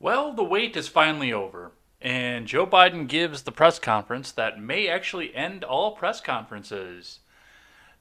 [0.00, 4.86] Well, the wait is finally over, and Joe Biden gives the press conference that may
[4.86, 7.18] actually end all press conferences.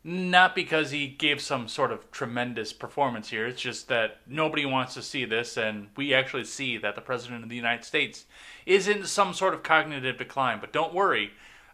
[0.04, 4.94] Not because he gave some sort of tremendous performance here, it's just that nobody wants
[4.94, 8.26] to see this, and we actually see that the President of the United States
[8.68, 10.60] is in some sort of cognitive decline.
[10.60, 11.32] But don't worry,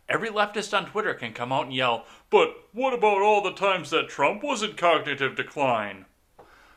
[0.07, 3.89] every leftist on Twitter can come out and yell, But what about all the times
[3.89, 6.05] that Trump was in cognitive decline?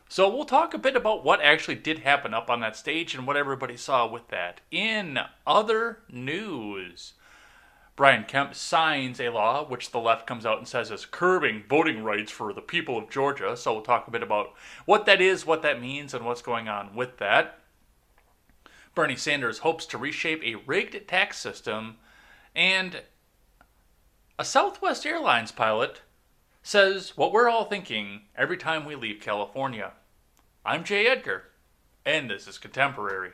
[0.09, 3.27] So we'll talk a bit about what actually did happen up on that stage and
[3.27, 4.61] what everybody saw with that.
[4.71, 7.13] In other news,
[7.97, 12.03] Brian Kemp signs a law which the left comes out and says is curbing voting
[12.03, 13.57] rights for the people of Georgia.
[13.57, 14.53] So we'll talk a bit about
[14.85, 17.59] what that is, what that means, and what's going on with that.
[18.95, 21.97] Bernie Sanders hopes to reshape a rigged tax system,
[22.55, 23.01] and
[24.39, 26.01] a Southwest Airlines pilot
[26.63, 29.93] says what we're all thinking every time we leave California.
[30.67, 31.43] I'm Jay Edgar,
[32.05, 33.31] and this is Contemporary.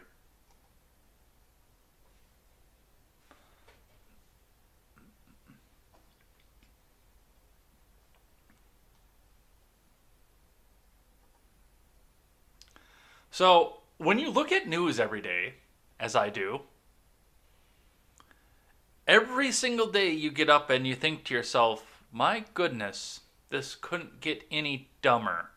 [13.31, 15.55] So, when you look at news every day,
[15.99, 16.61] as I do,
[19.07, 24.21] every single day you get up and you think to yourself, my goodness, this couldn't
[24.21, 25.49] get any dumber.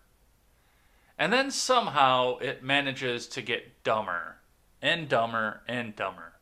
[1.18, 4.36] And then somehow it manages to get dumber
[4.82, 6.34] and dumber and dumber.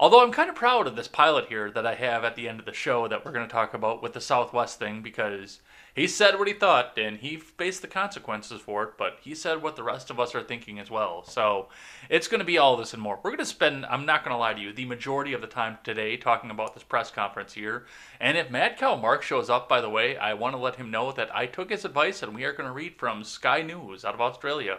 [0.00, 2.60] Although I'm kind of proud of this pilot here that I have at the end
[2.60, 5.60] of the show that we're going to talk about with the Southwest thing because
[5.98, 9.60] he said what he thought and he faced the consequences for it, but he said
[9.60, 11.24] what the rest of us are thinking as well.
[11.24, 11.68] So
[12.08, 13.16] it's going to be all this and more.
[13.16, 15.48] We're going to spend, I'm not going to lie to you, the majority of the
[15.48, 17.86] time today talking about this press conference here.
[18.20, 20.90] And if Mad Cow Mark shows up, by the way, I want to let him
[20.90, 24.04] know that I took his advice and we are going to read from Sky News
[24.04, 24.78] out of Australia.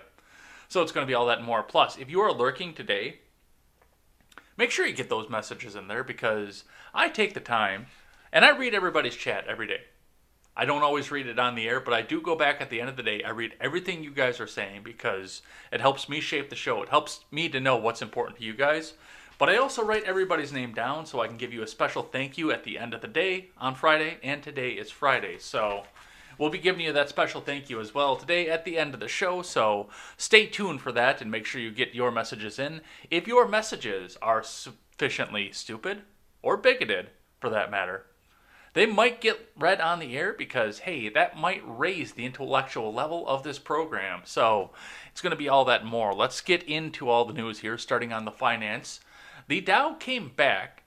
[0.69, 1.63] So it's going to be all that and more.
[1.63, 3.19] Plus, if you are lurking today,
[4.55, 6.63] make sure you get those messages in there because
[6.93, 7.87] I take the time
[8.31, 9.81] and I read everybody's chat every day.
[10.59, 12.81] I don't always read it on the air, but I do go back at the
[12.81, 13.23] end of the day.
[13.23, 16.83] I read everything you guys are saying because it helps me shape the show.
[16.83, 18.91] It helps me to know what's important to you guys.
[19.37, 22.37] But I also write everybody's name down so I can give you a special thank
[22.37, 25.37] you at the end of the day on Friday, and today is Friday.
[25.39, 25.83] So
[26.37, 28.99] we'll be giving you that special thank you as well today at the end of
[28.99, 29.41] the show.
[29.41, 29.87] So
[30.17, 32.81] stay tuned for that and make sure you get your messages in.
[33.09, 36.01] If your messages are sufficiently stupid
[36.41, 38.07] or bigoted, for that matter,
[38.73, 43.27] they might get read on the air because, hey, that might raise the intellectual level
[43.27, 44.21] of this program.
[44.25, 44.71] So
[45.11, 46.13] it's going to be all that more.
[46.13, 48.99] Let's get into all the news here, starting on the finance.
[49.47, 50.83] The Dow came back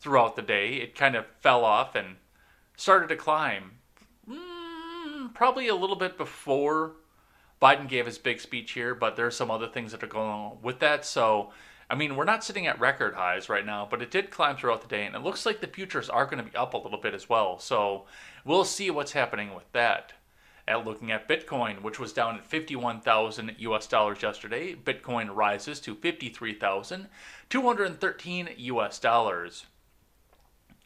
[0.00, 0.74] throughout the day.
[0.74, 2.16] It kind of fell off and
[2.76, 3.72] started to climb
[4.28, 6.92] mm, probably a little bit before
[7.60, 10.58] Biden gave his big speech here, but there's some other things that are going on
[10.62, 11.04] with that.
[11.04, 11.50] So
[11.90, 14.82] I mean, we're not sitting at record highs right now, but it did climb throughout
[14.82, 17.00] the day, and it looks like the futures are going to be up a little
[17.00, 17.58] bit as well.
[17.58, 18.04] So
[18.44, 20.14] we'll see what's happening with that.
[20.66, 25.94] At looking at Bitcoin, which was down at 51,000 US dollars yesterday, Bitcoin rises to
[25.94, 29.66] 53,213 US dollars.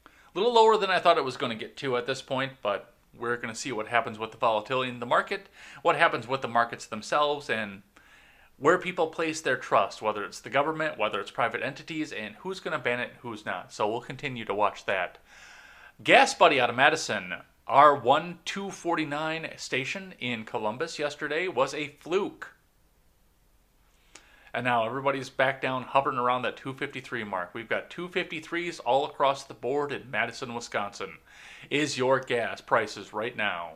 [0.04, 2.54] A little lower than I thought it was going to get to at this point,
[2.60, 5.48] but we're going to see what happens with the volatility in the market,
[5.82, 7.82] what happens with the markets themselves, and
[8.58, 12.60] where people place their trust, whether it's the government, whether it's private entities, and who's
[12.60, 13.72] going to ban it and who's not.
[13.72, 15.18] So we'll continue to watch that.
[16.02, 17.34] Gas Buddy out of Madison,
[17.66, 22.54] our 1249 station in Columbus yesterday was a fluke.
[24.54, 27.50] And now everybody's back down, hovering around that 253 mark.
[27.54, 31.18] We've got 253s all across the board in Madison, Wisconsin.
[31.70, 33.74] Is your gas prices right now?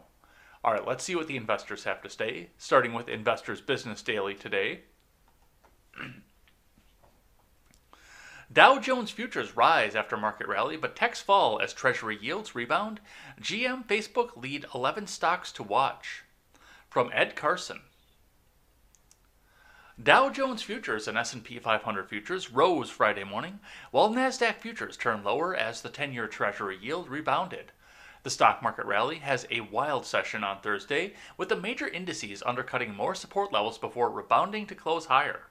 [0.65, 4.35] All right, let's see what the investors have to say, starting with Investors Business Daily
[4.35, 4.83] today.
[8.53, 13.01] Dow Jones futures rise after market rally, but techs fall as treasury yields rebound.
[13.41, 16.23] GM Facebook lead 11 stocks to watch.
[16.89, 17.81] From Ed Carson.
[20.01, 23.59] Dow Jones futures and S&P 500 futures rose Friday morning,
[23.91, 27.73] while Nasdaq futures turned lower as the 10-year treasury yield rebounded.
[28.23, 32.95] The stock market rally has a wild session on Thursday, with the major indices undercutting
[32.95, 35.49] more support levels before rebounding to close higher.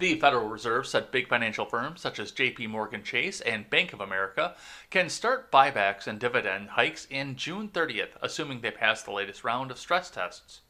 [0.00, 4.00] The Federal Reserve said big financial firms such as JP Morgan Chase and Bank of
[4.00, 4.56] America
[4.90, 9.70] can start buybacks and dividend hikes in June 30th, assuming they pass the latest round
[9.70, 10.62] of stress tests.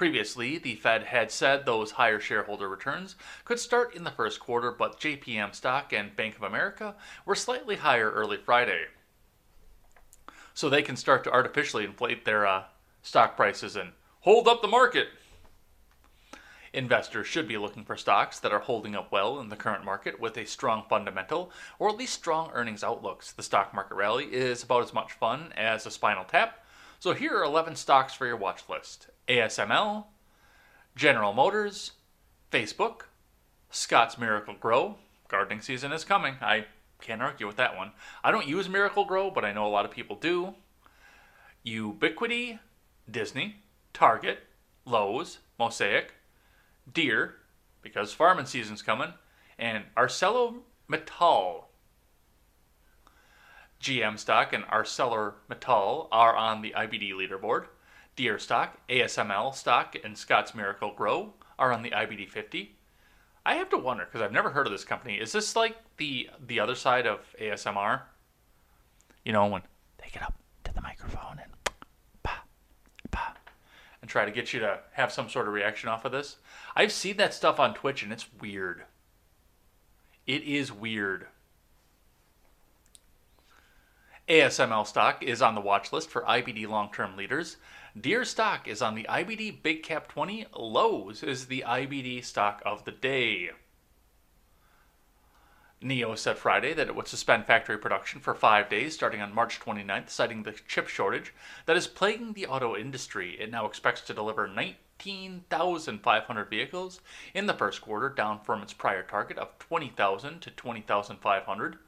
[0.00, 4.70] Previously, the Fed had said those higher shareholder returns could start in the first quarter,
[4.70, 6.94] but JPM stock and Bank of America
[7.26, 8.86] were slightly higher early Friday.
[10.54, 12.62] So they can start to artificially inflate their uh,
[13.02, 15.08] stock prices and hold up the market.
[16.72, 20.18] Investors should be looking for stocks that are holding up well in the current market
[20.18, 23.32] with a strong fundamental or at least strong earnings outlooks.
[23.32, 26.64] The stock market rally is about as much fun as a spinal tap.
[27.00, 30.06] So here are 11 stocks for your watch list ASML,
[30.96, 31.92] General Motors,
[32.50, 33.02] Facebook,
[33.70, 34.96] Scotts Miracle-Gro.
[35.28, 36.34] Gardening season is coming.
[36.42, 36.66] I
[37.00, 37.92] can't argue with that one.
[38.24, 40.56] I don't use Miracle-Gro, but I know a lot of people do.
[41.64, 42.58] Ubiquiti,
[43.08, 43.56] Disney,
[43.92, 44.40] Target,
[44.84, 46.14] Lowe's, Mosaic,
[46.92, 47.36] Deere,
[47.82, 49.12] because farming season's coming,
[49.56, 51.64] and ArcelorMittal.
[53.80, 57.66] GM stock and ArcelorMittal are on the IBD leaderboard.
[58.20, 62.76] Deere stock, ASML stock, and Scotts Miracle-Gro are on the IBD 50.
[63.46, 65.14] I have to wonder because I've never heard of this company.
[65.14, 68.02] Is this like the the other side of ASMR?
[69.24, 69.62] You know when
[69.96, 70.34] they get up
[70.64, 71.50] to the microphone and
[72.22, 72.42] bah,
[73.10, 73.32] bah,
[74.02, 76.36] and try to get you to have some sort of reaction off of this.
[76.76, 78.82] I've seen that stuff on Twitch and it's weird.
[80.26, 81.26] It is weird.
[84.28, 87.56] ASML stock is on the watch list for IBD long term leaders.
[87.98, 90.46] Deere stock is on the IBD Big Cap 20.
[90.56, 93.50] Lowe's is the IBD stock of the day.
[95.82, 99.58] NIO said Friday that it would suspend factory production for five days starting on March
[99.58, 101.34] 29th, citing the chip shortage
[101.66, 103.36] that is plaguing the auto industry.
[103.40, 107.00] It now expects to deliver 19,500 vehicles
[107.34, 111.78] in the first quarter, down from its prior target of 20,000 to 20,500.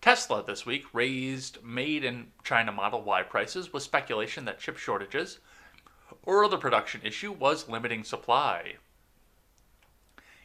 [0.00, 5.38] Tesla this week raised made in China Model Y prices with speculation that chip shortages
[6.22, 8.76] or other production issue was limiting supply.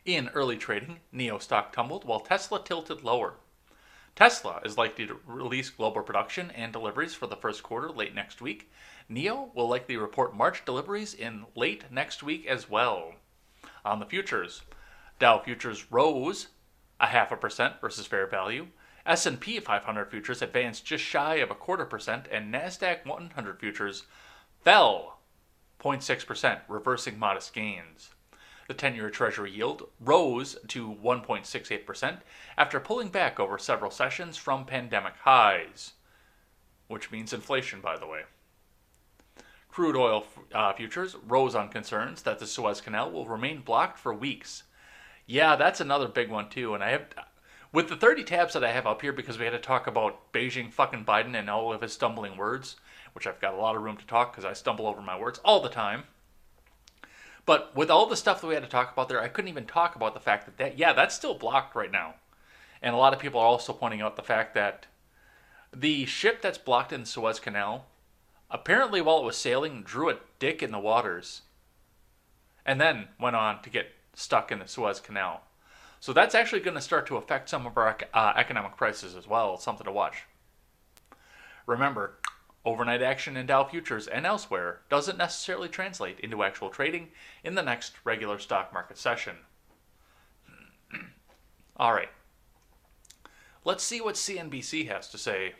[0.03, 3.35] In early trading, NIO stock tumbled while Tesla tilted lower.
[4.15, 8.41] Tesla is likely to release global production and deliveries for the first quarter late next
[8.41, 8.69] week.
[9.09, 13.13] NIO will likely report March deliveries in late next week as well.
[13.83, 14.63] On the futures,
[15.17, 16.47] Dow futures rose
[16.99, 18.67] a half a percent versus fair value.
[19.05, 24.03] S&P 500 futures advanced just shy of a quarter percent and Nasdaq 100 futures
[24.63, 25.19] fell
[25.79, 28.09] 0.6%, reversing modest gains.
[28.67, 32.21] The 10-year treasury yield rose to 1.68%
[32.57, 35.93] after pulling back over several sessions from pandemic highs,
[36.87, 38.21] which means inflation by the way.
[39.69, 44.13] Crude oil uh, futures rose on concerns that the Suez Canal will remain blocked for
[44.13, 44.63] weeks.
[45.27, 47.07] Yeah, that's another big one too, and I have
[47.75, 50.31] with the 30 tabs that I have up here, because we had to talk about
[50.31, 52.77] Beijing fucking Biden and all of his stumbling words,
[53.11, 55.41] which I've got a lot of room to talk because I stumble over my words
[55.43, 56.03] all the time.
[57.45, 59.65] But with all the stuff that we had to talk about there, I couldn't even
[59.65, 62.15] talk about the fact that, that yeah, that's still blocked right now.
[62.81, 64.85] And a lot of people are also pointing out the fact that
[65.75, 67.87] the ship that's blocked in the Suez Canal,
[68.49, 71.41] apparently while it was sailing, drew a dick in the waters
[72.65, 75.41] and then went on to get stuck in the Suez Canal.
[76.05, 79.27] So that's actually going to start to affect some of our uh, economic prices as
[79.27, 79.57] well.
[79.57, 80.25] Something to watch.
[81.65, 82.19] Remember,
[82.63, 87.07] overnight action in Dow futures and elsewhere doesn't necessarily translate into actual trading
[87.43, 89.37] in the next regular stock market session.
[91.77, 92.11] All right.
[93.63, 95.55] Let's see what CNBC has to say.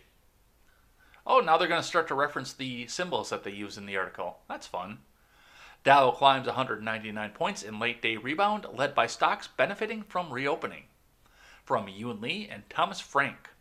[1.25, 3.97] Oh, now they're going to start to reference the symbols that they use in the
[3.97, 4.37] article.
[4.47, 4.99] That's fun.
[5.85, 10.85] Dow climbs 199 points in late day rebound, led by stocks benefiting from reopening.
[11.63, 13.51] From Yun Li and Thomas Franck.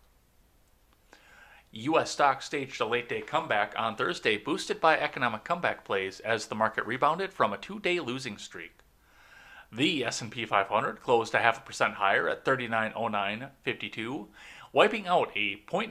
[1.71, 2.11] U.S.
[2.11, 6.55] stocks staged a late day comeback on Thursday, boosted by economic comeback plays as the
[6.55, 8.79] market rebounded from a two-day losing streak.
[9.71, 14.29] The S&P 500 closed a half a percent higher at 3909.52,
[14.73, 15.91] wiping out a 0.9%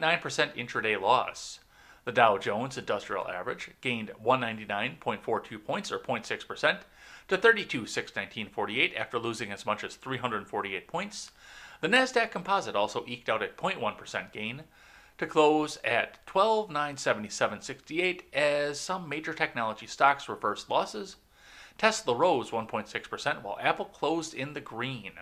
[0.55, 1.59] intraday loss.
[2.05, 6.79] The Dow Jones Industrial Average gained 199.42 points or 0.6%
[7.29, 11.31] to 32,619.48 after losing as much as 348 points.
[11.79, 14.63] The Nasdaq Composite also eked out a 0.1% gain
[15.17, 21.15] to close at 12,977.68 as some major technology stocks reversed losses.
[21.77, 25.13] Tesla rose 1.6% while Apple closed in the green.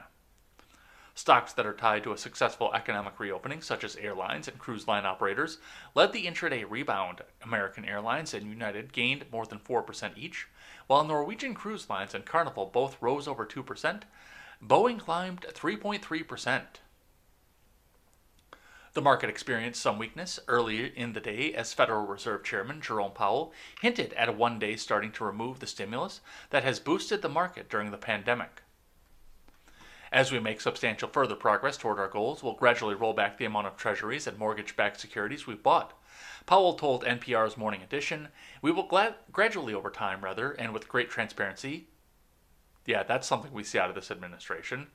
[1.14, 5.06] Stocks that are tied to a successful economic reopening, such as airlines and cruise line
[5.06, 5.58] operators,
[5.94, 7.22] led the intraday rebound.
[7.44, 10.48] American Airlines and United gained more than 4% each,
[10.88, 14.04] while Norwegian Cruise Lines and Carnival both rose over 2%.
[14.64, 16.62] Boeing climbed 3.3%.
[18.94, 23.54] The market experienced some weakness early in the day as Federal Reserve Chairman Jerome Powell
[23.82, 27.70] hinted at a one day starting to remove the stimulus that has boosted the market
[27.70, 28.64] during the pandemic.
[30.12, 33.68] As we make substantial further progress toward our goals, we'll gradually roll back the amount
[33.68, 35.94] of treasuries and mortgage backed securities we've bought.
[36.46, 38.28] Powell told NPR's Morning Edition,
[38.62, 38.90] We will
[39.32, 41.88] gradually over time, rather, and with great transparency,
[42.86, 44.88] Yeah, that's something we see out of this administration.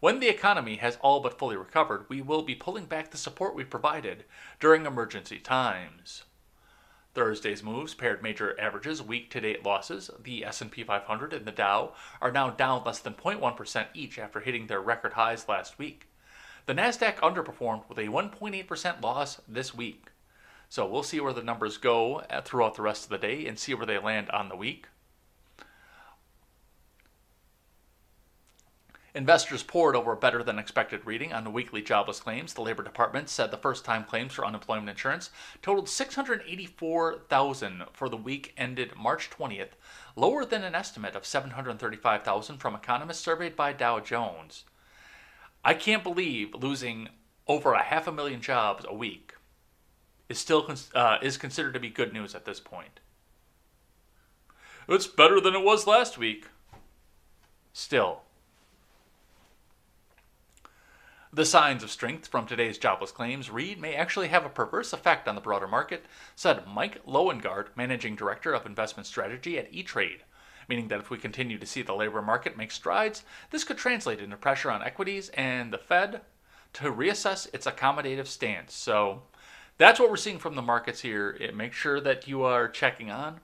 [0.00, 3.54] When the economy has all but fully recovered, we will be pulling back the support
[3.54, 4.24] we provided
[4.58, 6.24] during emergency times.
[7.16, 10.10] Thursday's moves paired major averages, week-to-date losses.
[10.22, 14.66] The S&P 500 and the Dow are now down less than 0.1% each after hitting
[14.66, 16.08] their record highs last week.
[16.66, 20.08] The Nasdaq underperformed with a 1.8% loss this week.
[20.68, 23.58] So we'll see where the numbers go uh, throughout the rest of the day and
[23.58, 24.88] see where they land on the week.
[29.16, 32.52] Investors poured over a better than expected reading on the weekly jobless claims.
[32.52, 35.30] The Labor Department said the first time claims for unemployment insurance
[35.62, 39.70] totaled 684,000 for the week ended March 20th,
[40.16, 44.64] lower than an estimate of 735,000 from economists surveyed by Dow Jones.
[45.64, 47.08] I can't believe losing
[47.48, 49.32] over a half a million jobs a week
[50.28, 53.00] is still uh, is considered to be good news at this point.
[54.90, 56.48] It's better than it was last week.
[57.72, 58.25] Still,
[61.36, 65.28] The signs of strength from today's jobless claims read may actually have a perverse effect
[65.28, 70.24] on the broader market, said Mike Loewengart, managing director of investment strategy at E-Trade,
[70.66, 74.18] meaning that if we continue to see the labor market make strides, this could translate
[74.18, 76.22] into pressure on equities and the Fed
[76.72, 78.72] to reassess its accommodative stance.
[78.72, 79.20] So
[79.76, 81.36] that's what we're seeing from the markets here.
[81.38, 83.40] It makes sure that you are checking on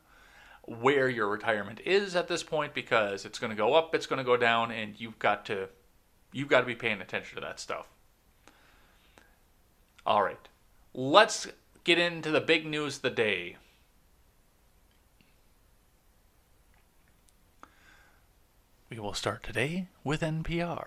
[0.62, 4.16] where your retirement is at this point because it's going to go up, it's going
[4.16, 5.68] to go down, and you've got to
[6.32, 7.86] You've got to be paying attention to that stuff.
[10.06, 10.48] All right.
[10.94, 11.46] Let's
[11.84, 13.56] get into the big news of the day.
[18.90, 20.86] We will start today with NPR.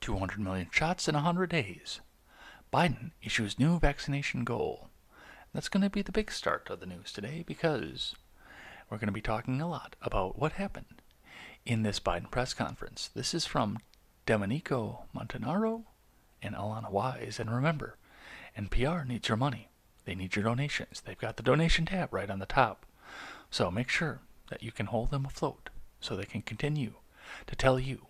[0.00, 2.00] 200 million shots in 100 days.
[2.72, 4.88] Biden issues new vaccination goal.
[5.52, 8.14] That's going to be the big start of the news today because
[8.88, 11.01] we're going to be talking a lot about what happened
[11.64, 13.10] in this Biden press conference.
[13.14, 13.78] This is from
[14.26, 15.84] Domenico Montanaro
[16.42, 17.38] and Alana Wise.
[17.38, 17.96] And remember,
[18.58, 19.68] NPR needs your money.
[20.04, 21.00] They need your donations.
[21.00, 22.84] They've got the donation tab right on the top.
[23.50, 26.94] So make sure that you can hold them afloat so they can continue
[27.46, 28.06] to tell you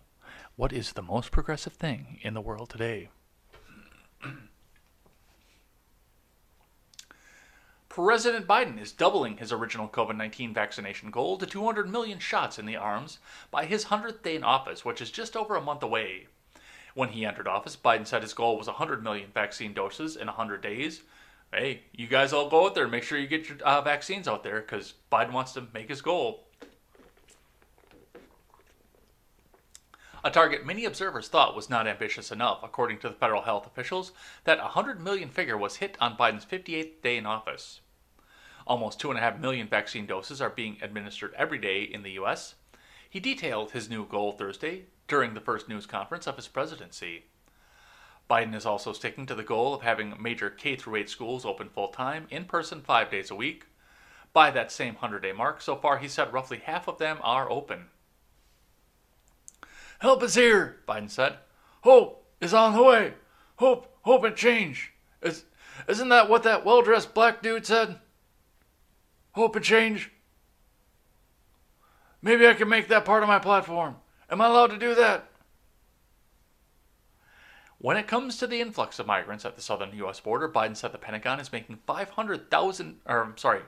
[0.55, 3.09] what is the most progressive thing in the world today.
[7.95, 12.65] President Biden is doubling his original COVID 19 vaccination goal to 200 million shots in
[12.65, 13.19] the arms
[13.51, 16.25] by his 100th day in office, which is just over a month away.
[16.95, 20.59] When he entered office, Biden said his goal was 100 million vaccine doses in 100
[20.59, 21.03] days.
[21.53, 24.27] Hey, you guys all go out there and make sure you get your uh, vaccines
[24.27, 26.45] out there because Biden wants to make his goal.
[30.23, 34.13] A target many observers thought was not ambitious enough, according to the federal health officials,
[34.45, 37.81] that 100 million figure was hit on Biden's 58th day in office.
[38.65, 42.55] Almost 2.5 million vaccine doses are being administered every day in the U.S.
[43.09, 47.25] He detailed his new goal Thursday during the first news conference of his presidency.
[48.29, 51.89] Biden is also sticking to the goal of having major K 8 schools open full
[51.89, 53.65] time, in person, five days a week.
[54.31, 57.51] By that same 100 day mark, so far he said roughly half of them are
[57.51, 57.87] open.
[59.99, 61.37] Help is here, Biden said.
[61.81, 63.13] Hope is on the way.
[63.57, 64.93] Hope, hope and change.
[65.21, 65.43] Is,
[65.87, 67.99] isn't that what that well dressed black dude said?
[69.33, 70.11] Hope and change.
[72.21, 73.97] Maybe I can make that part of my platform.
[74.29, 75.29] Am I allowed to do that?
[77.79, 80.21] When it comes to the influx of migrants at the southern U.S.
[80.21, 83.61] border, Biden said the Pentagon is making 500,000, or sorry,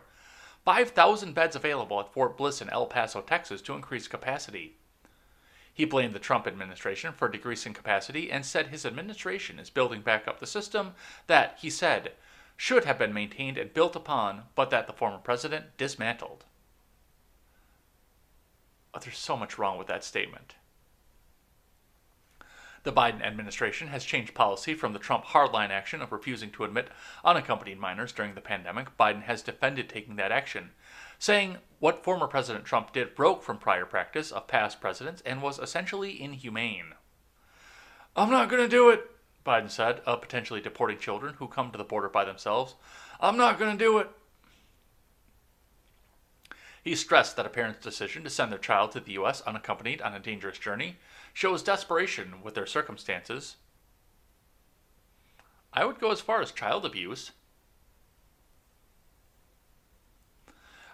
[0.64, 4.78] 5,000 beds available at Fort Bliss in El Paso, Texas, to increase capacity.
[5.74, 10.28] He blamed the Trump administration for decreasing capacity and said his administration is building back
[10.28, 10.94] up the system
[11.28, 12.14] that, he said,
[12.58, 16.46] should have been maintained and built upon, but that the former president dismantled.
[18.94, 20.56] Oh, there's so much wrong with that statement.
[22.84, 26.90] The Biden administration has changed policy from the Trump hardline action of refusing to admit
[27.24, 28.96] unaccompanied minors during the pandemic.
[28.96, 30.70] Biden has defended taking that action,
[31.18, 35.58] saying what former President Trump did broke from prior practice of past presidents and was
[35.58, 36.94] essentially inhumane.
[38.16, 39.10] I'm not going to do it,
[39.46, 42.76] Biden said, of potentially deporting children who come to the border by themselves.
[43.20, 44.10] I'm not going to do it.
[46.84, 49.42] He stressed that a parent's decision to send their child to the U.S.
[49.42, 50.98] unaccompanied on a dangerous journey
[51.34, 53.56] shows desperation with their circumstances.
[55.74, 57.32] I would go as far as child abuse.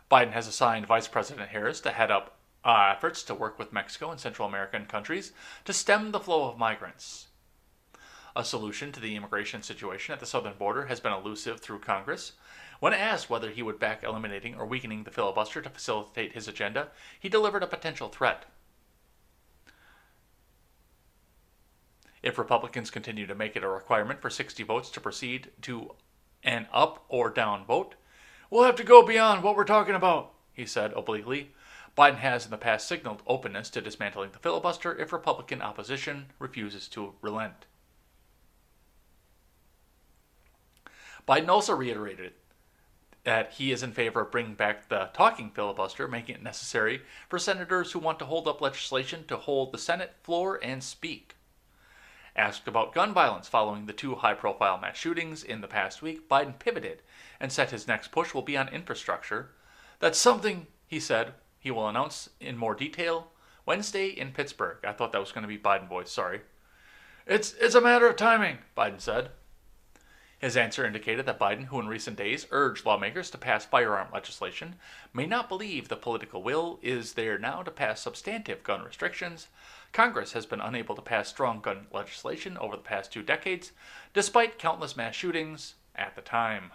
[0.09, 4.11] Biden has assigned Vice President Harris to head up uh, efforts to work with Mexico
[4.11, 5.31] and Central American countries
[5.65, 7.27] to stem the flow of migrants.
[8.35, 12.33] A solution to the immigration situation at the southern border has been elusive through Congress,
[12.79, 16.89] When asked whether he would back eliminating or weakening the filibuster to facilitate his agenda,
[17.19, 18.45] he delivered a potential threat.
[22.23, 25.93] If Republicans continue to make it a requirement for 60 votes to proceed to
[26.43, 27.93] an up or down vote,
[28.49, 31.51] we'll have to go beyond what we're talking about, he said obliquely.
[31.95, 36.87] Biden has in the past signaled openness to dismantling the filibuster if Republican opposition refuses
[36.87, 37.65] to relent.
[41.27, 42.33] Biden also reiterated
[43.23, 47.37] that he is in favor of bringing back the talking filibuster, making it necessary for
[47.37, 51.35] senators who want to hold up legislation to hold the Senate floor and speak.
[52.35, 56.27] Asked about gun violence following the two high profile mass shootings in the past week,
[56.29, 57.01] Biden pivoted
[57.39, 59.51] and said his next push will be on infrastructure.
[59.99, 63.27] That's something, he said, he will announce in more detail
[63.65, 64.77] Wednesday in Pittsburgh.
[64.83, 66.41] I thought that was going to be Biden voice, sorry.
[67.27, 69.29] It's, it's a matter of timing, Biden said.
[70.41, 74.75] His answer indicated that Biden, who in recent days urged lawmakers to pass firearm legislation,
[75.13, 79.49] may not believe the political will is there now to pass substantive gun restrictions.
[79.93, 83.71] Congress has been unable to pass strong gun legislation over the past two decades,
[84.15, 86.71] despite countless mass shootings at the time.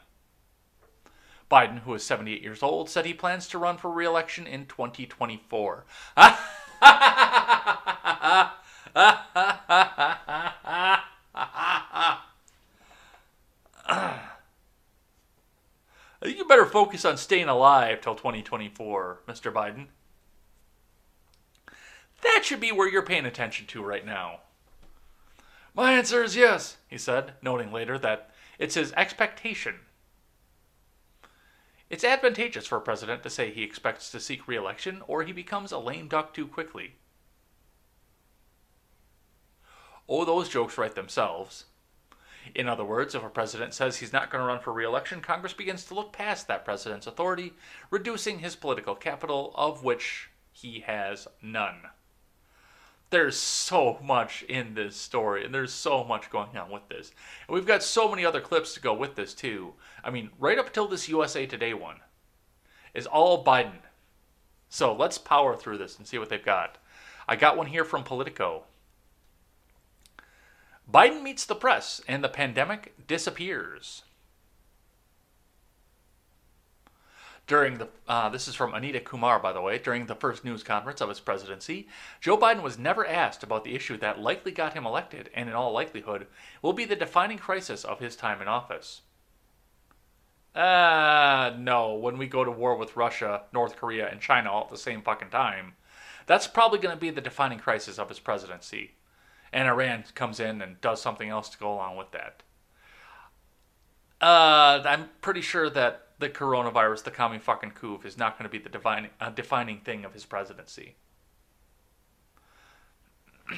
[1.51, 4.67] Biden, who is 78 years old, said he plans to run for re election in
[4.67, 5.85] 2024.
[16.47, 19.53] you better focus on staying alive till 2024, Mr.
[19.53, 19.87] Biden.
[22.23, 24.43] That should be where you're paying attention to right now.
[25.75, 29.75] My answer is yes, he said, noting later that it's his expectation.
[31.91, 35.33] It's advantageous for a president to say he expects to seek re election or he
[35.33, 36.95] becomes a lame duck too quickly.
[40.09, 41.65] Oh, those jokes write themselves.
[42.55, 45.21] In other words, if a president says he's not going to run for re election,
[45.21, 47.53] Congress begins to look past that president's authority,
[47.91, 51.83] reducing his political capital, of which he has none.
[53.11, 57.13] There's so much in this story, and there's so much going on with this.
[57.47, 59.75] And we've got so many other clips to go with this, too.
[60.03, 62.01] I mean, right up until this USA Today one
[62.95, 63.79] is all Biden.
[64.69, 66.79] So let's power through this and see what they've got.
[67.29, 68.65] I got one here from Politico.
[70.91, 74.03] Biden meets the press and the pandemic disappears.
[77.49, 80.65] During the, uh, this is from Anita Kumar, by the way, during the first news
[80.65, 81.89] conference of his presidency,
[82.21, 85.55] Joe Biden was never asked about the issue that likely got him elected and, in
[85.55, 86.27] all likelihood,
[86.61, 89.03] will be the defining crisis of his time in office.
[90.57, 94.71] Uh, no, when we go to war with Russia, North Korea, and China all at
[94.71, 95.75] the same fucking time,
[96.27, 98.96] that's probably going to be the defining crisis of his presidency
[99.57, 102.43] and Iran comes in and does something else to go along with that.
[104.21, 108.51] Uh, I'm pretty sure that the coronavirus, the commie fucking coup, is not going to
[108.51, 110.97] be the divine, uh, defining thing of his presidency.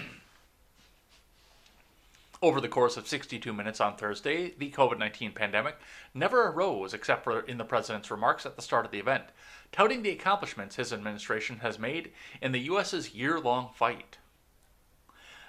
[2.40, 5.78] Over the course of 62 minutes on Thursday, the COVID 19 pandemic
[6.14, 9.24] never arose except for in the president's remarks at the start of the event,
[9.72, 14.17] touting the accomplishments his administration has made in the U.S.'s year long fight.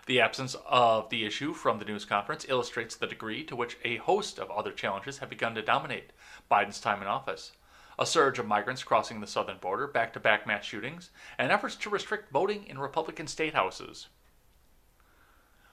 [0.10, 3.98] The absence of the issue from the news conference illustrates the degree to which a
[3.98, 6.13] host of other challenges have begun to dominate
[6.50, 7.52] Biden's time in office.
[8.00, 11.76] A surge of migrants crossing the southern border, back to back mass shootings, and efforts
[11.76, 14.08] to restrict voting in Republican state houses.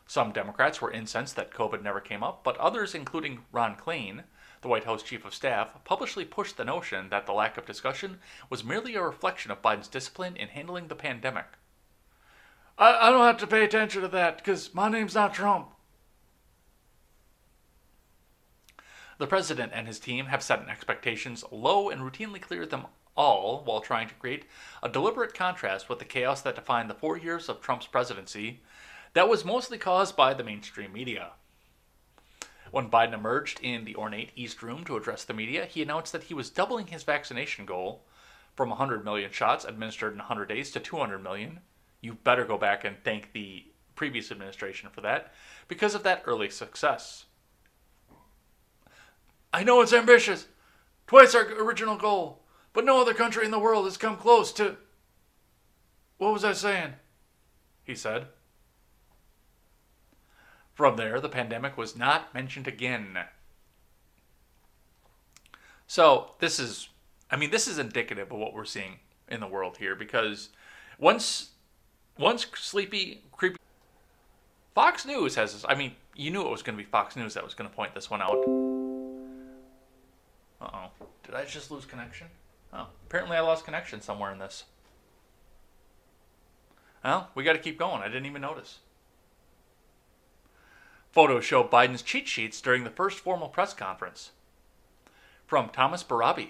[0.07, 4.25] Some Democrats were incensed that COVID never came up, but others, including Ron Klain,
[4.61, 8.18] the White House chief of staff, publicly pushed the notion that the lack of discussion
[8.51, 11.46] was merely a reflection of Biden's discipline in handling the pandemic.
[12.78, 15.68] I, I don't have to pay attention to that because my name's not Trump.
[19.18, 22.86] The president and his team have set expectations low and routinely cleared them
[23.16, 24.44] all while trying to create
[24.82, 28.60] a deliberate contrast with the chaos that defined the four years of Trump's presidency
[29.14, 31.30] that was mostly caused by the mainstream media.
[32.70, 36.24] When Biden emerged in the ornate East Room to address the media, he announced that
[36.24, 38.04] he was doubling his vaccination goal
[38.54, 41.60] from 100 million shots administered in 100 days to 200 million
[42.07, 43.64] you better go back and thank the
[43.97, 45.33] previous administration for that
[45.66, 47.25] because of that early success.
[49.53, 50.47] I know it's ambitious,
[51.09, 52.42] twice our original goal,
[52.73, 54.77] but no other country in the world has come close to.
[56.19, 56.92] What was I saying?
[57.83, 58.27] He said.
[60.75, 63.19] From there, the pandemic was not mentioned again.
[65.88, 66.88] So, this is,
[67.31, 70.51] I mean, this is indicative of what we're seeing in the world here because
[70.99, 71.51] once
[72.18, 73.57] once sleepy, creepy.
[74.74, 75.64] Fox News has this.
[75.68, 77.74] I mean, you knew it was going to be Fox News that was going to
[77.74, 78.44] point this one out.
[80.61, 80.90] Uh oh.
[81.24, 82.29] Did I just lose connection?
[82.72, 84.64] Oh, apparently I lost connection somewhere in this.
[87.05, 88.02] Well, we got to keep going.
[88.02, 88.79] I didn't even notice.
[91.12, 94.33] Photos show Biden's cheat sheets during the first formal press conference.
[95.46, 96.48] From Thomas Barrabi.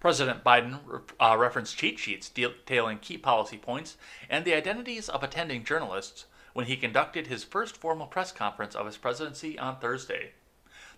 [0.00, 0.78] President Biden
[1.20, 3.98] uh, referenced cheat sheets detailing key policy points
[4.30, 8.86] and the identities of attending journalists when he conducted his first formal press conference of
[8.86, 10.32] his presidency on Thursday.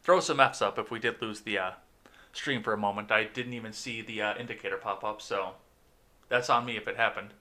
[0.02, 1.70] Throw some F's up if we did lose the uh,
[2.32, 3.10] stream for a moment.
[3.10, 5.54] I didn't even see the uh, indicator pop up, so
[6.28, 7.34] that's on me if it happened.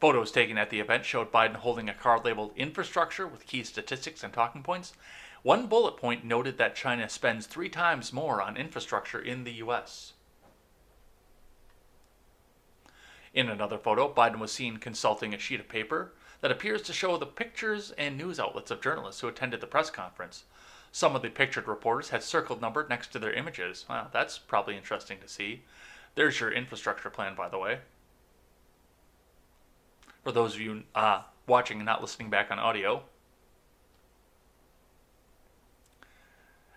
[0.00, 4.24] Photos taken at the event showed Biden holding a card labeled infrastructure with key statistics
[4.24, 4.94] and talking points.
[5.42, 10.12] One bullet point noted that China spends three times more on infrastructure in the U.S.
[13.34, 17.16] In another photo, Biden was seen consulting a sheet of paper that appears to show
[17.16, 20.44] the pictures and news outlets of journalists who attended the press conference.
[20.92, 23.86] Some of the pictured reporters had circled number next to their images.
[23.88, 25.62] Well, that's probably interesting to see.
[26.14, 27.78] There's your infrastructure plan, by the way
[30.22, 33.02] for those of you uh, watching and not listening back on audio.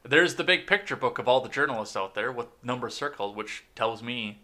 [0.08, 3.64] There's the big picture book of all the journalists out there with numbers circled, which
[3.74, 4.44] tells me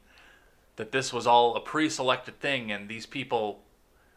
[0.75, 3.61] that this was all a pre selected thing and these people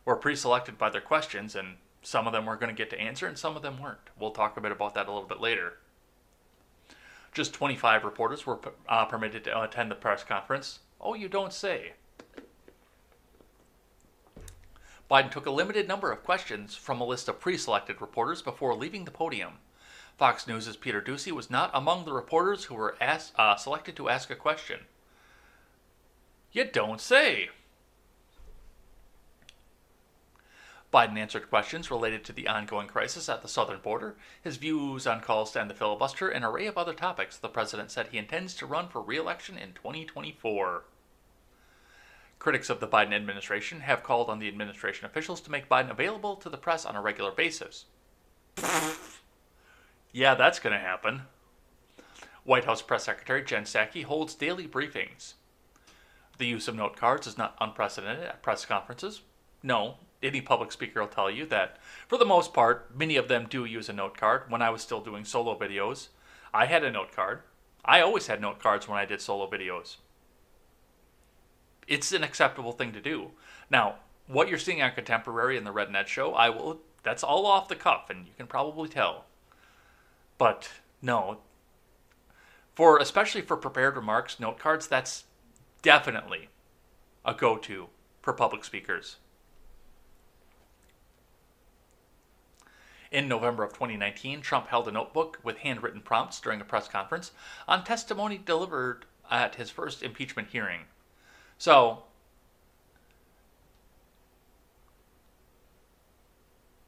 [0.07, 3.00] were pre selected by their questions, and some of them were going to get to
[3.00, 4.09] answer and some of them weren't.
[4.18, 5.74] We'll talk a bit about that a little bit later.
[7.35, 10.78] Just 25 reporters were uh, permitted to attend the press conference.
[10.98, 11.92] Oh, you don't say.
[15.11, 18.74] Biden took a limited number of questions from a list of pre selected reporters before
[18.74, 19.59] leaving the podium.
[20.16, 24.09] Fox News' Peter Doocy was not among the reporters who were asked, uh, selected to
[24.09, 24.81] ask a question.
[26.53, 27.50] You don't say.
[30.92, 35.20] Biden answered questions related to the ongoing crisis at the southern border, his views on
[35.20, 37.37] calls to end the filibuster, and an array of other topics.
[37.37, 40.85] The president said he intends to run for re election in 2024.
[42.38, 46.37] Critics of the Biden administration have called on the administration officials to make Biden available
[46.37, 47.87] to the press on a regular basis.
[50.14, 51.22] Yeah, that's going to happen.
[52.44, 55.35] White House Press Secretary Jen Psaki holds daily briefings.
[56.38, 59.20] The use of note cards is not unprecedented at press conferences.
[59.62, 61.77] No, any public speaker will tell you that,
[62.09, 64.44] for the most part, many of them do use a note card.
[64.48, 66.09] When I was still doing solo videos,
[66.55, 67.40] I had a note card.
[67.85, 69.96] I always had note cards when I did solo videos
[71.87, 73.31] it's an acceptable thing to do.
[73.70, 73.96] Now,
[74.27, 77.68] what you're seeing on Contemporary and the Red Net show, I will that's all off
[77.68, 79.27] the cuff and you can probably tell.
[80.38, 80.70] But
[81.01, 81.38] no.
[82.75, 85.25] For especially for prepared remarks, note cards, that's
[85.83, 86.49] definitely
[87.25, 87.88] a go-to
[88.20, 89.16] for public speakers.
[93.12, 97.31] In November of 2019, Trump held a notebook with handwritten prompts during a press conference
[97.68, 100.81] on testimony delivered at his first impeachment hearing.
[101.59, 102.03] So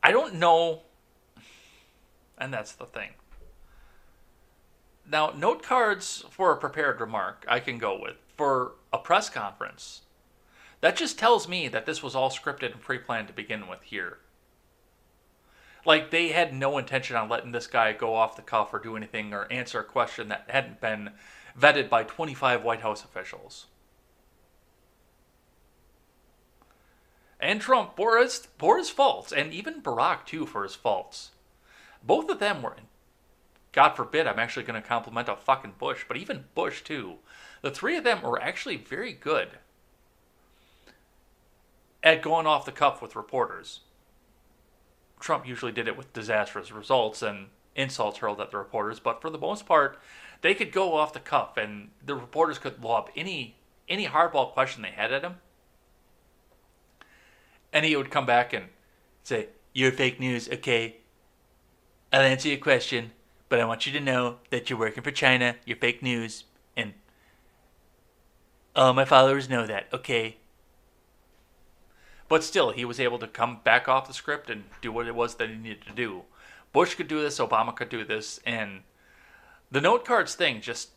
[0.03, 0.83] I don't know,
[2.39, 3.11] and that's the thing.
[5.09, 8.17] Now, note cards for a prepared remark I can go with.
[8.37, 10.03] For a press conference,
[10.81, 13.83] that just tells me that this was all scripted and pre planned to begin with
[13.83, 14.19] here.
[15.87, 18.97] Like, they had no intention on letting this guy go off the cuff or do
[18.97, 21.13] anything or answer a question that hadn't been
[21.59, 23.67] vetted by 25 White House officials.
[27.39, 31.31] And Trump bore his, bore his faults, and even Barack, too, for his faults.
[32.03, 32.77] Both of them were,
[33.77, 37.17] God forbid, I'm actually going to compliment a fucking Bush, but even Bush, too.
[37.61, 39.51] The three of them were actually very good
[42.03, 43.81] at going off the cuff with reporters.
[45.21, 49.31] Trump usually did it with disastrous results and insults hurled at the reporters, but for
[49.31, 50.01] the most part,
[50.41, 53.57] they could go off the cuff and the reporters could lob any
[53.89, 55.37] any hardball question they had at him
[57.73, 58.67] and he would come back and
[59.23, 60.97] say, You're fake news, okay?
[62.13, 63.13] I'll answer your question,
[63.49, 66.45] but I want you to know that you're working for China, you're fake news,
[66.77, 66.95] and
[68.75, 70.37] all my followers know that, okay?
[72.29, 75.15] But still, he was able to come back off the script and do what it
[75.15, 76.23] was that he needed to do.
[76.73, 78.81] Bush could do this, Obama could do this, and
[79.71, 80.91] the note cards thing just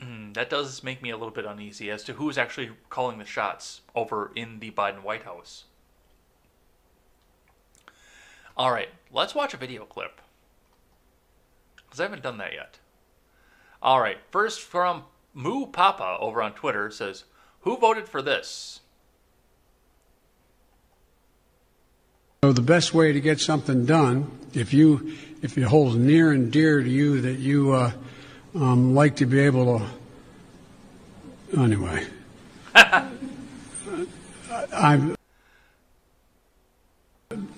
[0.00, 3.24] mm, that does make me a little bit uneasy as to who's actually calling the
[3.24, 5.64] shots over in the Biden White House.
[8.56, 10.20] All right, let's watch a video clip.
[11.96, 12.78] Because I haven't done that yet.
[13.80, 17.24] All right, first from Moo Papa over on Twitter says,
[17.60, 18.80] Who voted for this?
[22.44, 26.52] So the best way to get something done, if you if it holds near and
[26.52, 27.92] dear to you that you uh,
[28.54, 29.86] um, like to be able to.
[31.58, 32.06] Anyway,
[34.74, 35.16] I'm.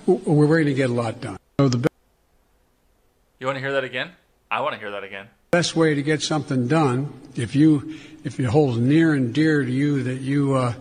[0.07, 1.38] We're going to get a lot done.
[1.59, 1.88] So the
[3.40, 4.12] You want to hear that again?
[4.50, 5.28] I want to hear that again.
[5.50, 9.70] best way to get something done, if you if it holds near and dear to
[9.70, 10.74] you that you uh,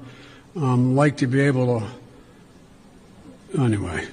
[0.55, 1.87] um, like to be able to.
[3.61, 4.07] Anyway,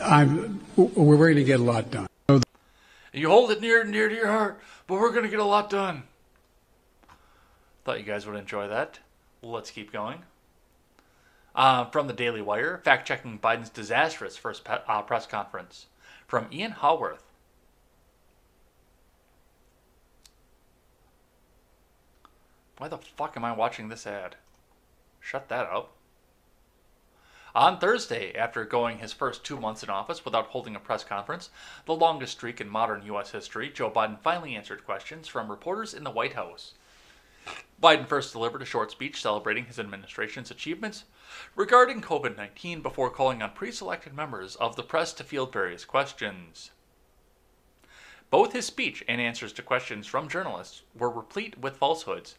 [0.00, 0.60] I'm.
[0.76, 2.06] We're going to get a lot done.
[2.28, 2.40] So
[3.12, 5.44] You hold it near and dear to your heart, but we're going to get a
[5.44, 6.02] lot done.
[7.84, 8.98] Thought you guys would enjoy that.
[9.42, 10.22] Let's keep going.
[11.54, 15.86] Uh, from the Daily Wire, fact checking Biden's disastrous first pe- uh, press conference.
[16.26, 17.22] From Ian Haworth.
[22.78, 24.36] Why the fuck am I watching this ad?
[25.20, 25.92] Shut that up.
[27.54, 31.50] On Thursday, after going his first two months in office without holding a press conference,
[31.86, 33.30] the longest streak in modern U.S.
[33.30, 36.74] history, Joe Biden finally answered questions from reporters in the White House.
[37.82, 41.04] Biden first delivered a short speech celebrating his administration's achievements
[41.54, 45.84] regarding COVID 19 before calling on pre selected members of the press to field various
[45.84, 46.70] questions.
[48.30, 52.36] Both his speech and answers to questions from journalists were replete with falsehoods.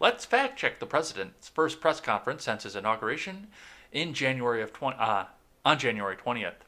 [0.00, 3.48] Let's fact check the president's first press conference since his inauguration
[3.92, 5.24] in January of 20, uh,
[5.64, 6.64] on January 20th.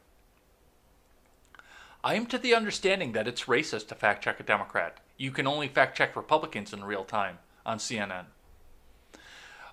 [2.03, 4.99] I am to the understanding that it's racist to fact check a Democrat.
[5.17, 8.25] You can only fact check Republicans in real time on CNN.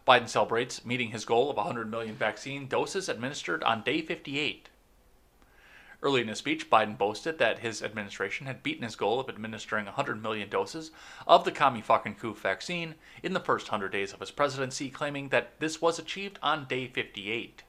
[0.06, 4.68] Biden celebrates meeting his goal of 100 million vaccine doses administered on day 58.
[6.02, 9.87] Early in his speech, Biden boasted that his administration had beaten his goal of administering
[9.87, 10.90] 100 million doses
[11.26, 15.30] of the commie fucking coup vaccine in the first 100 days of his presidency, claiming
[15.30, 17.64] that this was achieved on day 58.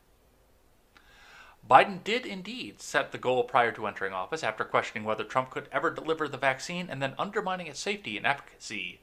[1.68, 5.70] Biden did indeed set the goal prior to entering office after questioning whether Trump could
[5.72, 9.00] ever deliver the vaccine and then undermining its safety and efficacy.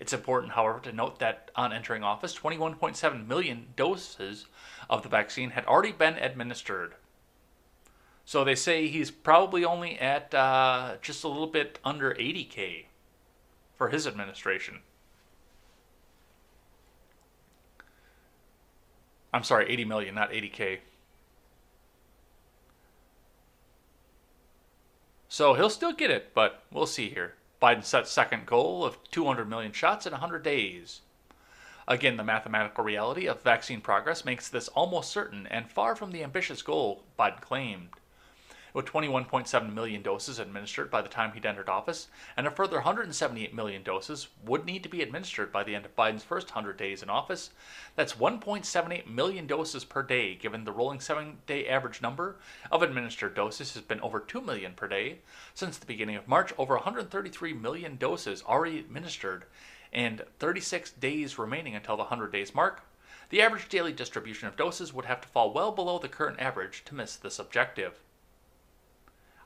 [0.00, 4.46] It's important, however, to note that on entering office, 21.7 million doses
[4.90, 6.94] of the vaccine had already been administered.
[8.24, 12.84] So they say he's probably only at uh, just a little bit under 80K
[13.76, 14.80] for his administration.
[19.32, 20.80] I'm sorry, 80 million, not 80K.
[25.28, 27.34] So he'll still get it, but we'll see here.
[27.60, 31.00] Biden set second goal of 200 million shots in 100 days.
[31.88, 36.22] Again, the mathematical reality of vaccine progress makes this almost certain and far from the
[36.22, 37.88] ambitious goal Biden claimed.
[38.78, 43.52] With 21.7 million doses administered by the time he'd entered office, and a further 178
[43.52, 47.02] million doses would need to be administered by the end of Biden's first 100 days
[47.02, 47.50] in office,
[47.96, 52.36] that's 1.78 million doses per day, given the rolling seven day average number
[52.70, 55.18] of administered doses has been over 2 million per day.
[55.54, 59.46] Since the beginning of March, over 133 million doses already administered,
[59.92, 62.84] and 36 days remaining until the 100 days mark.
[63.30, 66.84] The average daily distribution of doses would have to fall well below the current average
[66.84, 67.98] to miss this objective.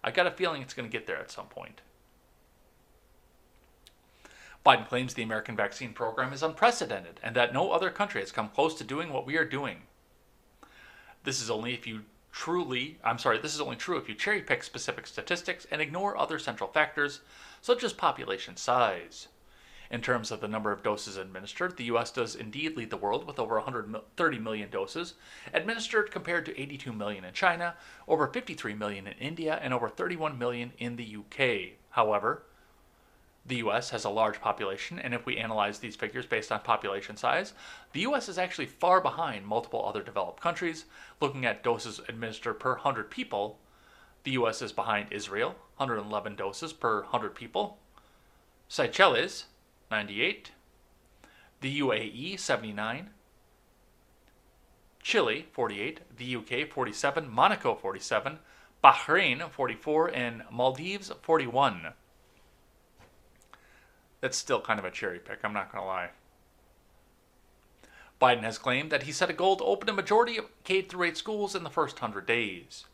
[0.04, 1.80] I got a feeling it's going to get there at some point.
[4.64, 8.48] Biden claims the American vaccine program is unprecedented and that no other country has come
[8.48, 9.82] close to doing what we are doing.
[11.24, 14.40] This is only if you truly, I'm sorry, this is only true if you cherry
[14.40, 17.20] pick specific statistics and ignore other central factors
[17.60, 19.28] such as population size.
[19.92, 23.26] In terms of the number of doses administered, the US does indeed lead the world
[23.26, 25.12] with over 130 million doses
[25.52, 27.74] administered compared to 82 million in China,
[28.08, 31.74] over 53 million in India, and over 31 million in the UK.
[31.90, 32.44] However,
[33.44, 37.18] the US has a large population, and if we analyze these figures based on population
[37.18, 37.52] size,
[37.92, 40.86] the US is actually far behind multiple other developed countries.
[41.20, 43.58] Looking at doses administered per 100 people,
[44.24, 47.76] the US is behind Israel, 111 doses per 100 people,
[48.68, 49.44] Seychelles,
[49.92, 50.52] 98,
[51.60, 53.10] the UAE 79,
[55.02, 58.38] Chile 48, the UK 47, Monaco 47,
[58.82, 61.92] Bahrain 44, and Maldives 41.
[64.22, 66.10] That's still kind of a cherry pick, I'm not going to lie.
[68.18, 71.16] Biden has claimed that he set a goal to open a majority of K 8
[71.18, 72.86] schools in the first 100 days.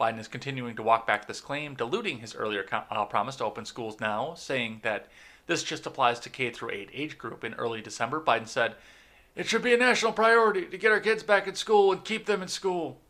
[0.00, 3.66] Biden is continuing to walk back this claim, diluting his earlier uh, promise to open
[3.66, 5.08] schools now, saying that
[5.46, 7.44] this just applies to K through 8 age group.
[7.44, 8.76] In early December, Biden said,
[9.34, 12.26] "It should be a national priority to get our kids back in school and keep
[12.26, 13.00] them in school.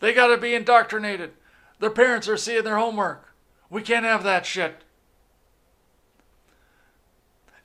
[0.00, 1.34] They got to be indoctrinated.
[1.78, 3.34] Their parents are seeing their homework.
[3.68, 4.82] We can't have that shit."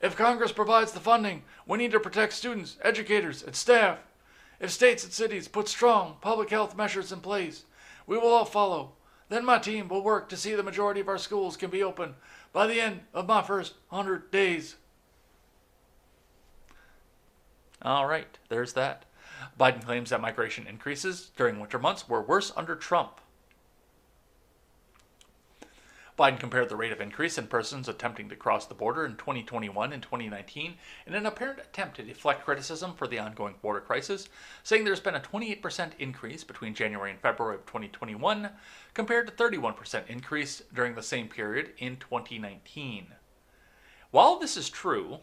[0.00, 4.00] If Congress provides the funding, we need to protect students, educators, and staff.
[4.60, 7.64] If states and cities put strong public health measures in place,
[8.06, 8.96] we will all follow.
[9.34, 12.14] Then my team will work to see the majority of our schools can be open
[12.52, 14.76] by the end of my first 100 days.
[17.82, 19.06] All right, there's that.
[19.58, 23.20] Biden claims that migration increases during winter months were worse under Trump.
[26.16, 29.92] Biden compared the rate of increase in persons attempting to cross the border in 2021
[29.92, 30.74] and 2019
[31.06, 34.28] in an apparent attempt to deflect criticism for the ongoing border crisis,
[34.62, 38.50] saying there's been a 28% increase between January and February of 2021
[38.94, 43.08] compared to 31% increase during the same period in 2019.
[44.12, 45.18] While this is true,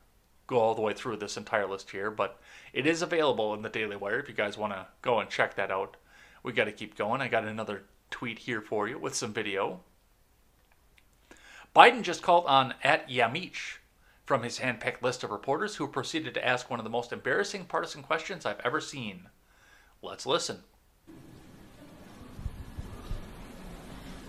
[0.48, 2.42] go all the way through this entire list here, but
[2.74, 5.56] it is available in the Daily Wire if you guys want to go and check
[5.56, 5.96] that out.
[6.44, 7.22] We got to keep going.
[7.22, 9.80] I got another tweet here for you with some video.
[11.76, 13.78] Biden just called on at Yamiche
[14.26, 17.66] from his handpicked list of reporters who proceeded to ask one of the most embarrassing
[17.66, 19.30] partisan questions I've ever seen.
[20.02, 20.60] Let's listen.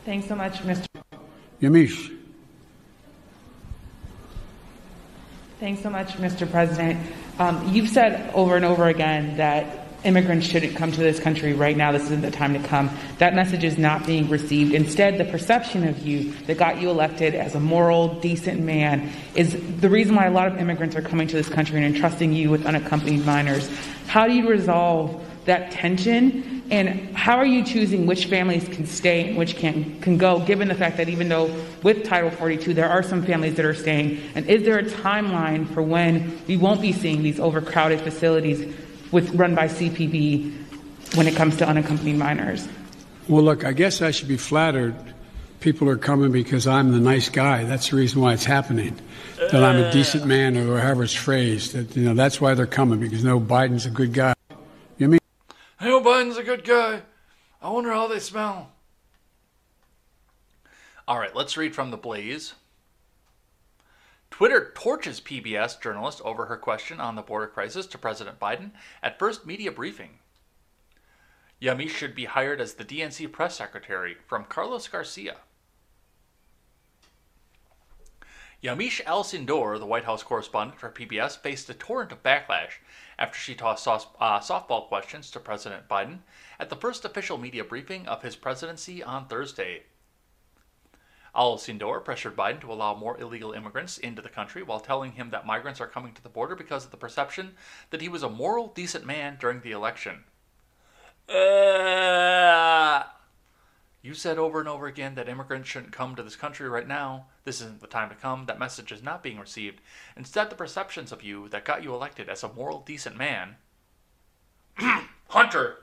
[0.04, 0.86] Thanks so much, Mr.
[1.60, 2.18] Yamiche.
[5.60, 6.50] Thanks so much, Mr.
[6.50, 6.98] President.
[7.38, 11.76] Um, you've said over and over again that immigrants shouldn't come to this country right
[11.76, 11.92] now.
[11.92, 12.90] This isn't the time to come.
[13.18, 14.74] That message is not being received.
[14.74, 19.52] Instead, the perception of you that got you elected as a moral, decent man is
[19.80, 22.50] the reason why a lot of immigrants are coming to this country and entrusting you
[22.50, 23.70] with unaccompanied minors.
[24.06, 26.62] How do you resolve that tension?
[26.70, 30.68] And how are you choosing which families can stay and which can, can go, given
[30.68, 34.22] the fact that even though with Title 42 there are some families that are staying?
[34.34, 38.74] And is there a timeline for when we won't be seeing these overcrowded facilities
[39.12, 42.66] with run by CBP when it comes to unaccompanied minors?
[43.28, 44.96] Well, look, I guess I should be flattered.
[45.60, 47.64] People are coming because I'm the nice guy.
[47.64, 48.98] That's the reason why it's happening.
[49.36, 49.92] That I'm a uh.
[49.92, 51.74] decent man, or however it's phrased.
[51.74, 54.34] That you know, that's why they're coming because no, Biden's a good guy.
[54.98, 55.20] You mean?
[55.78, 57.02] I know oh, Biden's a good guy.
[57.60, 58.70] I wonder how they smell.
[61.06, 62.54] All right, let's read from the Blaze.
[64.32, 68.70] Twitter torches PBS journalist over her question on the border crisis to President Biden
[69.02, 70.20] at first media briefing.
[71.60, 75.36] Yamiche should be hired as the DNC press secretary from Carlos Garcia.
[78.64, 82.80] Yamiche Alcindor, the White House correspondent for PBS, faced a torrent of backlash
[83.18, 86.20] after she tossed uh, softball questions to President Biden
[86.58, 89.82] at the first official media briefing of his presidency on Thursday.
[91.34, 95.46] Alcindor pressured Biden to allow more illegal immigrants into the country while telling him that
[95.46, 97.54] migrants are coming to the border because of the perception
[97.90, 100.24] that he was a moral, decent man during the election.
[101.28, 103.04] Uh,
[104.02, 107.26] you said over and over again that immigrants shouldn't come to this country right now.
[107.44, 108.44] This isn't the time to come.
[108.46, 109.80] That message is not being received.
[110.16, 113.56] Instead, the perceptions of you that got you elected as a moral, decent man.
[115.28, 115.81] Hunter,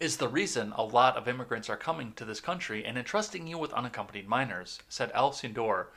[0.00, 3.58] is the reason a lot of immigrants are coming to this country and entrusting you
[3.58, 5.88] with unaccompanied minors, said Alcindor.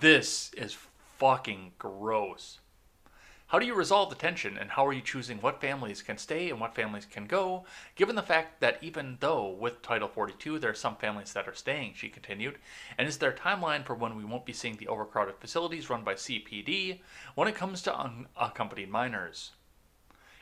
[0.00, 0.78] This is
[1.18, 2.60] fucking gross.
[3.48, 6.48] How do you resolve the tension and how are you choosing what families can stay
[6.48, 7.64] and what families can go,
[7.94, 11.54] given the fact that even though with Title 42 there are some families that are
[11.54, 12.56] staying, she continued,
[12.96, 16.04] and is there a timeline for when we won't be seeing the overcrowded facilities run
[16.04, 17.00] by CPD
[17.34, 19.50] when it comes to unaccompanied minors?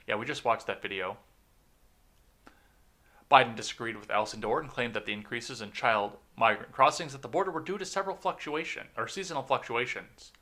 [0.07, 1.17] Yeah, we just watched that video.
[3.31, 7.29] Biden disagreed with Alcindor and claimed that the increases in child migrant crossings at the
[7.29, 10.33] border were due to several fluctuation or seasonal fluctuations.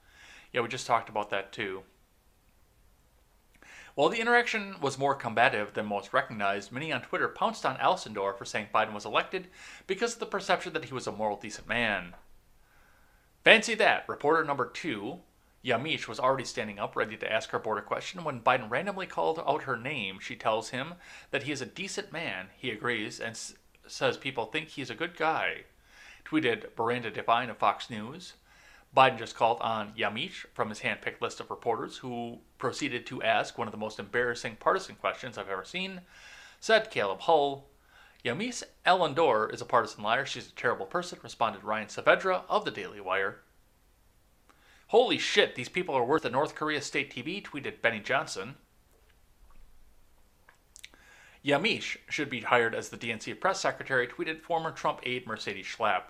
[0.52, 1.82] Yeah, we just talked about that too.
[3.96, 8.36] While the interaction was more combative than most recognized, many on Twitter pounced on Alcindor
[8.36, 9.48] for saying Biden was elected
[9.86, 12.14] because of the perception that he was a moral, decent man.
[13.42, 15.20] Fancy that, reporter number two
[15.66, 19.06] Yamiche was already standing up, ready to ask her board a question, when Biden randomly
[19.06, 20.20] called out her name.
[20.20, 20.94] She tells him
[21.32, 22.50] that he is a decent man.
[22.56, 23.54] He agrees and s-
[23.84, 25.64] says people think he's a good guy.
[26.24, 28.34] tweeted Miranda Devine of Fox News.
[28.96, 33.58] Biden just called on Yamiche from his handpicked list of reporters, who proceeded to ask
[33.58, 36.00] one of the most embarrassing partisan questions I've ever seen.
[36.60, 37.68] Said Caleb Hull,
[38.24, 40.26] Yamiche Alcindor is a partisan liar.
[40.26, 43.42] She's a terrible person, responded Ryan Saavedra of the Daily Wire.
[44.88, 48.54] Holy shit, these people are worth a North Korea state TV, tweeted Benny Johnson.
[51.44, 56.04] Yamiche should be hired as the DNC press secretary, tweeted former Trump aide Mercedes Schlapp.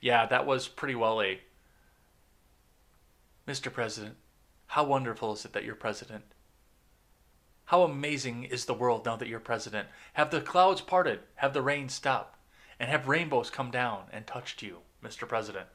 [0.00, 1.40] Yeah, that was pretty well a
[3.46, 3.72] Mr.
[3.72, 4.16] President,
[4.66, 6.24] how wonderful is it that you're president?
[7.64, 9.88] How amazing is the world now that you're president?
[10.12, 12.38] Have the clouds parted, have the rain stopped,
[12.78, 15.26] and have rainbows come down and touched you, Mr.
[15.26, 15.66] President?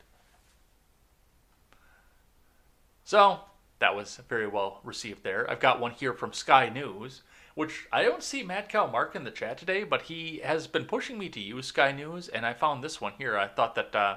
[3.04, 3.42] So,
[3.80, 5.50] that was very well received there.
[5.50, 7.22] I've got one here from Sky News,
[7.54, 10.86] which I don't see Mad Cow Mark in the chat today, but he has been
[10.86, 13.38] pushing me to use Sky News, and I found this one here.
[13.38, 14.16] I thought that uh,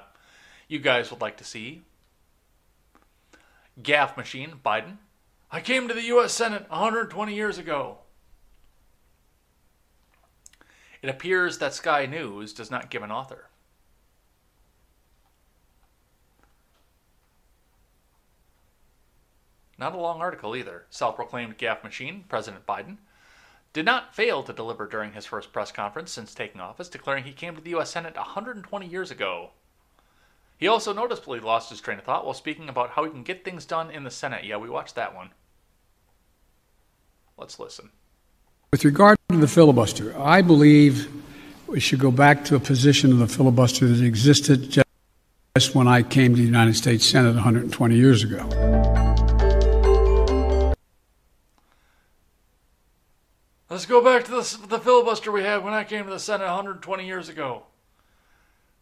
[0.67, 1.81] you guys would like to see.
[3.81, 4.97] Gaffe machine, Biden.
[5.51, 6.33] I came to the U.S.
[6.33, 7.99] Senate 120 years ago.
[11.01, 13.49] It appears that Sky News does not give an author.
[19.77, 20.85] Not a long article either.
[20.89, 22.97] Self proclaimed gaffe machine, President Biden,
[23.73, 27.33] did not fail to deliver during his first press conference since taking office, declaring he
[27.33, 27.91] came to the U.S.
[27.91, 29.51] Senate 120 years ago.
[30.57, 33.45] He also noticeably lost his train of thought while speaking about how he can get
[33.45, 34.43] things done in the Senate.
[34.43, 35.29] Yeah, we watched that one.
[37.37, 37.91] Let's listen.
[38.71, 41.13] With regard to the filibuster, I believe
[41.67, 46.01] we should go back to a position of the filibuster that existed just when I
[46.01, 48.96] came to the United States Senate 120 years ago.
[53.69, 56.45] Let's go back to the, the filibuster we had when I came to the Senate
[56.45, 57.63] 120 years ago.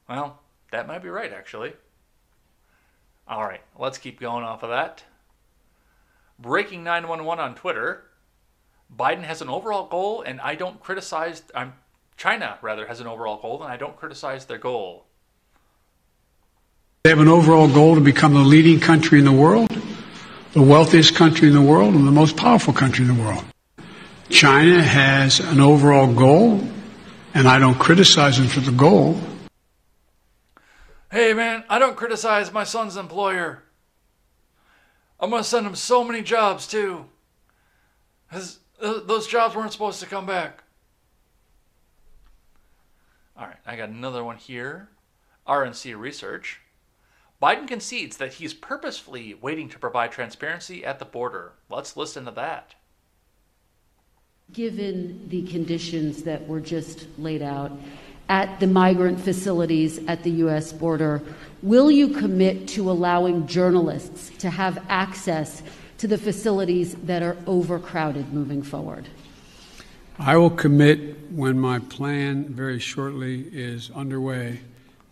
[0.08, 0.40] Well,
[0.72, 1.74] that might be right, actually.
[3.28, 5.04] All right, let's keep going off of that.
[6.38, 8.04] Breaking 911 on Twitter.
[8.96, 11.42] Biden has an overall goal, and I don't criticize.
[11.56, 11.74] I'm
[12.16, 15.06] China rather has an overall goal, and I don't criticize their goal.
[17.04, 19.70] They have an overall goal to become the leading country in the world,
[20.54, 23.44] the wealthiest country in the world, and the most powerful country in the world.
[24.30, 26.60] China has an overall goal,
[27.34, 29.20] and I don't criticize them for the goal.
[31.12, 33.64] Hey man, I don't criticize my son's employer.
[35.20, 37.06] I'm gonna send him so many jobs too.
[38.82, 40.64] Those jobs weren't supposed to come back.
[43.38, 44.90] All right, I got another one here.
[45.48, 46.62] RNC Research.
[47.42, 51.54] Biden concedes that he's purposefully waiting to provide transparency at the border.
[51.70, 52.76] Let's listen to that.
[54.54, 57.72] Given the conditions that were just laid out
[58.30, 60.72] at the migrant facilities at the U.S.
[60.72, 61.22] border,
[61.62, 65.62] will you commit to allowing journalists to have access
[65.98, 69.08] to the facilities that are overcrowded moving forward?
[70.18, 74.62] I will commit when my plan very shortly is underway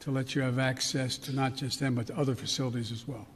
[0.02, 3.28] to let you have access to not just them, but to other facilities as well.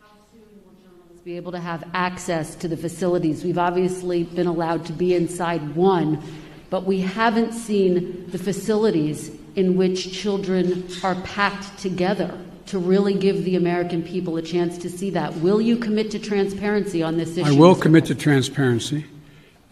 [0.00, 3.42] How soon will journalists be able to have access to the facilities?
[3.42, 6.22] We've obviously been allowed to be inside one,
[6.70, 13.44] but we haven't seen the facilities in which children are packed together to really give
[13.44, 15.34] the American people a chance to see that.
[15.38, 17.50] Will you commit to transparency on this issue?
[17.50, 19.04] I will commit to transparency.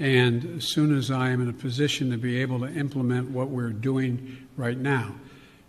[0.00, 3.50] And as soon as I am in a position to be able to implement what
[3.50, 5.14] we're doing right now,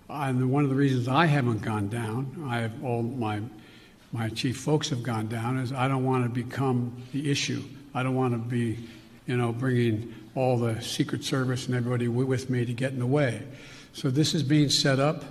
[0.10, 3.40] and one of the reasons I haven't gone down, I have all my
[4.16, 7.62] my chief folks have gone down, is I don't want to become the issue.
[7.94, 8.80] I don't want to be,
[9.28, 13.06] you know, bringing all the Secret Service and everybody with me to get in the
[13.06, 13.44] way.
[13.92, 15.26] So this is being set up,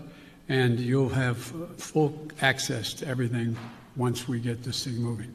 [0.51, 3.57] and you'll have full access to everything
[3.97, 5.35] once we get this thing moving.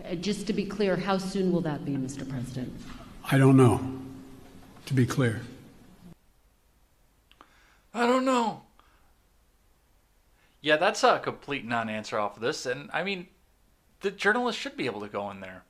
[0.00, 2.26] Okay, just to be clear, how soon will that be, Mr.
[2.26, 2.72] President?
[3.30, 3.80] I don't know,
[4.86, 5.42] to be clear.
[7.92, 8.62] I don't know.
[10.60, 12.66] Yeah, that's a complete non answer off of this.
[12.66, 13.28] And I mean,
[14.00, 15.64] the journalists should be able to go in there.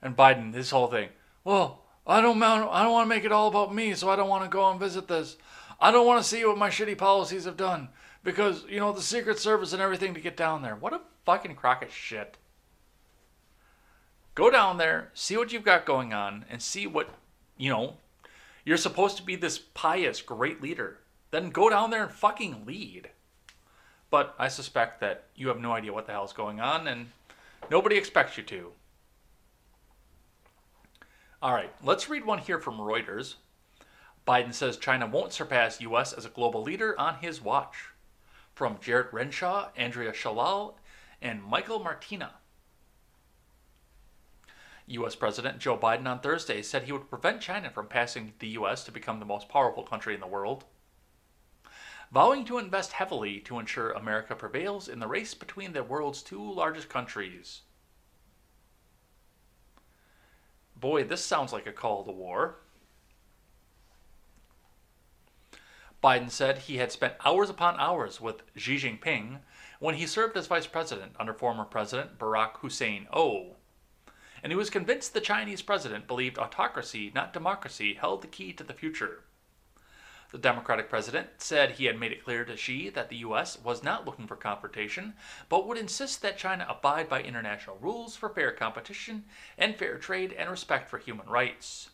[0.00, 1.10] And Biden, this whole thing.
[1.44, 4.28] Well, I don't, I don't want to make it all about me, so I don't
[4.28, 5.36] want to go and visit this.
[5.80, 7.88] I don't want to see what my shitty policies have done
[8.24, 10.76] because, you know, the Secret Service and everything to get down there.
[10.76, 12.36] What a fucking crock of shit.
[14.34, 17.10] Go down there, see what you've got going on, and see what,
[17.56, 17.94] you know,
[18.64, 20.98] you're supposed to be this pious, great leader.
[21.30, 23.10] Then go down there and fucking lead.
[24.12, 27.10] But I suspect that you have no idea what the hell's going on, and
[27.70, 28.72] nobody expects you to.
[31.40, 33.36] All right, let's read one here from Reuters.
[34.28, 36.12] Biden says China won't surpass U.S.
[36.12, 37.88] as a global leader on his watch.
[38.54, 40.74] from Jarrett Renshaw, Andrea Shalal,
[41.22, 42.32] and Michael Martina.
[44.88, 45.14] U.S.
[45.16, 48.84] President Joe Biden on Thursday said he would prevent China from passing the U.S.
[48.84, 50.66] to become the most powerful country in the world,
[52.12, 56.52] vowing to invest heavily to ensure America prevails in the race between the world's two
[56.52, 57.62] largest countries.
[60.76, 62.56] Boy, this sounds like a call to war.
[66.04, 69.38] Biden said he had spent hours upon hours with Xi Jinping
[69.78, 73.56] when he served as vice president under former President Barack Hussein O.
[74.42, 78.64] And he was convinced the Chinese president believed autocracy, not democracy, held the key to
[78.64, 79.22] the future.
[80.32, 83.58] The Democratic president said he had made it clear to Xi that the U.S.
[83.62, 85.12] was not looking for confrontation,
[85.50, 89.24] but would insist that China abide by international rules for fair competition
[89.58, 91.90] and fair trade and respect for human rights.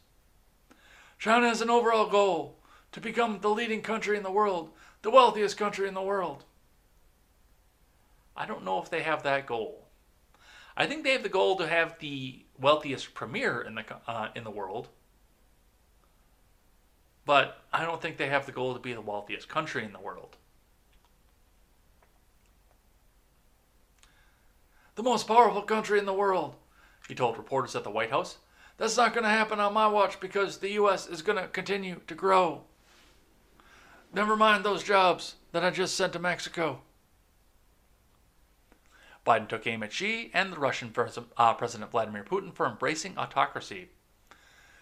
[1.18, 2.61] China has an overall goal
[2.93, 4.70] to become the leading country in the world,
[5.03, 6.45] the wealthiest country in the world.
[8.36, 9.89] I don't know if they have that goal.
[10.76, 14.45] I think they have the goal to have the wealthiest premier in the uh, in
[14.45, 14.91] the world,
[17.29, 19.99] but I don't think they have the goal to be the wealthiest country in the
[19.99, 20.39] world.
[24.95, 26.55] The most powerful country in the world,
[27.07, 28.39] he told reporters at the White House.
[28.79, 31.07] That's not going to happen on my watch because the U.S.
[31.07, 32.62] is going to continue to grow.
[34.14, 36.81] Never mind those jobs that I just sent to Mexico.
[39.26, 40.95] Biden took aim at Xi and the Russian
[41.37, 43.91] uh, President Vladimir Putin for embracing autocracy.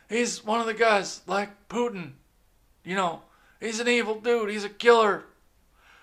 [0.09, 2.13] He's one of the guys like Putin.
[2.87, 3.23] You know,
[3.59, 4.49] he's an evil dude.
[4.49, 5.25] He's a killer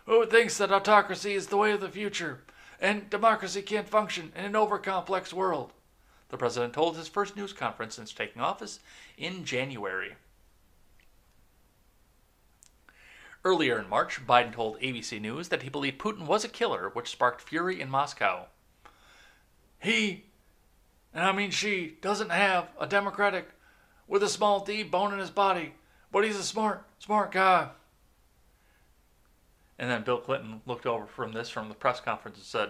[0.06, 2.42] who thinks that autocracy is the way of the future
[2.82, 5.72] and democracy can't function in an overcomplex world.
[6.28, 8.82] The president told his first news conference since taking office
[9.18, 10.16] in January.
[13.46, 17.10] Earlier in March, Biden told ABC News that he believed Putin was a killer, which
[17.10, 18.48] sparked fury in Moscow.
[19.80, 20.26] He,
[21.14, 23.50] and I mean Xi, doesn't have a Democratic
[24.06, 25.76] with a small d bone in his body,
[26.14, 27.70] but he's a smart, smart guy.
[29.78, 32.70] And then Bill Clinton looked over from this from the press conference and said,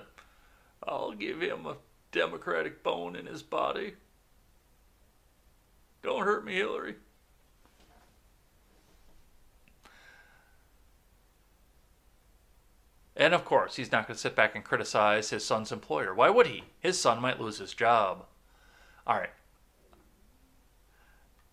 [0.88, 1.76] I'll give him a
[2.12, 3.96] Democratic bone in his body.
[6.02, 6.96] Don't hurt me, Hillary.
[13.16, 16.16] And of course, he's not going to sit back and criticize his son's employer.
[16.16, 16.64] Why would he?
[16.80, 18.26] His son might lose his job.
[19.06, 19.30] All right.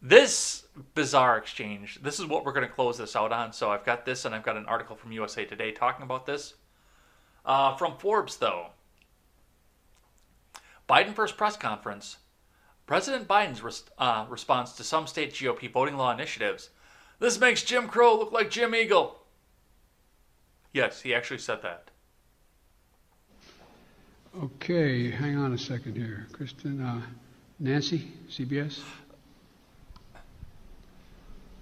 [0.02, 3.52] This bizarre exchange, this is what we're going to close this out on.
[3.52, 6.54] So I've got this, and I've got an article from USA Today talking about this.
[7.44, 8.68] Uh, from Forbes, though
[10.88, 12.18] Biden first press conference.
[12.86, 16.70] President Biden's res- uh, response to some state GOP voting law initiatives.
[17.20, 19.22] This makes Jim Crow look like Jim Eagle.
[20.72, 21.90] Yes, he actually said that.
[24.42, 26.26] Okay, hang on a second here.
[26.32, 27.02] Kristen, uh,
[27.60, 28.80] Nancy, CBS.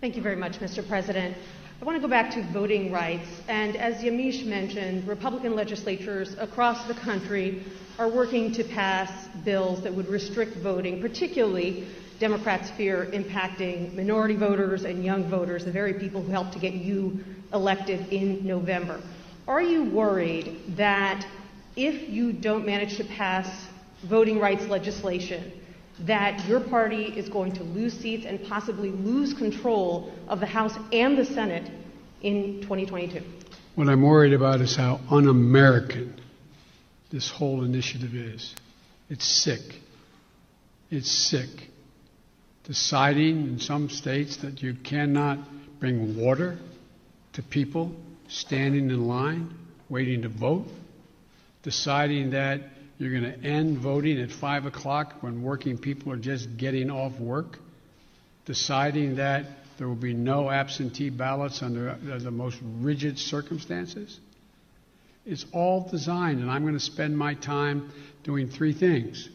[0.01, 0.87] Thank you very much, Mr.
[0.87, 1.37] President.
[1.83, 3.27] I want to go back to voting rights.
[3.49, 7.65] And as Yamiche mentioned, Republican legislatures across the country
[7.99, 11.89] are working to pass bills that would restrict voting, particularly
[12.21, 16.75] Democrats fear impacting minority voters and young voters, the very people who helped to get
[16.75, 17.19] you
[17.53, 19.03] elected in November.
[19.49, 21.27] Are you worried that
[21.75, 23.67] if you don't manage to pass
[24.05, 25.51] voting rights legislation,
[26.07, 30.75] that your party is going to lose seats and possibly lose control of the House
[30.93, 31.71] and the Senate
[32.23, 33.23] in 2022?
[33.75, 36.21] What I'm worried about is how un American
[37.11, 38.55] this whole initiative is.
[39.09, 39.61] It's sick.
[40.91, 41.49] It's sick
[42.69, 45.39] deciding in some states that you cannot
[45.81, 46.59] bring water
[47.33, 47.91] to people
[48.29, 49.51] standing in line
[49.89, 50.67] waiting to vote,
[51.63, 52.61] deciding that
[52.99, 57.19] you're going to end voting at 5 o'clock when working people are just getting off
[57.21, 57.59] work,
[58.45, 59.47] deciding that
[59.79, 64.19] there will be no absentee ballots under the most rigid circumstances.
[65.25, 67.93] It's all designed, and I'm going to spend my time
[68.25, 69.29] doing three things.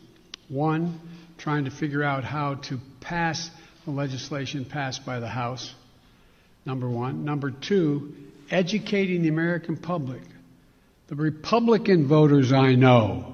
[0.50, 1.00] One,
[1.38, 3.50] trying to figure out how to pass
[3.86, 5.74] the legislation passed by the House,
[6.66, 7.24] number one.
[7.24, 8.14] Number two,
[8.52, 10.22] educating the American public.
[11.08, 13.34] The Republican voters I know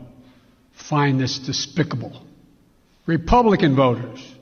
[0.80, 2.26] find this despicable.
[3.06, 4.36] Republican voters.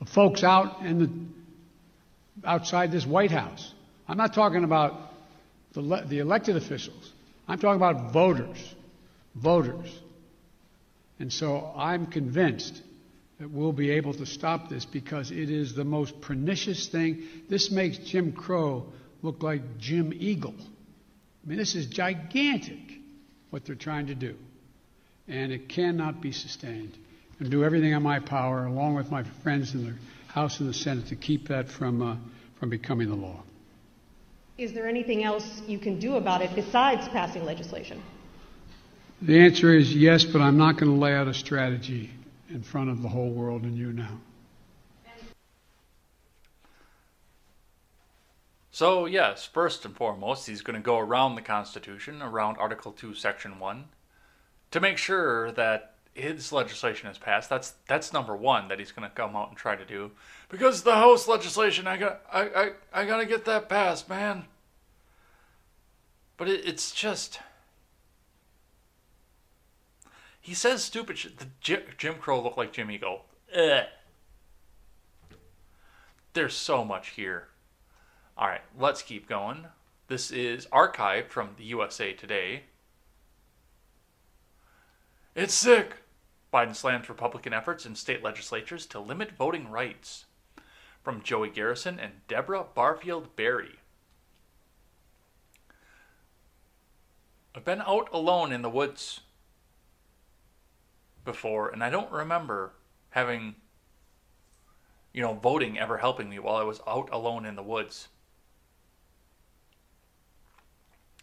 [0.00, 3.72] The folks out in the, outside this White House.
[4.06, 4.94] I'm not talking about
[5.72, 7.10] the, the elected officials.
[7.48, 8.58] I'm talking about voters.
[9.34, 9.90] Voters.
[11.18, 12.80] And so I'm convinced
[13.38, 17.24] that we'll be able to stop this because it is the most pernicious thing.
[17.48, 18.86] This makes Jim Crow
[19.22, 20.54] look like Jim Eagle.
[20.58, 22.78] I mean, this is gigantic
[23.50, 24.36] what they're trying to do.
[25.28, 26.96] And it cannot be sustained.
[27.40, 29.94] And do everything in my power, along with my friends in the
[30.32, 32.16] House and the Senate, to keep that from, uh,
[32.58, 33.42] from becoming the law.
[34.56, 38.00] Is there anything else you can do about it besides passing legislation?
[39.22, 42.10] The answer is yes, but I'm not going to lay out a strategy
[42.50, 44.18] in front of the whole world and you now.
[48.70, 53.14] So, yes, first and foremost, he's going to go around the Constitution, around Article 2,
[53.14, 53.84] Section 1,
[54.74, 57.48] to make sure that his legislation is passed.
[57.48, 60.10] That's that's number one that he's going to come out and try to do.
[60.48, 64.46] Because the House legislation, I got I I, I got to get that passed, man.
[66.36, 67.38] But it, it's just
[70.40, 71.38] he says stupid shit.
[71.38, 73.26] The Jim, Jim Crow looked like Jim Eagle.
[73.56, 73.84] Ugh.
[76.32, 77.46] There's so much here.
[78.36, 79.66] All right, let's keep going.
[80.08, 82.64] This is archived from the USA Today.
[85.34, 85.96] It's sick.
[86.52, 90.26] Biden slams Republican efforts in state legislatures to limit voting rights.
[91.02, 93.76] From Joey Garrison and Deborah Barfield Berry.
[97.54, 99.20] I've been out alone in the woods
[101.24, 102.72] before, and I don't remember
[103.10, 103.56] having,
[105.12, 108.08] you know, voting ever helping me while I was out alone in the woods.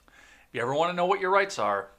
[0.07, 0.13] If
[0.53, 1.89] you ever want to know what your rights are,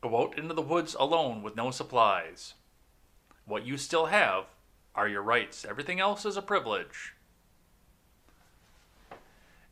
[0.00, 2.54] go out into the woods alone with no supplies.
[3.44, 4.44] What you still have
[4.94, 5.64] are your rights.
[5.64, 7.14] Everything else is a privilege.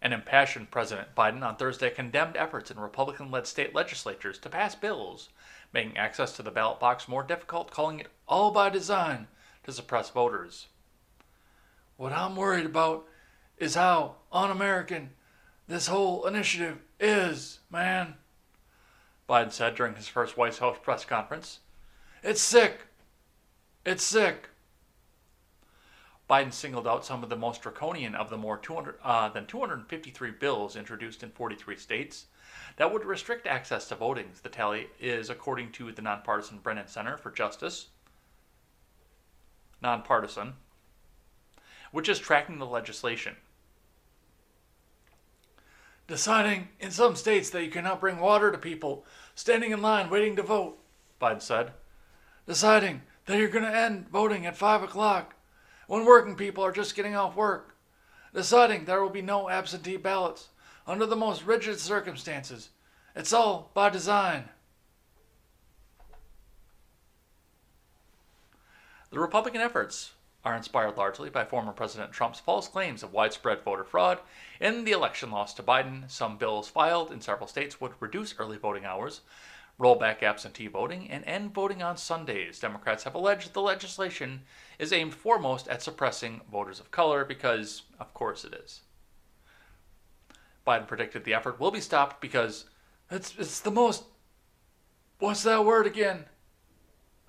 [0.02, 4.74] An impassioned President Biden on Thursday condemned efforts in Republican led state legislatures to pass
[4.74, 5.30] bills
[5.72, 9.26] making access to the ballot box more difficult, calling it all by design
[9.64, 10.68] to suppress voters.
[11.96, 13.06] What I'm worried about
[13.58, 15.10] is how un American
[15.68, 18.14] this whole initiative is, man,
[19.28, 21.60] Biden said during his first White House press conference.
[22.22, 22.80] It's sick.
[23.84, 24.50] It's sick.
[26.28, 30.32] Biden singled out some of the most draconian of the more 200, uh, than 253
[30.32, 32.26] bills introduced in 43 states
[32.76, 34.30] that would restrict access to voting.
[34.42, 37.88] The tally is according to the nonpartisan Brennan Center for Justice,
[39.80, 40.54] nonpartisan,
[41.92, 43.36] which is tracking the legislation
[46.06, 49.04] deciding in some states that you cannot bring water to people
[49.34, 50.78] standing in line waiting to vote,
[51.20, 51.72] Biden said.
[52.46, 55.34] Deciding that you're going to end voting at 5 o'clock
[55.88, 57.76] when working people are just getting off work.
[58.32, 60.48] Deciding there will be no absentee ballots
[60.86, 62.70] under the most rigid circumstances.
[63.14, 64.48] It's all by design.
[69.10, 70.12] The Republican efforts
[70.46, 74.20] are inspired largely by former President Trump's false claims of widespread voter fraud
[74.60, 76.08] in the election loss to Biden.
[76.08, 79.22] Some bills filed in several states would reduce early voting hours,
[79.76, 82.60] roll back absentee voting, and end voting on Sundays.
[82.60, 84.42] Democrats have alleged the legislation
[84.78, 88.82] is aimed foremost at suppressing voters of color because, of course, it is.
[90.64, 92.66] Biden predicted the effort will be stopped because
[93.10, 94.04] it's, it's the most.
[95.18, 96.26] What's that word again?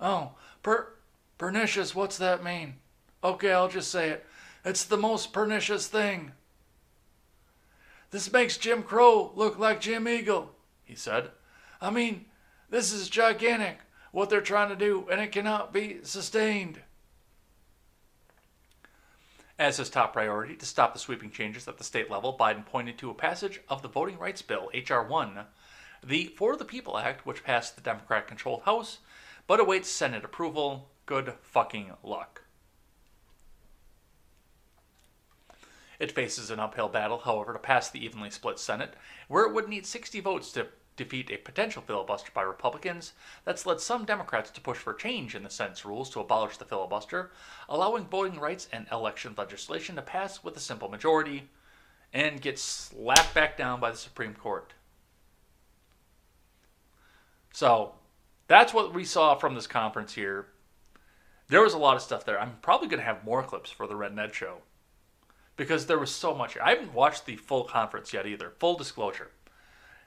[0.00, 0.92] Oh, per,
[1.36, 1.96] pernicious.
[1.96, 2.74] What's that mean?
[3.22, 4.26] Okay, I'll just say it.
[4.64, 6.32] It's the most pernicious thing.
[8.10, 10.50] This makes Jim Crow look like Jim Eagle,
[10.84, 11.30] he said.
[11.80, 12.26] I mean,
[12.70, 13.78] this is gigantic,
[14.12, 16.80] what they're trying to do, and it cannot be sustained.
[19.58, 22.96] As his top priority to stop the sweeping changes at the state level, Biden pointed
[22.98, 25.04] to a passage of the Voting Rights Bill, H.R.
[25.04, 25.40] 1,
[26.04, 28.98] the For the People Act, which passed the Democrat controlled House,
[29.48, 30.90] but awaits Senate approval.
[31.06, 32.42] Good fucking luck.
[35.98, 38.94] It faces an uphill battle, however, to pass the evenly split Senate,
[39.26, 43.12] where it would need 60 votes to defeat a potential filibuster by Republicans
[43.44, 46.64] that's led some Democrats to push for change in the Senate's rules to abolish the
[46.64, 47.30] filibuster,
[47.68, 51.48] allowing voting rights and election legislation to pass with a simple majority
[52.12, 54.74] and get slapped back down by the Supreme Court.
[57.52, 57.94] So,
[58.46, 60.46] that's what we saw from this conference here.
[61.48, 62.40] There was a lot of stuff there.
[62.40, 64.58] I'm probably going to have more clips for the Red Ned show
[65.58, 66.56] because there was so much.
[66.56, 68.52] I haven't watched the full conference yet either.
[68.60, 69.32] Full disclosure.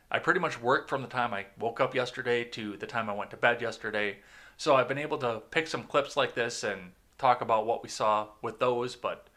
[0.09, 3.13] I pretty much worked from the time I woke up yesterday to the time I
[3.13, 4.17] went to bed yesterday.
[4.57, 7.89] So I've been able to pick some clips like this and talk about what we
[7.89, 9.27] saw with those, but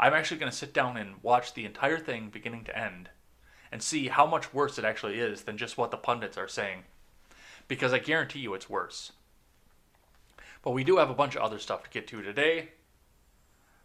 [0.00, 3.10] I'm actually going to sit down and watch the entire thing beginning to end
[3.70, 6.84] and see how much worse it actually is than just what the pundits are saying.
[7.68, 9.12] Because I guarantee you it's worse.
[10.62, 12.70] But we do have a bunch of other stuff to get to today.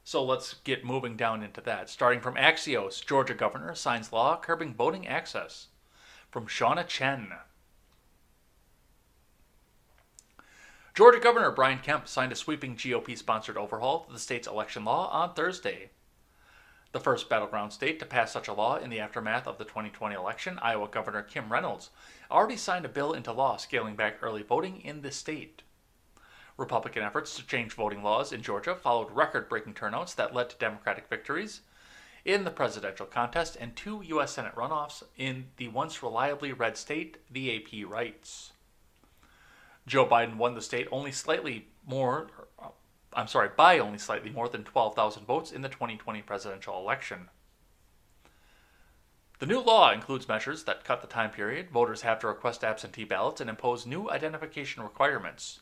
[0.03, 1.89] So let's get moving down into that.
[1.89, 5.67] Starting from Axios, Georgia governor signs law curbing voting access.
[6.29, 7.31] from Shawna Chen.
[10.95, 15.09] Georgia Governor Brian Kemp signed a sweeping GOP sponsored overhaul to the state's election law
[15.09, 15.91] on Thursday.
[16.91, 20.15] The first battleground state to pass such a law in the aftermath of the 2020
[20.15, 21.89] election, Iowa Governor Kim Reynolds
[22.29, 25.63] already signed a bill into law scaling back early voting in the state.
[26.57, 30.57] Republican efforts to change voting laws in Georgia followed record breaking turnouts that led to
[30.57, 31.61] Democratic victories
[32.25, 34.33] in the presidential contest and two U.S.
[34.33, 38.53] Senate runoffs in the once reliably red state, the AP writes.
[39.85, 42.27] Joe Biden won the state only slightly more,
[42.61, 42.69] uh,
[43.13, 47.29] I'm sorry, by only slightly more than 12,000 votes in the 2020 presidential election.
[49.39, 53.03] The new law includes measures that cut the time period voters have to request absentee
[53.03, 55.59] ballots and impose new identification requirements.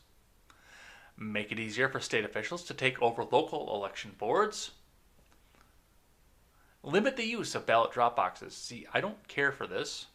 [1.16, 4.72] Make it easier for state officials to take over local election boards.
[6.82, 8.54] Limit the use of ballot drop boxes.
[8.54, 10.06] See, I don't care for this.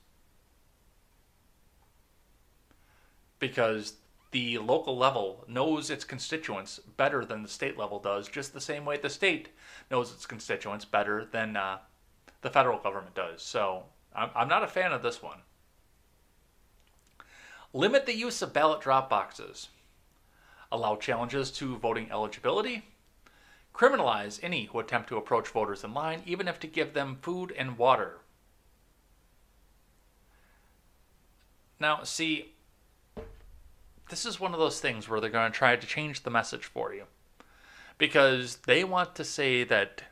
[3.40, 3.94] because
[4.32, 8.86] the local level knows its constituents better than the state level does, just the same
[8.86, 9.50] way the state
[9.90, 11.78] knows its constituents better than uh,
[12.42, 13.42] the federal government does.
[13.42, 13.84] So
[14.16, 15.40] I'm, I'm not a fan of this one.
[17.74, 19.70] Limit the use of ballot drop boxes.
[20.72, 22.86] Allow challenges to voting eligibility.
[23.74, 27.54] Criminalize any who attempt to approach voters in line, even if to give them food
[27.58, 28.20] and water.
[31.80, 32.54] Now, see,
[34.10, 36.66] this is one of those things where they're going to try to change the message
[36.66, 37.04] for you
[37.98, 40.04] because they want to say that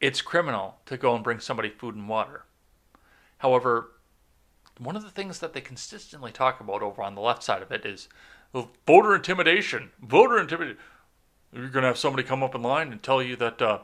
[0.00, 2.44] it's criminal to go and bring somebody food and water.
[3.38, 3.92] However,
[4.78, 7.70] one of the things that they consistently talk about over on the left side of
[7.70, 8.08] it is
[8.86, 9.90] voter intimidation.
[10.02, 10.78] Voter intimidation.
[11.52, 13.80] You're going to have somebody come up in line and tell you that uh,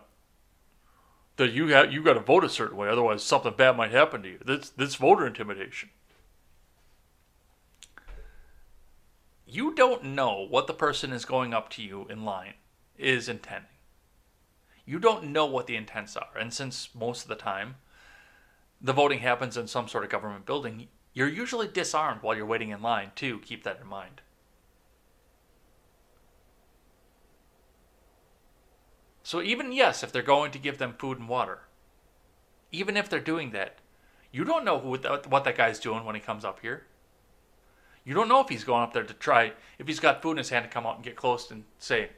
[1.37, 4.23] that you have you got to vote a certain way, otherwise something bad might happen
[4.23, 4.39] to you.
[4.45, 5.91] This this voter intimidation.
[9.47, 12.55] you don't know what the person is going up to you in line
[12.99, 13.71] is intending.
[14.85, 16.37] You don't know what the intents are.
[16.39, 17.77] And since most of the time
[18.81, 22.71] the voting happens in some sort of government building, you're usually disarmed while you're waiting
[22.71, 23.39] in line, too.
[23.39, 24.21] Keep that in mind.
[29.27, 31.63] So, even yes, if they're going to give them food and water,
[32.71, 33.79] even if they're doing that,
[34.31, 36.85] you don't know who, what that guy's doing when he comes up here.
[38.05, 40.37] You don't know if he's going up there to try, if he's got food in
[40.37, 42.11] his hand to come out and get close and say,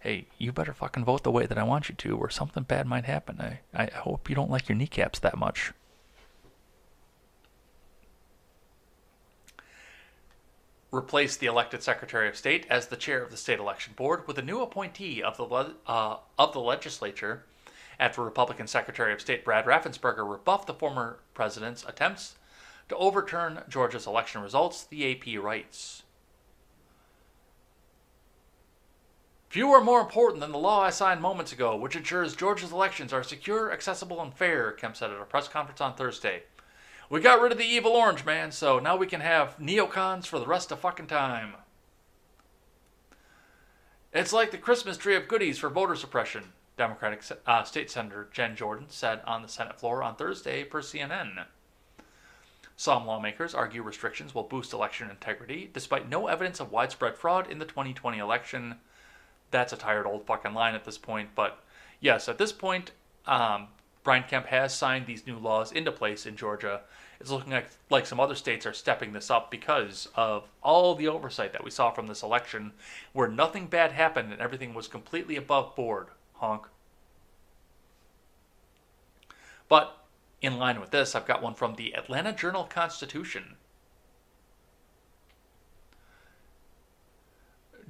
[0.00, 2.84] hey, you better fucking vote the way that I want you to, or something bad
[2.84, 3.40] might happen.
[3.40, 5.72] I, I hope you don't like your kneecaps that much.
[10.92, 14.38] Replace the elected Secretary of State as the chair of the state election board with
[14.38, 17.44] a new appointee of the uh, of the legislature.
[18.00, 22.36] After Republican Secretary of State Brad Raffensperger rebuffed the former president's attempts
[22.88, 26.02] to overturn Georgia's election results, the AP writes.
[29.50, 33.12] Few are more important than the law I signed moments ago, which ensures Georgia's elections
[33.12, 36.44] are secure, accessible, and fair, Kemp said at a press conference on Thursday.
[37.10, 40.38] We got rid of the evil orange man, so now we can have neocons for
[40.38, 41.54] the rest of fucking time.
[44.12, 48.54] It's like the Christmas tree of goodies for voter suppression, Democratic uh, State Senator Jen
[48.54, 51.46] Jordan said on the Senate floor on Thursday per CNN.
[52.76, 57.58] Some lawmakers argue restrictions will boost election integrity, despite no evidence of widespread fraud in
[57.58, 58.76] the 2020 election.
[59.50, 61.58] That's a tired old fucking line at this point, but
[61.98, 62.92] yes, at this point,
[63.26, 63.66] um,
[64.02, 66.82] Brian Kemp has signed these new laws into place in Georgia.
[67.20, 71.08] It's looking like, like some other states are stepping this up because of all the
[71.08, 72.72] oversight that we saw from this election,
[73.12, 76.08] where nothing bad happened and everything was completely above board.
[76.34, 76.66] Honk.
[79.68, 79.96] But
[80.40, 83.56] in line with this, I've got one from the Atlanta Journal Constitution.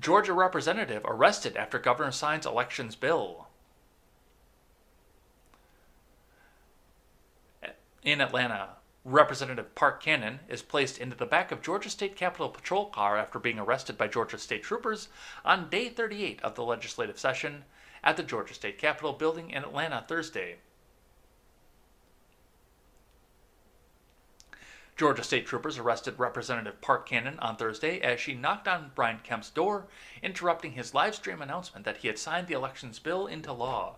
[0.00, 3.46] Georgia representative arrested after governor signs elections bill.
[8.03, 12.86] In Atlanta, Representative Park Cannon is placed into the back of Georgia State Capitol patrol
[12.86, 15.09] car after being arrested by Georgia State troopers
[15.44, 17.64] on day 38 of the legislative session
[18.03, 20.57] at the Georgia State Capitol building in Atlanta Thursday.
[24.96, 29.51] Georgia State troopers arrested Representative Park Cannon on Thursday as she knocked on Brian Kemp's
[29.51, 29.88] door,
[30.22, 33.96] interrupting his live stream announcement that he had signed the elections bill into law.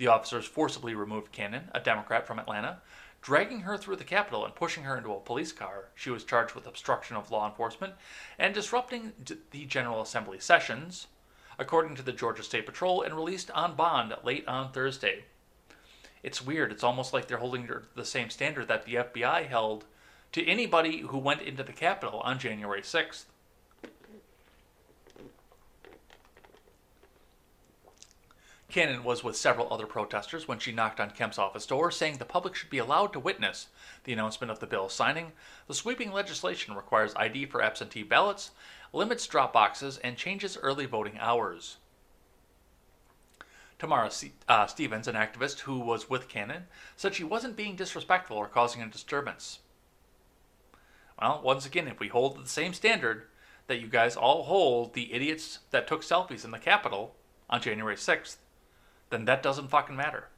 [0.00, 2.80] The officers forcibly removed Cannon, a Democrat from Atlanta,
[3.22, 5.88] dragging her through the Capitol and pushing her into a police car.
[5.94, 7.94] She was charged with obstruction of law enforcement
[8.38, 9.12] and disrupting
[9.50, 11.06] the General Assembly sessions,
[11.58, 15.24] according to the Georgia State Patrol, and released on bond late on Thursday.
[16.22, 16.72] It's weird.
[16.72, 19.84] It's almost like they're holding her the same standard that the FBI held
[20.32, 23.24] to anybody who went into the Capitol on January 6th.
[28.70, 32.24] Cannon was with several other protesters when she knocked on Kemp's office door, saying the
[32.24, 33.68] public should be allowed to witness
[34.04, 35.32] the announcement of the bill signing.
[35.66, 38.52] The sweeping legislation requires ID for absentee ballots,
[38.92, 41.78] limits drop boxes, and changes early voting hours.
[43.78, 44.10] Tamara
[44.48, 46.64] uh, Stevens, an activist who was with Cannon,
[46.96, 49.60] said she wasn't being disrespectful or causing a disturbance.
[51.20, 53.24] Well, once again, if we hold the same standard
[53.68, 57.14] that you guys all hold the idiots that took selfies in the Capitol
[57.48, 58.36] on January 6th,
[59.10, 60.28] then that doesn't fucking matter.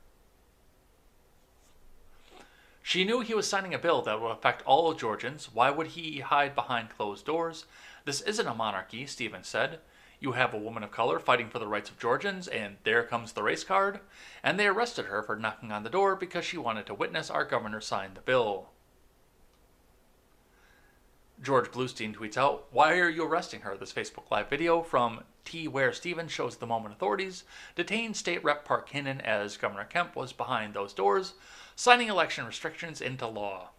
[2.82, 5.50] She knew he was signing a bill that would affect all Georgians.
[5.52, 7.64] Why would he hide behind closed doors?
[8.04, 9.78] This isn't a monarchy, Stevens said.
[10.18, 13.32] You have a woman of color fighting for the rights of Georgians, and there comes
[13.32, 14.00] the race card.
[14.42, 17.44] And they arrested her for knocking on the door because she wanted to witness our
[17.44, 18.70] governor sign the bill.
[21.42, 23.76] George Bluestein tweets out, Why are you arresting her?
[23.76, 25.66] This Facebook Live video from T.
[25.66, 27.42] Ware Stevens shows the moment authorities
[27.74, 31.34] detained State Rep Park Cannon as Governor Kemp was behind those doors,
[31.74, 33.70] signing election restrictions into law.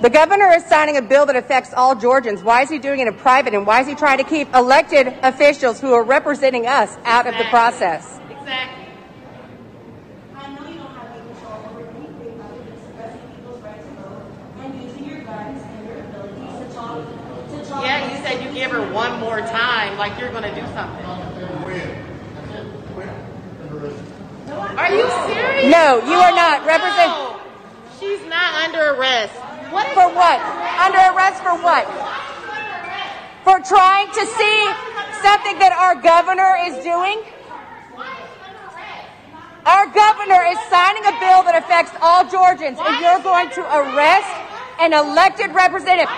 [0.00, 2.42] The governor is signing a bill that affects all Georgians.
[2.42, 3.52] Why is he doing it in private?
[3.52, 7.32] And why is he trying to keep elected officials who are representing us out exactly.
[7.32, 8.18] of the process?
[8.30, 8.86] Exactly.
[10.34, 13.90] I know you don't have any control over anything other than suppressing people's right to
[14.00, 14.24] vote
[14.60, 17.84] and using your guns and your abilities to talk.
[17.84, 21.04] Yeah, you said you give her one more time, like you're going to do something.
[24.50, 25.70] Are you serious?
[25.70, 26.64] No, you are not.
[26.66, 27.10] Represent.
[27.12, 27.40] No.
[28.00, 29.34] She's not under arrest.
[29.70, 30.38] What for what?
[30.82, 31.86] Under arrest for what?
[33.46, 34.58] For trying to see
[35.22, 37.22] something that our governor is doing?
[39.62, 44.32] Our governor is signing a bill that affects all Georgians, and you're going to arrest
[44.82, 46.10] an elected representative.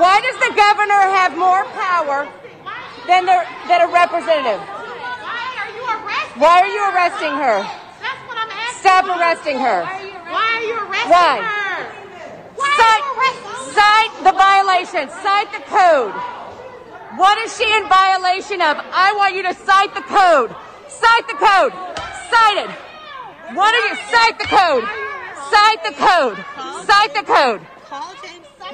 [0.00, 2.24] Why does the governor have more power
[3.06, 3.36] than, the,
[3.68, 4.64] than a representative?
[6.40, 7.60] Why are you arresting her?
[8.80, 9.84] Stop arresting her.
[9.84, 10.32] Why are you arresting her.
[10.32, 11.40] Why are you arresting Why?
[11.42, 11.64] her?
[12.56, 13.04] Cite,
[13.74, 15.08] cite the violation.
[15.22, 16.14] Cite the code.
[17.16, 18.78] What is she in violation of?
[18.90, 20.54] I want you to cite the code.
[20.88, 21.72] Cite the code.
[22.30, 22.70] Cite it.
[23.54, 23.94] What are you?
[24.10, 24.84] Cite the code.
[25.50, 26.38] Cite the code.
[26.86, 27.60] Cite the code.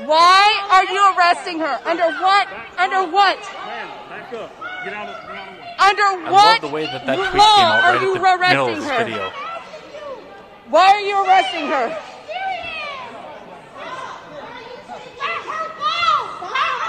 [0.06, 1.80] Why are you arresting her?
[1.84, 2.48] Under what?
[2.78, 3.38] Under what?
[5.80, 7.18] Under what I love the way that right
[7.84, 9.32] are you arresting her?
[10.70, 11.98] Why are you arresting her?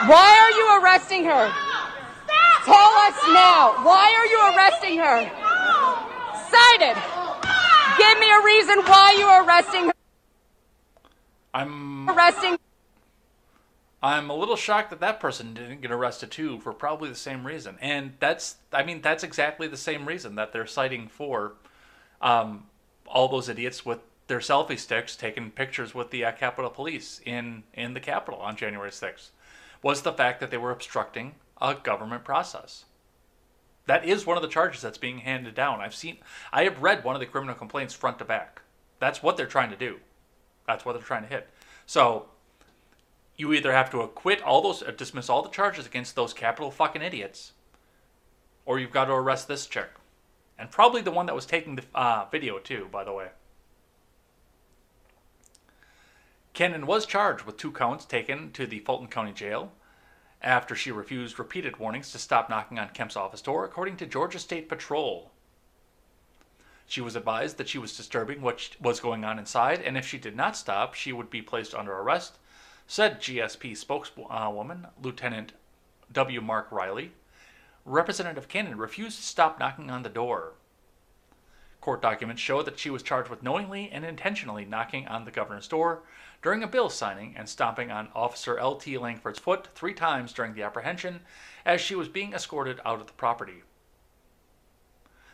[0.07, 1.47] Why are you arresting her?
[1.47, 2.65] Stop.
[2.65, 3.85] Tell us now.
[3.85, 5.29] Why are you arresting her?
[6.49, 6.97] Cited.
[7.99, 9.93] Give me a reason why you are arresting her.
[11.53, 12.57] I'm arresting.
[14.01, 17.45] I'm a little shocked that that person didn't get arrested too for probably the same
[17.45, 17.77] reason.
[17.79, 21.53] And that's, I mean, that's exactly the same reason that they're citing for
[22.21, 22.65] um,
[23.05, 27.63] all those idiots with their selfie sticks taking pictures with the uh, Capitol Police in
[27.75, 29.29] in the Capitol on January 6th
[29.83, 32.85] was the fact that they were obstructing a government process.
[33.87, 35.81] That is one of the charges that's being handed down.
[35.81, 36.17] I've seen,
[36.53, 38.61] I have read one of the criminal complaints front to back.
[38.99, 39.97] That's what they're trying to do.
[40.67, 41.49] That's what they're trying to hit.
[41.85, 42.27] So,
[43.35, 46.69] you either have to acquit all those, uh, dismiss all the charges against those Capitol
[46.69, 47.53] fucking idiots,
[48.65, 49.89] or you've got to arrest this chick.
[50.59, 53.29] And probably the one that was taking the uh, video, too, by the way.
[56.53, 59.71] Cannon was charged with two counts taken to the Fulton County Jail
[60.41, 64.39] after she refused repeated warnings to stop knocking on Kemp's office door, according to Georgia
[64.39, 65.31] State Patrol.
[66.87, 70.17] She was advised that she was disturbing what was going on inside, and if she
[70.17, 72.37] did not stop, she would be placed under arrest,
[72.85, 75.53] said GSP spokeswoman Lieutenant
[76.11, 76.41] W.
[76.41, 77.13] Mark Riley.
[77.85, 80.53] Representative Cannon refused to stop knocking on the door.
[81.79, 85.67] Court documents show that she was charged with knowingly and intentionally knocking on the governor's
[85.67, 86.03] door
[86.41, 88.97] during a bill signing and stomping on Officer L.T.
[88.97, 91.21] Langford's foot three times during the apprehension
[91.65, 93.61] as she was being escorted out of the property.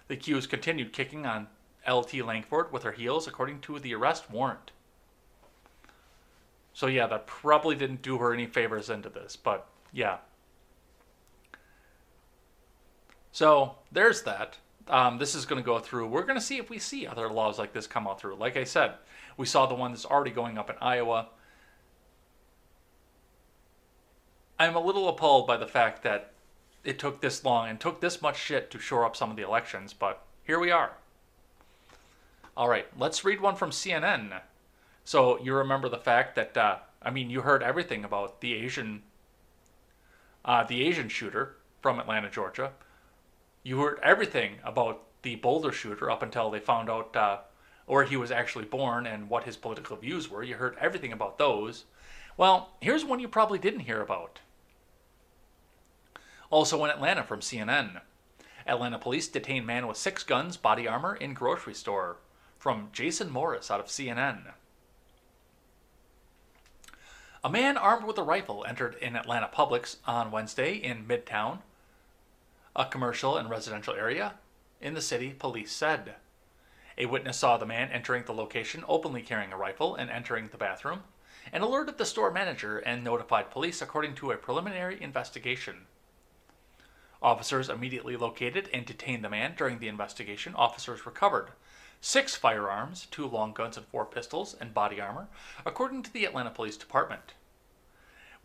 [0.08, 1.48] The accused continued kicking on
[1.86, 2.22] L.T.
[2.22, 4.72] Langford with her heels, according to the arrest warrant.
[6.74, 10.18] So, yeah, that probably didn't do her any favors into this, but yeah.
[13.32, 14.58] So, there's that.
[14.90, 16.08] Um, this is going to go through.
[16.08, 18.36] We're going to see if we see other laws like this come out through.
[18.36, 18.94] Like I said,
[19.36, 21.28] we saw the one that's already going up in Iowa.
[24.60, 26.32] I'm a little appalled by the fact that
[26.84, 29.44] it took this long and took this much shit to shore up some of the
[29.44, 30.94] elections, but here we are.
[32.56, 34.42] All right, let's read one from CNN.
[35.04, 39.04] So you remember the fact that uh, I mean you heard everything about the Asian
[40.44, 42.72] uh, the Asian shooter from Atlanta, Georgia.
[43.68, 47.40] You heard everything about the Boulder shooter up until they found out uh,
[47.86, 50.42] where he was actually born and what his political views were.
[50.42, 51.84] You heard everything about those.
[52.38, 54.40] Well, here's one you probably didn't hear about.
[56.50, 58.00] Also in Atlanta from CNN.
[58.66, 62.20] Atlanta police detain man with six guns, body armor in grocery store.
[62.58, 64.54] From Jason Morris out of CNN.
[67.44, 71.60] A man armed with a rifle entered in Atlanta Publix on Wednesday in Midtown,
[72.78, 74.36] a commercial and residential area
[74.80, 76.14] in the city, police said.
[76.98, 80.58] A witness saw the man entering the location openly carrying a rifle and entering the
[80.58, 81.02] bathroom,
[81.52, 85.88] and alerted the store manager and notified police according to a preliminary investigation.
[87.22, 89.56] Officers immediately located and detained the man.
[89.58, 91.50] During the investigation, officers recovered
[92.00, 95.28] six firearms, two long guns and four pistols, and body armor,
[95.66, 97.34] according to the Atlanta Police Department.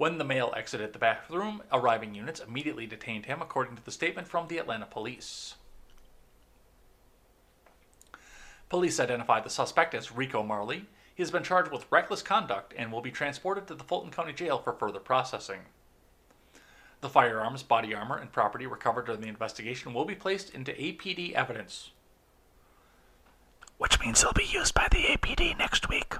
[0.03, 4.27] When the male exited the bathroom, arriving units immediately detained him, according to the statement
[4.27, 5.55] from the Atlanta Police.
[8.69, 10.87] Police identified the suspect as Rico Marley.
[11.15, 14.33] He has been charged with reckless conduct and will be transported to the Fulton County
[14.33, 15.61] Jail for further processing.
[17.01, 21.33] The firearms, body armor, and property recovered during the investigation will be placed into APD
[21.35, 21.93] evidence,
[23.79, 26.17] which means they'll be used by the APD next week.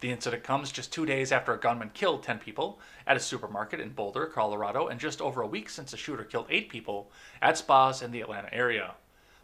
[0.00, 3.80] The incident comes just two days after a gunman killed 10 people at a supermarket
[3.80, 7.10] in Boulder, Colorado, and just over a week since a shooter killed eight people
[7.42, 8.94] at spas in the Atlanta area.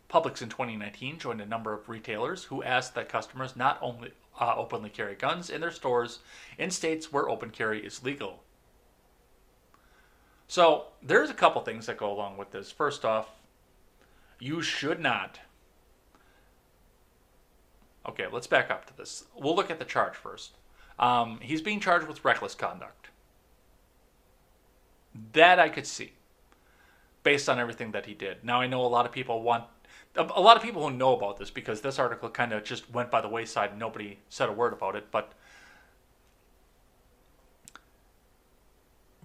[0.09, 4.55] Publix in 2019 joined a number of retailers who asked that customers not only uh,
[4.57, 6.21] openly carry guns in their stores
[6.57, 8.43] in states where open carry is legal.
[10.47, 12.71] So, there's a couple things that go along with this.
[12.71, 13.29] First off,
[14.39, 15.41] you should not.
[18.07, 19.25] Okay, let's back up to this.
[19.37, 20.57] We'll look at the charge first.
[20.99, 23.09] Um, he's being charged with reckless conduct.
[25.33, 26.13] That I could see,
[27.23, 28.45] based on everything that he did.
[28.45, 29.65] Now, I know a lot of people want.
[30.17, 33.11] A lot of people who know about this because this article kind of just went
[33.11, 35.11] by the wayside and nobody said a word about it.
[35.11, 35.33] But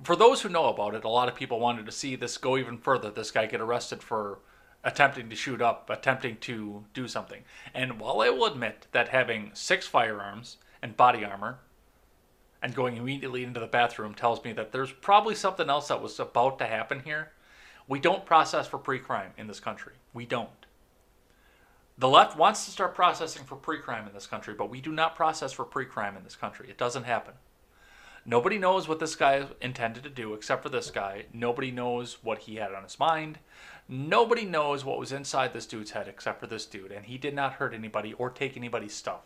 [0.04, 2.58] for those who know about it, a lot of people wanted to see this go
[2.58, 3.12] even further.
[3.12, 4.40] This guy get arrested for
[4.84, 7.44] attempting to shoot up, attempting to do something.
[7.74, 11.60] And while I will admit that having six firearms and body armor
[12.62, 16.20] and going immediately into the bathroom tells me that there's probably something else that was
[16.20, 17.32] about to happen here,
[17.88, 19.94] we don't process for pre crime in this country.
[20.14, 20.50] We don't.
[21.98, 24.92] The left wants to start processing for pre crime in this country, but we do
[24.92, 26.70] not process for pre crime in this country.
[26.70, 27.34] It doesn't happen.
[28.30, 31.26] Nobody knows what this guy intended to do except for this guy.
[31.34, 33.40] Nobody knows what he had on his mind.
[33.88, 37.34] Nobody knows what was inside this dude's head except for this dude, and he did
[37.34, 39.22] not hurt anybody or take anybody's stuff.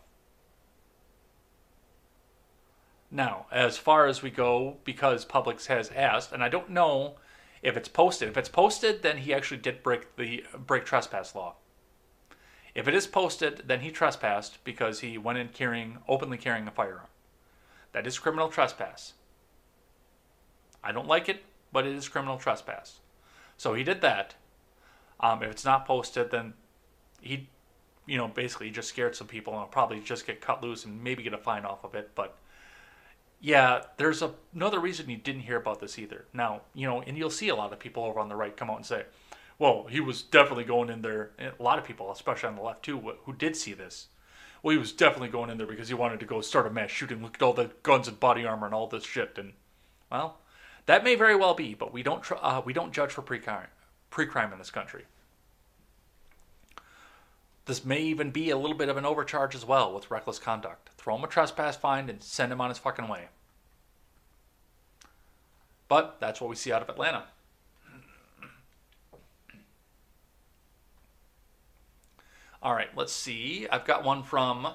[3.11, 7.15] Now, as far as we go, because Publix has asked, and I don't know
[7.61, 8.29] if it's posted.
[8.29, 11.55] If it's posted, then he actually did break the break trespass law.
[12.73, 16.71] If it is posted, then he trespassed because he went in carrying openly carrying a
[16.71, 17.07] firearm.
[17.93, 19.13] That is criminal trespass.
[20.83, 22.99] I don't like it, but it is criminal trespass.
[23.55, 24.35] So he did that.
[25.19, 26.53] Um, if it's not posted, then
[27.21, 27.47] he,
[28.05, 31.01] you know, basically just scared some people and will probably just get cut loose and
[31.01, 32.11] maybe get a fine off of it.
[32.15, 32.37] But
[33.39, 36.25] yeah, there's a, another reason you didn't hear about this either.
[36.33, 38.69] Now, you know, and you'll see a lot of people over on the right come
[38.69, 39.05] out and say,
[39.59, 41.31] well, he was definitely going in there.
[41.39, 44.07] A lot of people, especially on the left too, who did see this.
[44.63, 46.89] Well, he was definitely going in there because he wanted to go start a mass
[46.89, 47.21] shooting.
[47.21, 49.37] Look at all the guns and body armor and all this shit.
[49.37, 49.53] And
[50.09, 50.37] well,
[50.85, 53.67] that may very well be, but we don't tr- uh, we don't judge for pre-crime
[54.09, 55.05] pre-crime in this country.
[57.65, 60.89] This may even be a little bit of an overcharge as well with reckless conduct.
[60.97, 63.29] Throw him a trespass fine and send him on his fucking way.
[65.87, 67.23] But that's what we see out of Atlanta.
[72.63, 73.67] All right, let's see.
[73.69, 74.65] I've got one from,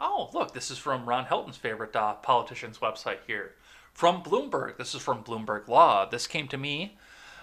[0.00, 3.52] oh, look, this is from Ron Helton's favorite uh, politician's website here.
[3.92, 4.78] From Bloomberg.
[4.78, 6.08] This is from Bloomberg Law.
[6.08, 6.96] This came to me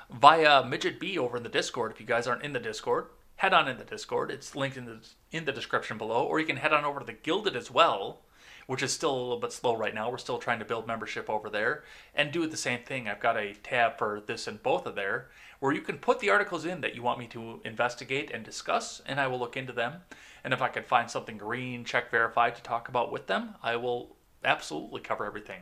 [0.10, 1.91] via Midget B over in the Discord.
[1.91, 4.32] If you guys aren't in the Discord, head on in the Discord.
[4.32, 4.97] It's linked in the,
[5.32, 6.26] in the description below.
[6.26, 8.22] Or you can head on over to the Guilded as well,
[8.66, 10.10] which is still a little bit slow right now.
[10.10, 11.84] We're still trying to build membership over there
[12.16, 13.08] and do the same thing.
[13.08, 15.30] I've got a tab for this and both of there
[15.62, 18.99] where you can put the articles in that you want me to investigate and discuss,
[19.05, 20.01] and I will look into them.
[20.43, 23.76] And if I can find something green, check verify to talk about with them, I
[23.76, 25.62] will absolutely cover everything.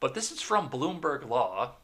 [0.00, 1.76] But this is from Bloomberg Law.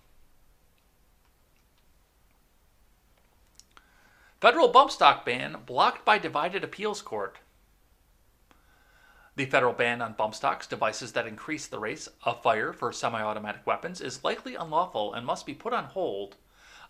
[4.40, 7.38] Federal bump stock ban blocked by divided appeals court.
[9.36, 13.22] The federal ban on bump stocks, devices that increase the rate of fire for semi
[13.22, 16.34] automatic weapons, is likely unlawful and must be put on hold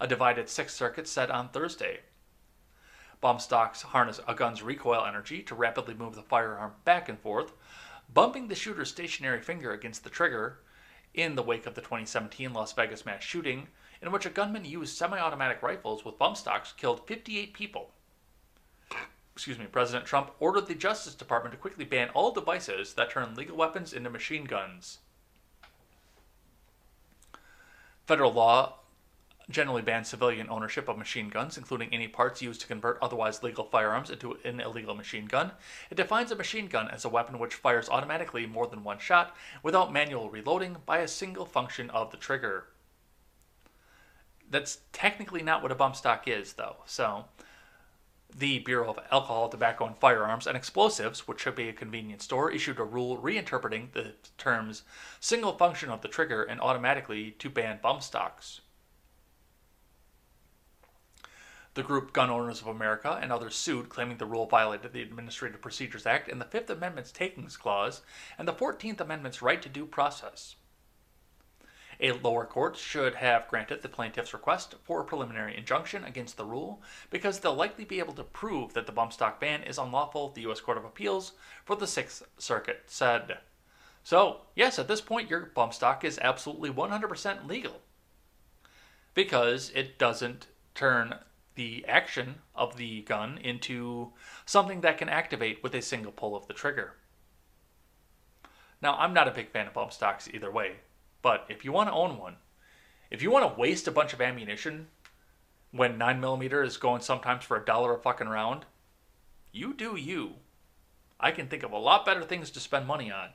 [0.01, 2.01] a divided Sixth Circuit said on Thursday.
[3.21, 7.53] Bump stocks harness a gun's recoil energy to rapidly move the firearm back and forth,
[8.13, 10.61] bumping the shooter's stationary finger against the trigger
[11.13, 13.69] in the wake of the 2017 Las Vegas mass shooting,
[14.01, 17.91] in which a gunman used semi automatic rifles with bump stocks killed 58 people.
[19.35, 23.35] Excuse me, President Trump ordered the Justice Department to quickly ban all devices that turn
[23.35, 24.99] legal weapons into machine guns.
[28.07, 28.80] Federal law
[29.51, 33.65] generally bans civilian ownership of machine guns, including any parts used to convert otherwise legal
[33.65, 35.53] firearms into an illegal machine gun.
[35.91, 39.37] It defines a machine gun as a weapon which fires automatically more than one shot
[39.63, 42.67] without manual reloading by a single function of the trigger.
[44.51, 46.77] That's technically not what a bump stock is, though.
[46.87, 47.27] So,
[48.37, 52.51] the Bureau of Alcohol, Tobacco, and Firearms and Explosives, which should be a convenience store,
[52.51, 54.83] issued a rule reinterpreting the terms
[55.21, 58.61] single function of the trigger and automatically to ban bump stocks.
[61.75, 65.63] The group Gun Owners of America and others sued, claiming the rule violated the Administrative
[65.63, 68.03] Procedures Act and the Fifth Amendment's Takings Clause
[68.37, 70.57] and the Fourteenth Amendment's right to due process.
[72.01, 76.47] A lower court should have granted the plaintiff's request for a preliminary injunction against the
[76.47, 80.31] rule because they'll likely be able to prove that the bump stock ban is unlawful,
[80.31, 80.61] the U.S.
[80.61, 81.33] Court of Appeals
[81.65, 83.39] for the Sixth Circuit said.
[84.03, 87.83] So, yes, at this point, your bump stock is absolutely 100% legal
[89.13, 91.17] because it doesn't turn
[91.61, 94.11] the action of the gun into
[94.47, 96.95] something that can activate with a single pull of the trigger.
[98.81, 100.77] Now, I'm not a big fan of bump stocks either way.
[101.21, 102.37] But if you want to own one,
[103.11, 104.87] if you want to waste a bunch of ammunition
[105.71, 108.65] when 9mm is going sometimes for a dollar a fucking round,
[109.53, 110.37] you do you.
[111.21, 113.33] I can think of a lot better things to spend money on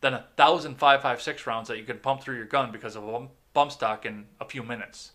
[0.00, 3.28] than a thousand 5.56 rounds that you can pump through your gun because of a
[3.54, 5.12] bump stock in a few minutes.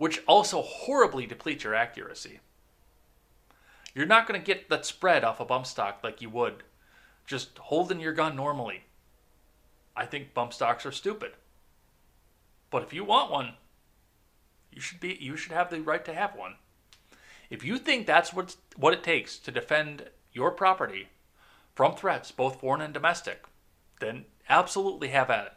[0.00, 2.40] Which also horribly depletes your accuracy.
[3.94, 6.62] You're not going to get that spread off a bump stock like you would
[7.26, 8.84] just holding your gun normally.
[9.94, 11.32] I think bump stocks are stupid.
[12.70, 13.56] But if you want one,
[14.72, 16.54] you should be you should have the right to have one.
[17.50, 21.10] If you think that's what what it takes to defend your property
[21.74, 23.44] from threats, both foreign and domestic,
[24.00, 25.52] then absolutely have at it.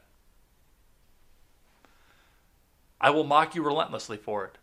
[3.04, 4.58] I will mock you relentlessly for it,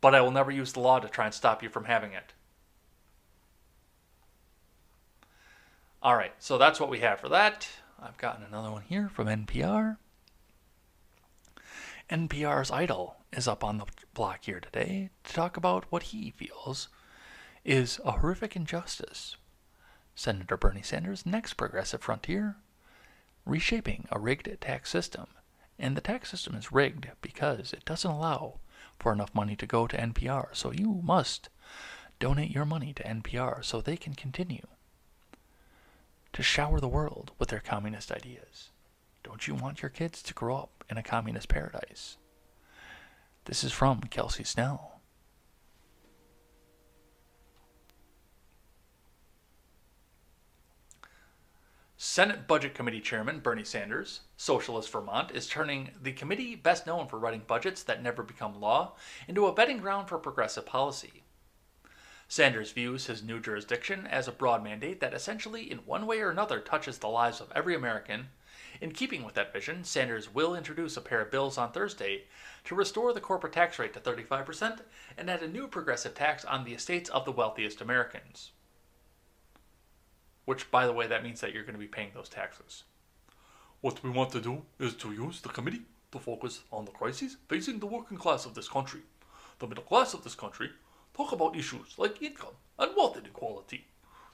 [0.00, 2.32] but I will never use the law to try and stop you from having it.
[6.02, 7.68] All right, so that's what we have for that.
[8.02, 9.98] I've gotten another one here from NPR.
[12.10, 16.88] NPR's Idol is up on the block here today to talk about what he feels
[17.64, 19.36] is a horrific injustice.
[20.16, 22.56] Senator Bernie Sanders' next progressive frontier
[23.46, 25.28] reshaping a rigged tax system.
[25.78, 28.58] And the tax system is rigged because it doesn't allow
[28.98, 30.48] for enough money to go to NPR.
[30.56, 31.48] So you must
[32.18, 34.66] donate your money to NPR so they can continue
[36.32, 38.70] to shower the world with their communist ideas.
[39.22, 42.16] Don't you want your kids to grow up in a communist paradise?
[43.44, 44.97] This is from Kelsey Snell.
[52.00, 57.18] Senate Budget Committee Chairman Bernie Sanders, Socialist Vermont, is turning the committee best known for
[57.18, 58.94] writing budgets that never become law
[59.26, 61.24] into a betting ground for progressive policy.
[62.28, 66.30] Sanders views his new jurisdiction as a broad mandate that essentially, in one way or
[66.30, 68.28] another, touches the lives of every American.
[68.80, 72.26] In keeping with that vision, Sanders will introduce a pair of bills on Thursday
[72.62, 74.82] to restore the corporate tax rate to 35%
[75.16, 78.52] and add a new progressive tax on the estates of the wealthiest Americans.
[80.48, 82.84] Which, by the way, that means that you're going to be paying those taxes.
[83.82, 87.36] What we want to do is to use the committee to focus on the crises
[87.50, 89.02] facing the working class of this country.
[89.58, 90.70] The middle class of this country
[91.14, 93.88] talk about issues like income and wealth inequality.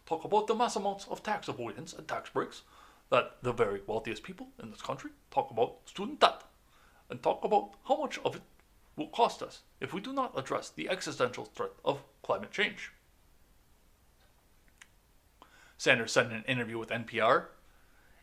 [0.07, 2.63] Talk about the mass amounts of tax avoidance and tax breaks
[3.11, 6.45] that the very wealthiest people in this country talk about student debt.
[7.11, 8.43] And talk about how much of it
[8.95, 12.93] will cost us if we do not address the existential threat of climate change.
[15.79, 17.47] Sanders said in an interview with NPR.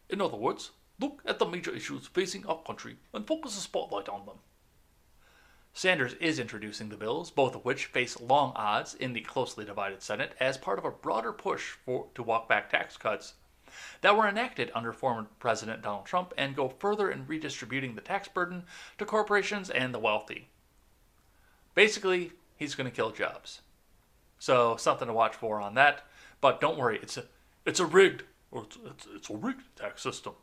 [0.09, 4.09] In other words, look at the major issues facing our country and focus a spotlight
[4.09, 4.37] on them.
[5.73, 10.01] Sanders is introducing the bills, both of which face long odds in the closely divided
[10.01, 13.35] Senate as part of a broader push for, to walk back tax cuts
[14.01, 18.27] that were enacted under former President Donald Trump and go further in redistributing the tax
[18.27, 18.63] burden
[18.97, 20.49] to corporations and the wealthy.
[21.73, 23.61] Basically, he's going to kill jobs.
[24.39, 26.05] So something to watch for on that.
[26.41, 27.25] But don't worry, it's a
[27.65, 30.33] it's a rigged or it's, it's, it's a rigged tax system.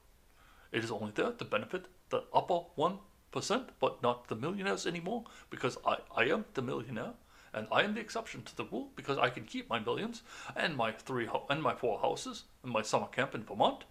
[0.73, 2.99] It is only there to benefit the upper one
[3.31, 7.12] percent, but not the millionaires anymore, because I, I am the millionaire,
[7.53, 10.23] and I am the exception to the rule because I can keep my millions
[10.57, 13.85] and my three and my four houses and my summer camp in Vermont,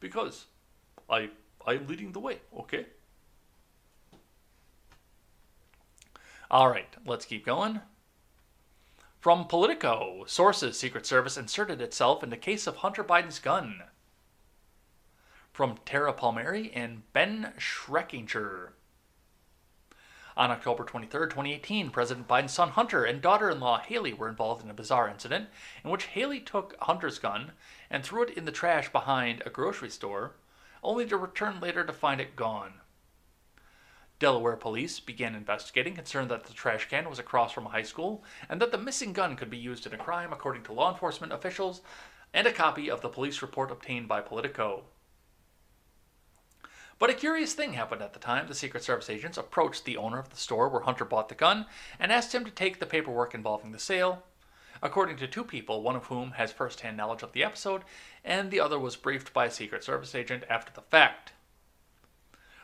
[0.00, 0.46] because
[1.08, 1.30] I
[1.66, 2.40] I'm leading the way.
[2.58, 2.86] Okay.
[6.50, 7.80] All right, let's keep going.
[9.22, 13.84] From Politico, sources Secret Service inserted itself in the case of Hunter Biden's gun.
[15.52, 18.70] From Tara Palmieri and Ben Schreckinger.
[20.36, 24.64] On October 23, 2018, President Biden's son Hunter and daughter in law Hallie were involved
[24.64, 25.50] in a bizarre incident
[25.84, 27.52] in which Hallie took Hunter's gun
[27.88, 30.32] and threw it in the trash behind a grocery store,
[30.82, 32.81] only to return later to find it gone.
[34.22, 38.22] Delaware police began investigating, concerned that the trash can was across from a high school
[38.48, 41.32] and that the missing gun could be used in a crime, according to law enforcement
[41.32, 41.80] officials,
[42.32, 44.84] and a copy of the police report obtained by Politico.
[47.00, 48.46] But a curious thing happened at the time.
[48.46, 51.66] The Secret Service agents approached the owner of the store where Hunter bought the gun
[51.98, 54.22] and asked him to take the paperwork involving the sale.
[54.80, 57.82] According to two people, one of whom has first hand knowledge of the episode,
[58.24, 61.32] and the other was briefed by a Secret Service agent after the fact.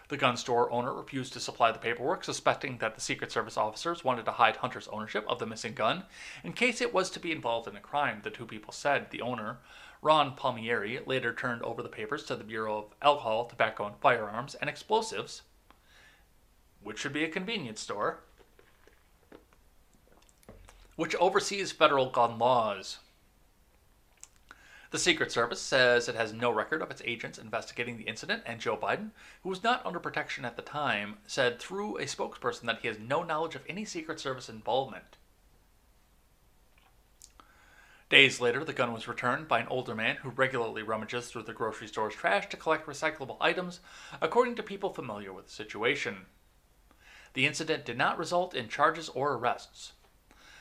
[0.09, 4.05] The gun store owner refused to supply the paperwork, suspecting that the Secret Service officers
[4.05, 6.05] wanted to hide Hunter's ownership of the missing gun
[6.43, 9.10] in case it was to be involved in a crime, the two people said.
[9.10, 9.59] The owner,
[10.01, 14.55] Ron Palmieri, later turned over the papers to the Bureau of Alcohol, Tobacco, and Firearms
[14.55, 15.43] and Explosives,
[16.82, 18.20] which should be a convenience store,
[20.97, 22.98] which oversees federal gun laws.
[24.90, 28.59] The Secret Service says it has no record of its agents investigating the incident, and
[28.59, 29.10] Joe Biden,
[29.43, 32.98] who was not under protection at the time, said through a spokesperson that he has
[32.98, 35.19] no knowledge of any Secret Service involvement.
[38.09, 41.52] Days later, the gun was returned by an older man who regularly rummages through the
[41.52, 43.81] grocery store's trash to collect recyclable items,
[44.23, 46.24] according to people familiar with the situation.
[47.35, 49.93] The incident did not result in charges or arrests.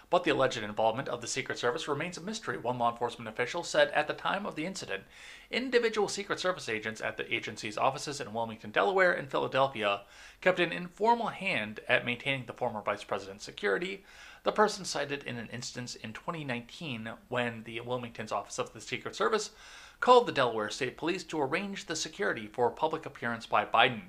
[0.10, 3.64] But the alleged involvement of the Secret Service remains a mystery, one law enforcement official
[3.64, 5.04] said at the time of the incident.
[5.52, 10.02] Individual Secret Service agents at the agency's offices in Wilmington, Delaware, and Philadelphia
[10.40, 14.06] kept an informal hand at maintaining the former vice president's security.
[14.44, 19.14] The person cited in an instance in 2019 when the Wilmington's office of the Secret
[19.14, 19.52] Service
[20.00, 24.04] called the Delaware State Police to arrange the security for a public appearance by Biden.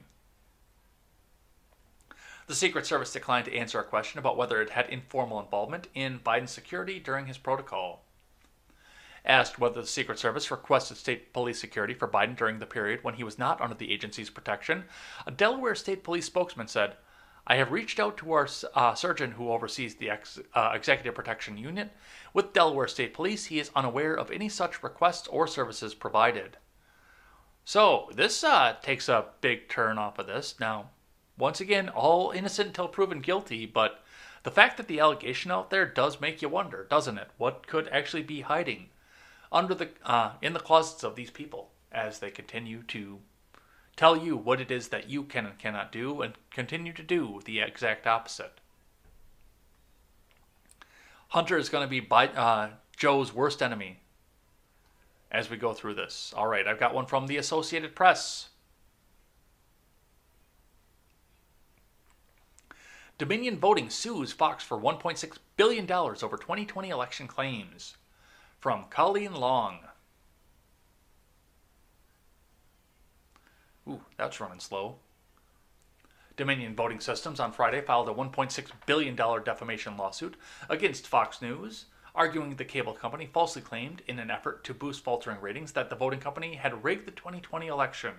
[2.48, 6.18] The Secret Service declined to answer a question about whether it had informal involvement in
[6.18, 8.06] Biden's security during his protocol.
[9.22, 13.12] Asked whether the Secret Service requested state police security for Biden during the period when
[13.14, 14.84] he was not under the agency's protection,
[15.26, 16.96] a Delaware State Police spokesman said,
[17.46, 21.58] I have reached out to our uh, surgeon who oversees the ex- uh, Executive Protection
[21.58, 21.90] Unit.
[22.32, 26.56] With Delaware State Police, he is unaware of any such requests or services provided.
[27.66, 30.54] So, this uh, takes a big turn off of this.
[30.58, 30.90] Now,
[31.38, 34.02] once again, all innocent until proven guilty, but
[34.42, 37.28] the fact that the allegation out there does make you wonder, doesn't it?
[37.38, 38.88] What could actually be hiding
[39.50, 43.18] under the uh, in the closets of these people as they continue to
[43.96, 47.40] tell you what it is that you can and cannot do, and continue to do
[47.44, 48.60] the exact opposite.
[51.30, 53.98] Hunter is going to be by, uh, Joe's worst enemy
[55.30, 56.32] as we go through this.
[56.36, 58.48] All right, I've got one from the Associated Press.
[63.18, 67.96] Dominion Voting sues Fox for $1.6 billion over 2020 election claims.
[68.60, 69.80] From Colleen Long.
[73.88, 74.96] Ooh, that's running slow.
[76.36, 80.36] Dominion Voting Systems on Friday filed a $1.6 billion defamation lawsuit
[80.68, 85.40] against Fox News, arguing the cable company falsely claimed, in an effort to boost faltering
[85.40, 88.14] ratings, that the voting company had rigged the 2020 election.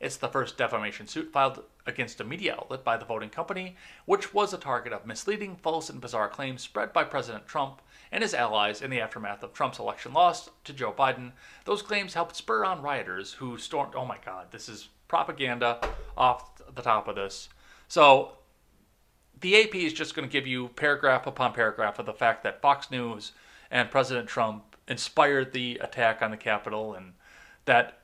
[0.00, 4.34] It's the first defamation suit filed against a media outlet by the voting company, which
[4.34, 8.34] was a target of misleading, false, and bizarre claims spread by President Trump and his
[8.34, 11.32] allies in the aftermath of Trump's election loss to Joe Biden.
[11.64, 13.94] Those claims helped spur on rioters who stormed.
[13.94, 15.80] Oh my God, this is propaganda
[16.16, 17.48] off the top of this.
[17.88, 18.32] So
[19.40, 22.60] the AP is just going to give you paragraph upon paragraph of the fact that
[22.60, 23.32] Fox News
[23.70, 27.12] and President Trump inspired the attack on the Capitol and
[27.66, 27.97] that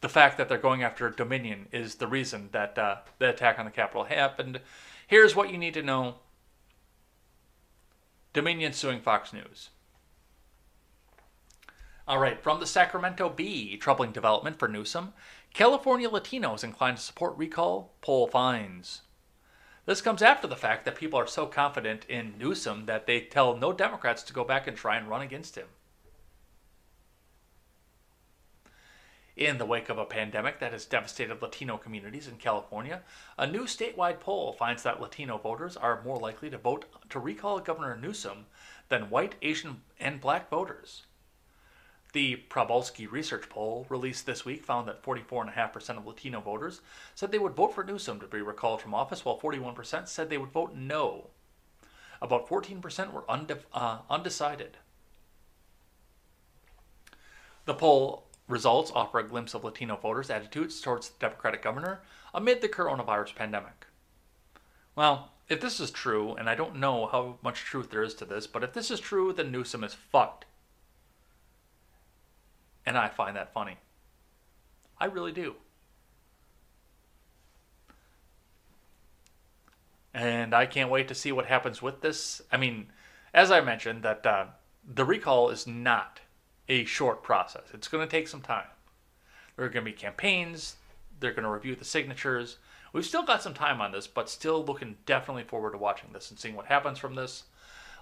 [0.00, 3.66] the fact that they're going after Dominion is the reason that uh, the attack on
[3.66, 4.60] the Capitol happened.
[5.06, 6.16] Here's what you need to know
[8.32, 9.70] Dominion suing Fox News.
[12.06, 15.12] All right, from the Sacramento Bee, troubling development for Newsom.
[15.52, 19.02] California Latinos inclined to support recall, poll finds.
[19.86, 23.56] This comes after the fact that people are so confident in Newsom that they tell
[23.56, 25.66] no Democrats to go back and try and run against him.
[29.40, 33.00] In the wake of a pandemic that has devastated Latino communities in California,
[33.38, 37.58] a new statewide poll finds that Latino voters are more likely to vote to recall
[37.58, 38.44] Governor Newsom
[38.90, 41.06] than white, Asian, and black voters.
[42.12, 46.82] The Probolsky research poll released this week found that 44.5% of Latino voters
[47.14, 50.36] said they would vote for Newsom to be recalled from office, while 41% said they
[50.36, 51.28] would vote no.
[52.20, 54.76] About 14% were unde- uh, undecided.
[57.64, 62.02] The poll results offer a glimpse of Latino voters' attitudes towards the Democratic governor
[62.34, 63.86] amid the coronavirus pandemic.
[64.94, 68.24] Well, if this is true, and I don't know how much truth there is to
[68.24, 70.44] this, but if this is true, then Newsom is fucked.
[72.86, 73.78] And I find that funny.
[74.98, 75.54] I really do.
[80.12, 82.42] And I can't wait to see what happens with this.
[82.50, 82.88] I mean,
[83.32, 84.46] as I mentioned, that uh,
[84.86, 86.20] the recall is not
[86.70, 87.64] a short process.
[87.74, 88.66] It's going to take some time.
[89.56, 90.76] There are going to be campaigns.
[91.18, 92.58] They're going to review the signatures.
[92.92, 96.30] We've still got some time on this, but still looking definitely forward to watching this
[96.30, 97.42] and seeing what happens from this.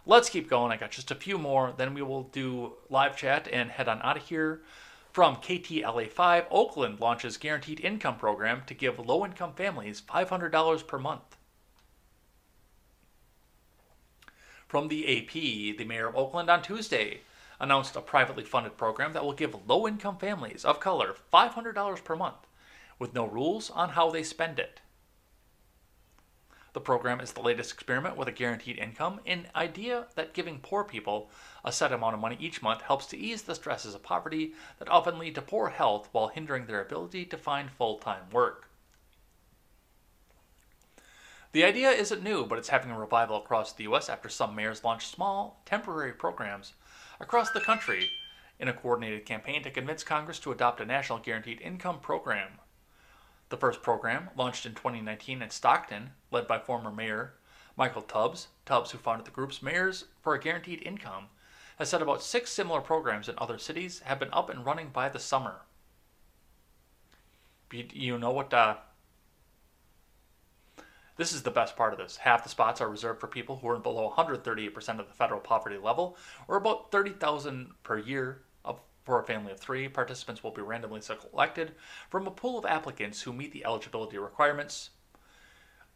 [0.07, 0.71] Let's keep going.
[0.71, 1.73] I got just a few more.
[1.77, 4.61] Then we will do live chat and head on out of here.
[5.13, 11.37] From KTLA5, Oakland launches guaranteed income program to give low income families $500 per month.
[14.69, 17.23] From the AP, the mayor of Oakland on Tuesday
[17.61, 22.17] announced a privately funded program that will give low income families of color $500 per
[22.17, 22.47] month
[22.99, 24.81] with no rules on how they spend it.
[26.75, 30.85] The program is the latest experiment with a guaranteed income, an idea that giving poor
[30.85, 31.31] people
[31.65, 34.89] a set amount of money each month helps to ease the stresses of poverty that
[34.89, 38.69] often lead to poor health while hindering their ability to find full time work.
[41.53, 44.85] The idea isn't new, but it's having a revival across the US after some mayors
[44.85, 46.75] launched small, temporary programs
[47.21, 48.11] across the country
[48.59, 52.53] in a coordinated campaign to convince Congress to adopt a national guaranteed income program.
[53.49, 57.35] The first program, launched in 2019 in Stockton, led by former Mayor
[57.79, 61.27] Michael Tubbs, Tubbs, who founded the group's Mayors for a Guaranteed Income,
[61.79, 65.09] has said about six similar programs in other cities have been up and running by
[65.09, 65.61] the summer.
[67.73, 68.53] You know what?
[68.53, 68.79] Uh,
[71.19, 72.17] this is the best part of this.
[72.17, 75.77] Half the spots are reserved for people who are below 138% of the federal poverty
[75.77, 76.17] level,
[76.49, 78.45] or about 30,000 per year
[79.09, 81.73] for a family of three, participants will be randomly selected
[82.11, 84.91] from a pool of applicants who meet the eligibility requirements.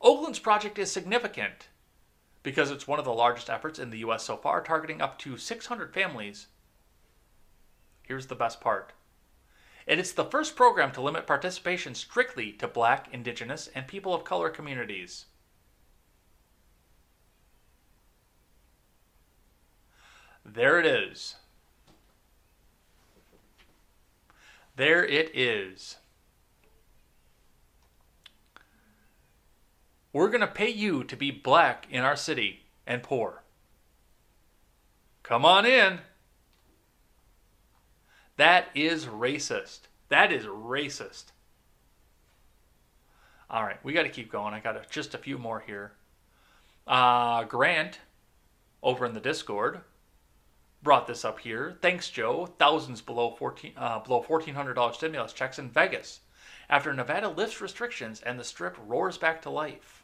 [0.01, 1.69] Oakland's project is significant
[2.43, 4.25] because it's one of the largest efforts in the U.S.
[4.25, 6.47] so far, targeting up to 600 families.
[8.03, 8.95] Here's the best part.
[9.93, 14.25] And it's the first program to limit participation strictly to black, indigenous, and people of
[14.25, 15.27] color communities.
[20.47, 21.35] There it is.
[24.77, 25.99] There it is.
[30.15, 33.43] We're going to pay you to be black in our city and poor.
[35.23, 35.99] Come on in.
[38.43, 39.83] That is racist.
[40.09, 41.27] That is racist.
[43.49, 44.53] All right, we got to keep going.
[44.53, 45.93] I got a, just a few more here.
[46.85, 48.01] Uh, Grant,
[48.83, 49.83] over in the Discord,
[50.83, 51.79] brought this up here.
[51.83, 52.47] Thanks, Joe.
[52.59, 56.19] Thousands below 14 uh, below $1,400 stimulus checks in Vegas
[56.69, 60.03] after Nevada lifts restrictions and the strip roars back to life.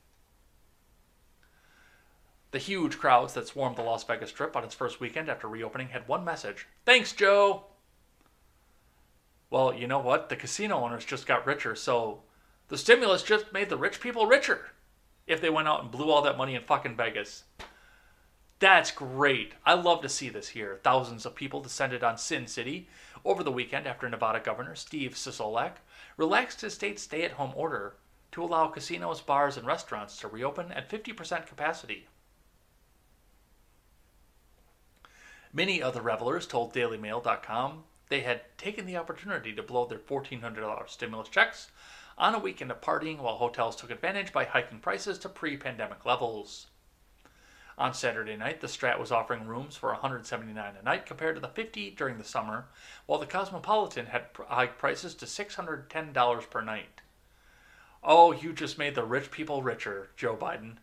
[2.53, 5.89] The huge crowds that swarmed the Las Vegas Strip on its first weekend after reopening
[5.89, 7.65] had one message Thanks, Joe!
[9.51, 10.29] Well, you know what?
[10.29, 12.23] The casino owners just got richer, so
[12.69, 14.73] the stimulus just made the rich people richer
[15.27, 17.45] if they went out and blew all that money in fucking Vegas.
[18.59, 19.55] That's great.
[19.65, 20.81] I love to see this here.
[20.83, 22.89] Thousands of people descended on Sin City
[23.25, 25.75] over the weekend after Nevada Governor Steve Sisolak
[26.17, 27.95] relaxed his state's stay at home order
[28.33, 32.09] to allow casinos, bars, and restaurants to reopen at 50% capacity.
[35.53, 40.89] Many of the revelers told DailyMail.com they had taken the opportunity to blow their $1,400
[40.89, 41.71] stimulus checks
[42.17, 46.05] on a weekend of partying while hotels took advantage by hiking prices to pre pandemic
[46.05, 46.67] levels.
[47.79, 51.47] On Saturday night, the Strat was offering rooms for $179 a night compared to the
[51.47, 52.67] $50 during the summer,
[53.07, 57.03] while the Cosmopolitan had hiked prices to $610 per night.
[58.03, 60.79] Oh, you just made the rich people richer, Joe Biden.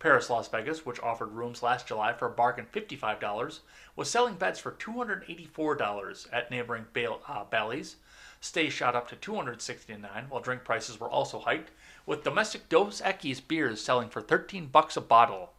[0.00, 3.60] Paris Las Vegas, which offered rooms last July for a bargain $55,
[3.94, 6.86] was selling beds for $284 at neighboring
[7.28, 7.96] uh, Bally's.
[8.40, 11.70] Stays shot up to $269, while drink prices were also hiked,
[12.06, 15.52] with domestic Dos Equis beers selling for 13 bucks a bottle.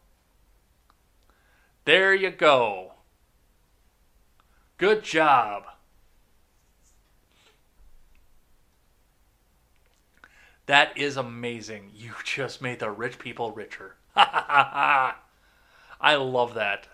[1.84, 2.94] There you go.
[4.76, 5.66] Good job.
[10.66, 11.92] That is amazing.
[11.94, 13.94] You just made the rich people richer.
[14.16, 15.14] I
[16.02, 16.88] love that.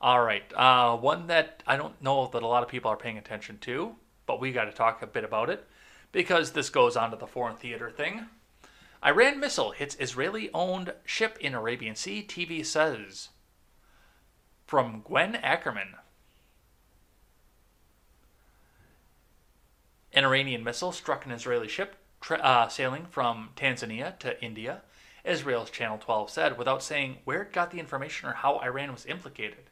[0.00, 0.44] All right.
[0.54, 3.94] Uh, one that I don't know that a lot of people are paying attention to,
[4.26, 5.66] but we got to talk a bit about it
[6.12, 8.26] because this goes on to the foreign theater thing.
[9.04, 13.30] Iran missile hits Israeli owned ship in Arabian Sea, TV says.
[14.66, 15.94] From Gwen Ackerman.
[20.12, 24.82] An Iranian missile struck an Israeli ship tra- uh, sailing from Tanzania to India,
[25.24, 29.06] Israel's Channel 12 said, without saying where it got the information or how Iran was
[29.06, 29.70] implicated.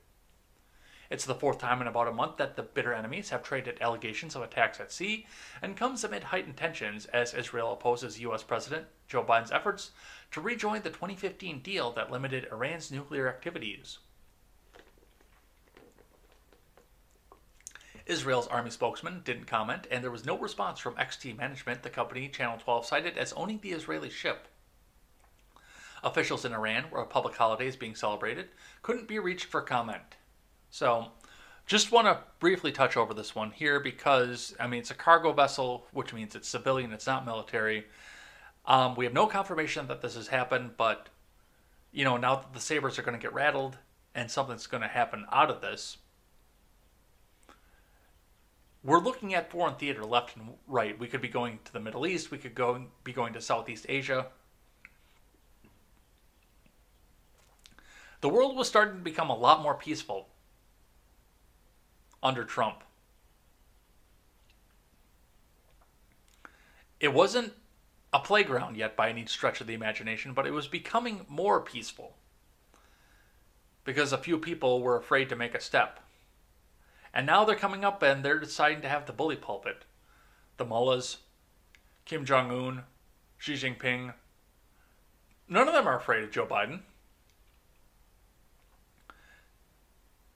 [1.11, 4.35] It's the fourth time in about a month that the bitter enemies have traded allegations
[4.35, 5.27] of attacks at sea,
[5.61, 8.43] and comes amid heightened tensions as Israel opposes U.S.
[8.43, 9.91] President Joe Biden's efforts
[10.31, 13.99] to rejoin the 2015 deal that limited Iran's nuclear activities.
[18.07, 22.29] Israel's army spokesman didn't comment, and there was no response from XT management, the company
[22.31, 24.49] Channel 12 cited as owning the Israeli ship.
[26.05, 28.49] Officials in Iran, where a public holiday is being celebrated,
[28.83, 30.03] couldn't be reached for comment.
[30.71, 31.09] So,
[31.67, 35.33] just want to briefly touch over this one here because, I mean, it's a cargo
[35.33, 37.87] vessel, which means it's civilian, it's not military.
[38.67, 41.09] Um, we have no confirmation that this has happened, but,
[41.93, 43.79] you know, now that the sabers are going to get rattled
[44.15, 45.99] and something's going to happen out of this,
[48.85, 50.99] we're looking at foreign theater left and right.
[50.99, 52.31] We could be going to the Middle East.
[52.31, 54.27] We could go be going to Southeast Asia.
[58.23, 60.29] The world was starting to become a lot more peaceful
[62.23, 62.85] under Trump.
[67.01, 67.53] It wasn't
[68.13, 72.15] a playground yet by any stretch of the imagination, but it was becoming more peaceful
[73.85, 75.99] because a few people were afraid to make a step.
[77.13, 79.85] And now they're coming up and they're deciding to have the bully pulpit.
[80.59, 81.19] The mullahs,
[82.05, 82.85] Kim Jong un,
[83.37, 84.15] Xi Jinping.
[85.49, 86.83] None of them are afraid of Joe Biden.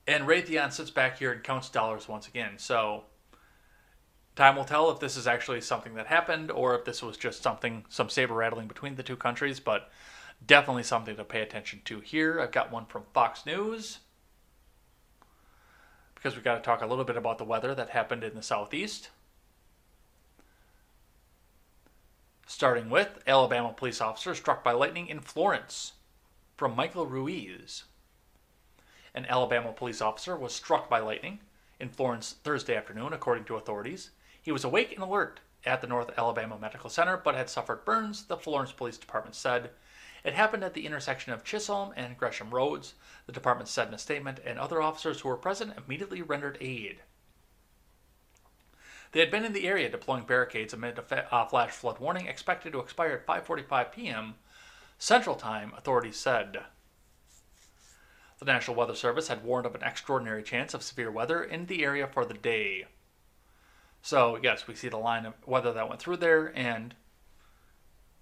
[0.06, 2.58] And Raytheon sits back here and counts dollars once again.
[2.58, 3.04] So
[4.36, 7.42] time will tell if this is actually something that happened or if this was just
[7.42, 9.58] something, some saber rattling between the two countries.
[9.58, 9.90] But
[10.44, 12.40] definitely something to pay attention to here.
[12.40, 14.00] I've got one from Fox News
[16.14, 18.42] because we've got to talk a little bit about the weather that happened in the
[18.42, 19.10] southeast.
[22.46, 25.92] Starting with Alabama police officer struck by lightning in Florence
[26.56, 27.84] from Michael Ruiz.
[29.16, 31.40] An Alabama police officer was struck by lightning
[31.80, 34.10] in Florence Thursday afternoon, according to authorities.
[34.42, 38.26] He was awake and alert at the North Alabama Medical Center but had suffered burns,
[38.26, 39.70] the Florence Police Department said.
[40.22, 42.92] It happened at the intersection of Chisholm and Gresham Roads,
[43.24, 47.00] the department said in a statement, and other officers who were present immediately rendered aid.
[49.12, 52.74] They had been in the area deploying barricades amid a uh, flash flood warning expected
[52.74, 54.34] to expire at 5:45 p.m.
[54.98, 56.64] Central Time, authorities said.
[58.38, 61.82] The National Weather Service had warned of an extraordinary chance of severe weather in the
[61.82, 62.86] area for the day.
[64.02, 66.94] So, yes, we see the line of weather that went through there, and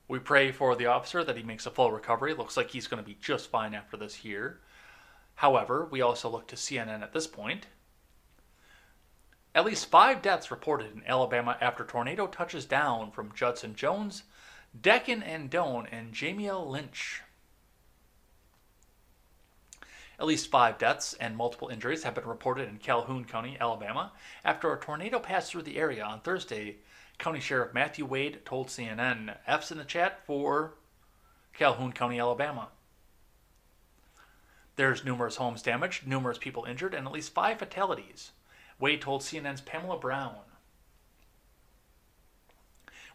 [0.06, 2.32] we pray for the officer that he makes a full recovery.
[2.32, 4.60] Looks like he's going to be just fine after this here.
[5.34, 7.66] However, we also look to CNN at this point.
[9.52, 14.22] At least five deaths reported in Alabama after tornado touches down from Judson Jones,
[14.80, 17.23] Dakin Andone, and Jamiel Lynch.
[20.18, 24.12] At least five deaths and multiple injuries have been reported in Calhoun County, Alabama,
[24.44, 26.76] after a tornado passed through the area on Thursday.
[27.18, 30.74] County Sheriff Matthew Wade told CNN, F's in the chat for
[31.52, 32.68] Calhoun County, Alabama.
[34.76, 38.32] There's numerous homes damaged, numerous people injured, and at least five fatalities,
[38.80, 40.36] Wade told CNN's Pamela Brown.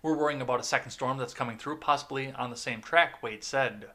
[0.02, 3.44] We're worrying about a second storm that's coming through, possibly on the same track, Wade
[3.44, 3.90] said.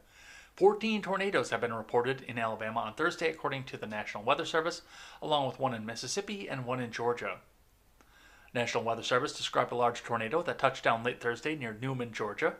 [0.55, 4.83] 14 tornadoes have been reported in Alabama on Thursday, according to the National Weather Service,
[5.21, 7.39] along with one in Mississippi and one in Georgia.
[8.53, 12.53] National Weather Service described a large tornado that touched down late Thursday near Newnan, Georgia,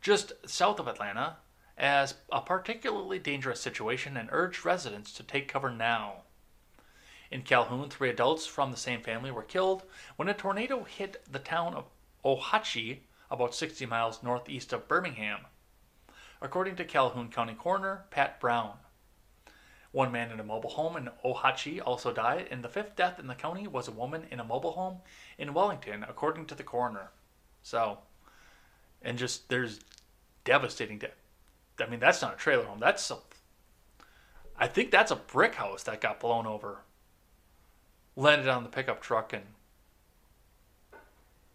[0.00, 1.36] just south of Atlanta,
[1.78, 6.22] as a particularly dangerous situation and urged residents to take cover now.
[7.30, 9.84] In Calhoun, three adults from the same family were killed
[10.16, 11.84] when a tornado hit the town of
[12.24, 15.46] Ohatchee, about 60 miles northeast of Birmingham.
[16.42, 18.72] According to Calhoun County Coroner Pat Brown.
[19.92, 23.28] One man in a mobile home in Ohatchee also died, and the fifth death in
[23.28, 24.98] the county was a woman in a mobile home
[25.38, 27.10] in Wellington, according to the coroner.
[27.62, 27.98] So,
[29.02, 29.80] and just there's
[30.44, 31.14] devastating death.
[31.78, 32.80] I mean, that's not a trailer home.
[32.80, 33.18] That's a,
[34.58, 36.80] I think that's a brick house that got blown over,
[38.16, 39.44] landed on the pickup truck, and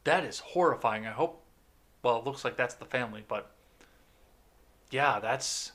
[0.06, 1.06] that is horrifying.
[1.06, 1.44] I hope.
[2.04, 3.52] Well, it looks like that's the family, but
[4.92, 5.72] yeah, that's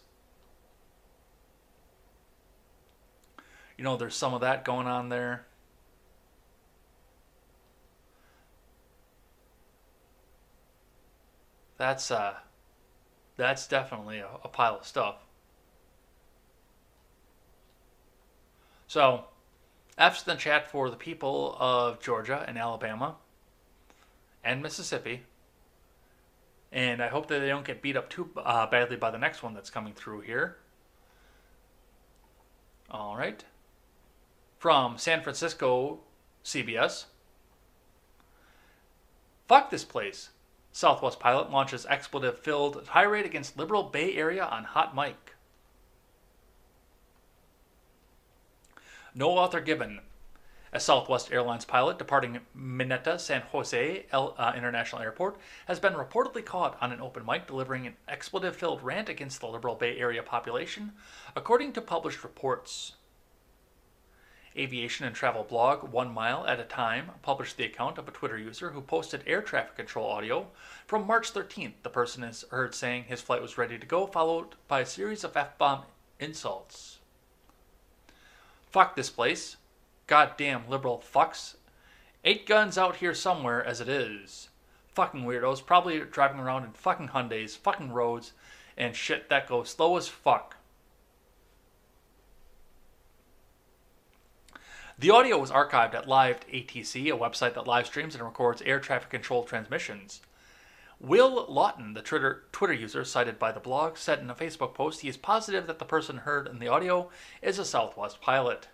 [3.76, 5.44] you know, there's some of that going on there.
[11.78, 12.34] That's uh
[13.36, 15.16] that's definitely a, a pile of stuff.
[18.86, 19.24] So,
[19.96, 23.16] F's in the chat for the people of Georgia and Alabama
[24.44, 25.22] and Mississippi.
[26.72, 29.42] And I hope that they don't get beat up too uh, badly by the next
[29.42, 30.56] one that's coming through here.
[32.90, 33.44] All right
[34.62, 35.98] from San Francisco
[36.44, 37.06] CBS.
[39.48, 40.30] Fuck this place.
[40.70, 45.34] Southwest pilot launches expletive filled tirade against liberal Bay Area on hot mic.
[49.16, 49.98] No author given.
[50.74, 55.36] A Southwest Airlines pilot departing Mineta San Jose uh, International Airport
[55.66, 59.48] has been reportedly caught on an open mic delivering an expletive filled rant against the
[59.48, 60.92] liberal Bay Area population,
[61.36, 62.92] according to published reports.
[64.56, 68.38] Aviation and travel blog One Mile at a Time published the account of a Twitter
[68.38, 70.46] user who posted air traffic control audio
[70.86, 71.74] from March 13th.
[71.82, 75.22] The person is heard saying his flight was ready to go, followed by a series
[75.22, 75.82] of F bomb
[76.18, 76.98] insults.
[78.70, 79.56] Fuck this place.
[80.06, 81.56] Goddamn liberal fucks.
[82.24, 84.48] Eight guns out here somewhere as it is.
[84.88, 88.32] Fucking weirdos, probably driving around in fucking Hyundais, fucking roads,
[88.76, 90.56] and shit that goes slow as fuck.
[94.98, 98.78] The audio was archived at Live ATC, a website that live streams and records air
[98.78, 100.20] traffic control transmissions.
[101.00, 105.00] Will Lawton, the Twitter, Twitter user cited by the blog, said in a Facebook post
[105.00, 107.10] he is positive that the person heard in the audio
[107.40, 108.68] is a Southwest pilot.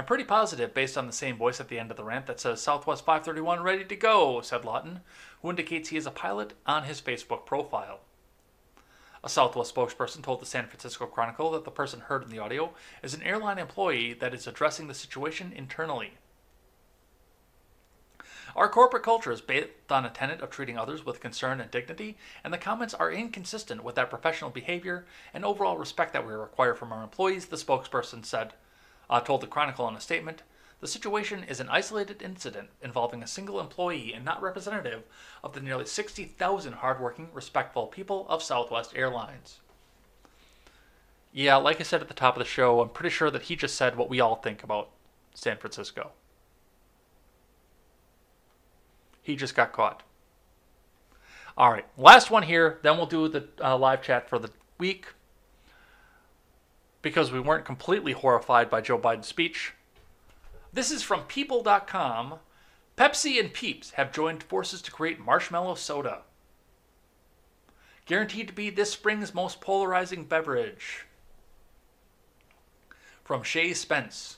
[0.00, 2.40] I'm pretty positive, based on the same voice at the end of the rant that
[2.40, 5.00] says Southwest 531 ready to go, said Lawton,
[5.42, 8.00] who indicates he is a pilot on his Facebook profile.
[9.22, 12.72] A Southwest spokesperson told the San Francisco Chronicle that the person heard in the audio
[13.02, 16.14] is an airline employee that is addressing the situation internally.
[18.56, 22.16] Our corporate culture is based on a tenet of treating others with concern and dignity,
[22.42, 25.04] and the comments are inconsistent with that professional behavior
[25.34, 28.54] and overall respect that we require from our employees, the spokesperson said,
[29.10, 30.42] uh, told the Chronicle in a statement.
[30.80, 35.02] The situation is an isolated incident involving a single employee and not representative
[35.44, 39.60] of the nearly 60,000 hardworking, respectful people of Southwest Airlines.
[41.32, 43.56] Yeah, like I said at the top of the show, I'm pretty sure that he
[43.56, 44.88] just said what we all think about
[45.34, 46.12] San Francisco.
[49.22, 50.02] He just got caught.
[51.58, 55.08] All right, last one here, then we'll do the uh, live chat for the week.
[57.02, 59.72] Because we weren't completely horrified by Joe Biden's speech,
[60.72, 62.34] this is from People.com.
[62.96, 66.22] Pepsi and Peeps have joined forces to create marshmallow soda.
[68.06, 71.06] Guaranteed to be this spring's most polarizing beverage.
[73.24, 74.36] From Shay Spence.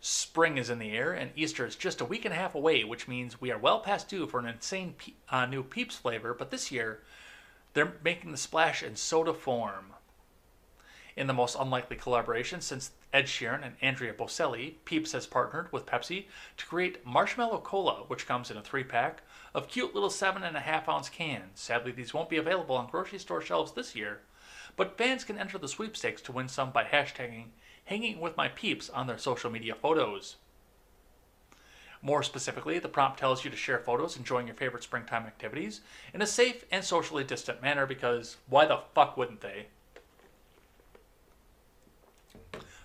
[0.00, 2.84] Spring is in the air, and Easter is just a week and a half away,
[2.84, 6.32] which means we are well past due for an insane pe- uh, new Peeps flavor.
[6.32, 7.02] But this year,
[7.74, 9.92] they're making the splash in soda form.
[11.18, 15.84] In the most unlikely collaboration since Ed Sheeran and Andrea Bocelli, Peeps has partnered with
[15.84, 16.26] Pepsi
[16.56, 19.22] to create Marshmallow Cola, which comes in a three pack
[19.52, 21.58] of cute little seven and a half ounce cans.
[21.58, 24.20] Sadly, these won't be available on grocery store shelves this year,
[24.76, 27.46] but fans can enter the sweepstakes to win some by hashtagging
[27.86, 30.36] Hanging with My Peeps on their social media photos.
[32.00, 35.80] More specifically, the prompt tells you to share photos enjoying your favorite springtime activities
[36.14, 39.66] in a safe and socially distant manner because why the fuck wouldn't they?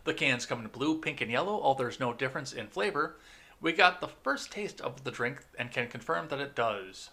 [0.06, 3.18] The cans come in blue, pink, and yellow, although there's no difference in flavor.
[3.62, 7.12] We got the first taste of the drink and can confirm that it does.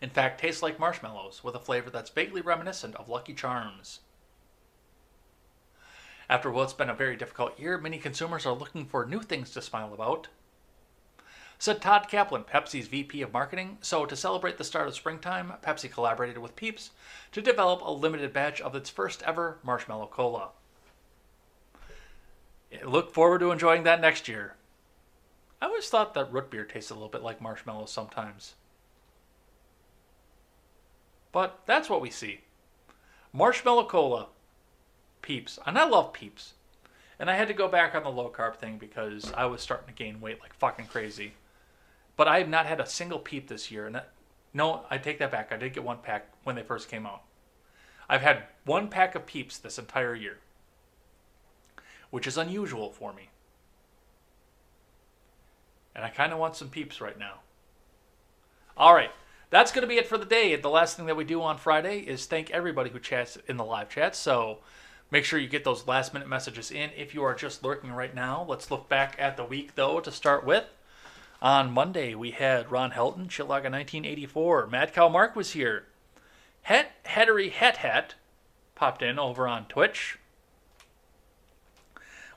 [0.00, 4.00] In fact, tastes like marshmallows with a flavor that's vaguely reminiscent of Lucky Charms.
[6.28, 9.62] After what's been a very difficult year, many consumers are looking for new things to
[9.62, 10.28] smile about.
[11.58, 13.78] Said Todd Kaplan, Pepsi's VP of Marketing.
[13.80, 16.90] So, to celebrate the start of springtime, Pepsi collaborated with Peeps
[17.32, 20.50] to develop a limited batch of its first ever marshmallow cola.
[22.84, 24.54] Look forward to enjoying that next year.
[25.60, 28.54] I always thought that root beer tasted a little bit like marshmallows sometimes.
[31.32, 32.40] But that's what we see.
[33.32, 34.28] Marshmallow cola.
[35.22, 35.58] Peeps.
[35.66, 36.54] And I love peeps.
[37.18, 39.88] And I had to go back on the low carb thing because I was starting
[39.88, 41.34] to gain weight like fucking crazy.
[42.16, 43.86] But I have not had a single peep this year.
[43.86, 44.10] And that,
[44.52, 45.52] no, I take that back.
[45.52, 47.22] I did get one pack when they first came out.
[48.08, 50.38] I've had one pack of peeps this entire year,
[52.10, 53.30] which is unusual for me.
[55.94, 57.40] And I kind of want some peeps right now.
[58.76, 59.10] All right.
[59.48, 60.54] That's going to be it for the day.
[60.56, 63.64] The last thing that we do on Friday is thank everybody who chats in the
[63.64, 64.14] live chat.
[64.16, 64.58] So
[65.10, 68.14] make sure you get those last minute messages in if you are just lurking right
[68.14, 68.44] now.
[68.46, 70.64] Let's look back at the week, though, to start with.
[71.40, 74.66] On Monday, we had Ron Helton, Chilaga 1984.
[74.66, 75.84] Mad Cow Mark was here.
[76.62, 78.16] Het Hettery Het Het
[78.74, 80.18] popped in over on Twitch.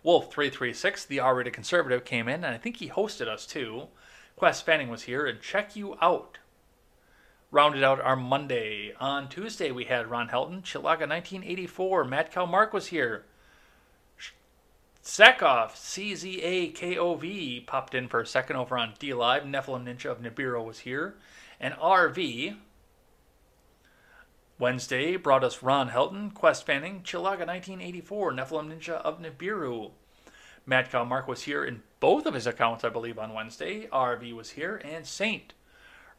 [0.06, 3.88] Wolf336, the R rated conservative, came in, and I think he hosted us too.
[4.36, 6.38] Quest Fanning was here, and check you out.
[7.52, 8.94] Rounded out our Monday.
[9.00, 12.06] On Tuesday, we had Ron Helton, Chilaga 1984.
[12.06, 13.26] Mad Cow Mark was here.
[15.04, 19.44] Sekov, CZAKOV, popped in for a second over on DLive.
[19.44, 21.16] Nephilim Ninja of Nibiru was here.
[21.60, 22.56] And RV,
[24.60, 29.92] Wednesday, brought us Ron Helton, Quest Fanning, Chilaga 1984, Nephilim Ninja of Nibiru.
[30.70, 33.88] Cow Mark was here in both of his accounts, I believe, on Wednesday.
[33.88, 35.54] RV was here, and Saint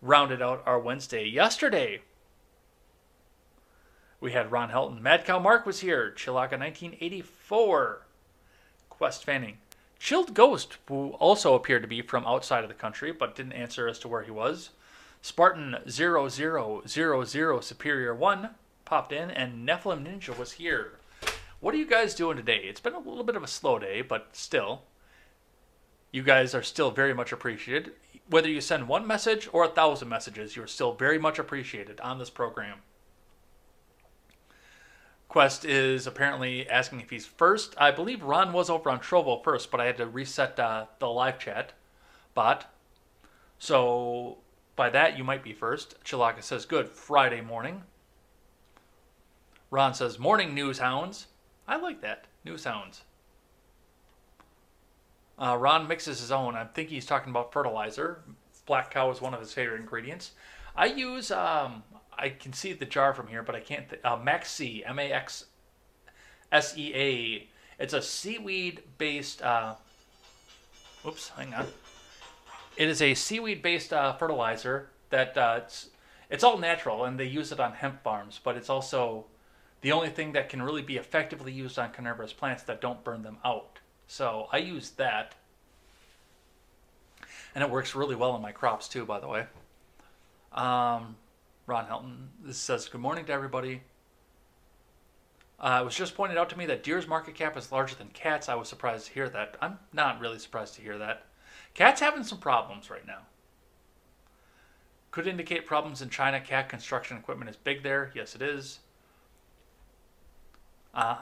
[0.01, 1.27] rounded out our Wednesday.
[1.27, 2.01] Yesterday,
[4.21, 5.03] we had Ron Helton.
[5.03, 6.11] Mad Cow Mark was here.
[6.17, 8.07] Chilaga 1984.
[8.89, 9.59] Quest Fanning.
[9.99, 13.87] Chilled Ghost, who also appeared to be from outside of the country, but didn't answer
[13.87, 14.71] as to where he was.
[15.23, 18.51] Spartan 0000 Superior 1
[18.85, 20.99] popped in, and Nephilim Ninja was here.
[21.61, 22.63] What are you guys doing today?
[22.65, 24.83] It's been a little bit of a slow day, but still,
[26.11, 27.93] you guys are still very much appreciated.
[28.29, 32.19] Whether you send one message or a thousand messages, you're still very much appreciated on
[32.19, 32.79] this program.
[35.29, 37.75] Quest is apparently asking if he's first.
[37.79, 41.09] I believe Ron was over on Trovo first, but I had to reset uh, the
[41.09, 41.73] live chat
[42.35, 42.73] bot.
[43.59, 44.39] So
[44.81, 46.03] by that, you might be first.
[46.05, 47.83] Chilaga says, good, Friday morning.
[49.71, 51.27] Ron says, morning news hounds.
[51.69, 53.03] I like that, news hounds.
[55.39, 56.57] Uh, Ron mixes his own.
[56.57, 58.23] I think he's talking about fertilizer.
[58.65, 60.31] Black cow is one of his favorite ingredients.
[60.75, 61.83] I use, um,
[62.17, 63.87] I can see the jar from here, but I can't.
[63.87, 65.45] Th- uh, Maxsea, M A X
[66.53, 67.49] S E A.
[67.79, 69.43] It's a seaweed based.
[69.43, 69.75] Uh,
[71.07, 71.67] oops, hang on.
[72.81, 75.91] It is a seaweed based uh, fertilizer that uh, it's,
[76.31, 79.27] it's all natural and they use it on hemp farms, but it's also
[79.83, 83.23] the only thing that can really be effectively used on carnivorous plants that don't burn
[83.23, 83.81] them out.
[84.07, 85.35] So I use that.
[87.55, 89.41] And it works really well in my crops too, by the way.
[90.55, 91.17] Um,
[91.67, 93.83] Ron Helton this says, Good morning to everybody.
[95.59, 98.09] Uh, it was just pointed out to me that Deere's market cap is larger than
[98.09, 98.49] cats.
[98.49, 99.59] I was surprised to hear that.
[99.61, 101.27] I'm not really surprised to hear that.
[101.75, 103.21] Cats having some problems right now.
[105.11, 106.41] Could indicate problems in China.
[106.41, 108.13] Cat construction equipment is big there.
[108.15, 108.81] Yes, it is.
[110.95, 111.17] Uh,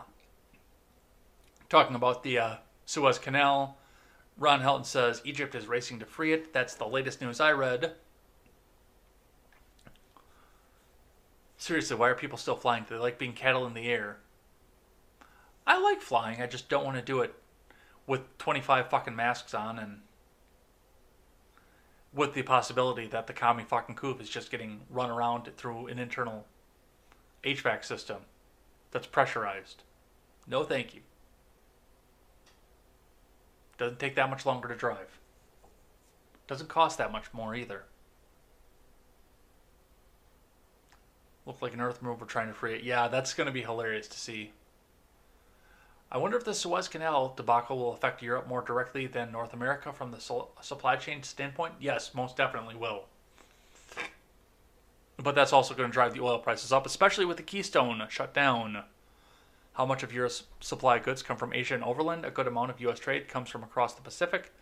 [1.68, 2.54] talking about the uh,
[2.86, 3.76] Suez Canal,
[4.38, 6.52] Ron Helton says Egypt is racing to free it.
[6.52, 7.92] That's the latest news I read.
[11.56, 12.84] Seriously, why are people still flying?
[12.84, 14.18] Do they like being cattle in the air?
[15.66, 16.40] I like flying.
[16.40, 17.34] I just don't want to do it
[18.06, 20.00] with 25 fucking masks on and
[22.12, 25.98] with the possibility that the commie fucking coop is just getting run around through an
[25.98, 26.46] internal
[27.44, 28.18] HVAC system
[28.90, 29.82] that's pressurized.
[30.46, 31.00] No, thank you.
[33.76, 35.20] Doesn't take that much longer to drive.
[36.46, 37.84] Doesn't cost that much more either.
[41.46, 42.82] Looked like an earth mover trying to free it.
[42.82, 44.52] Yeah, that's going to be hilarious to see.
[46.10, 49.92] I wonder if the Suez Canal debacle will affect Europe more directly than North America
[49.92, 51.74] from the supply chain standpoint.
[51.80, 53.04] Yes, most definitely will.
[55.18, 58.32] But that's also going to drive the oil prices up, especially with the Keystone shut
[58.32, 58.84] down.
[59.74, 60.30] How much of your
[60.60, 62.24] supply goods come from Asia and overland?
[62.24, 62.98] A good amount of U.S.
[62.98, 64.52] trade comes from across the Pacific.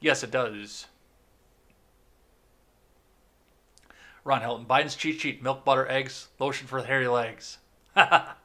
[0.00, 0.86] Yes, it does.
[4.22, 7.58] Ron Helton, Biden's cheat sheet: milk, butter, eggs, lotion for hairy legs.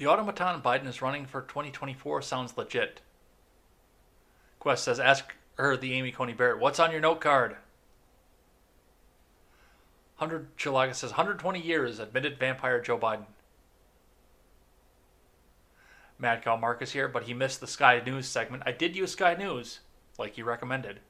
[0.00, 3.02] The automaton Biden is running for 2024 sounds legit.
[4.58, 7.58] Quest says, ask her, the Amy Coney Barrett, what's on your note card?
[10.16, 13.26] 100 Chilaga says, 120 years, admitted vampire Joe Biden.
[16.18, 18.62] Mad Cow Marcus here, but he missed the Sky News segment.
[18.64, 19.80] I did use Sky News,
[20.18, 21.00] like you recommended.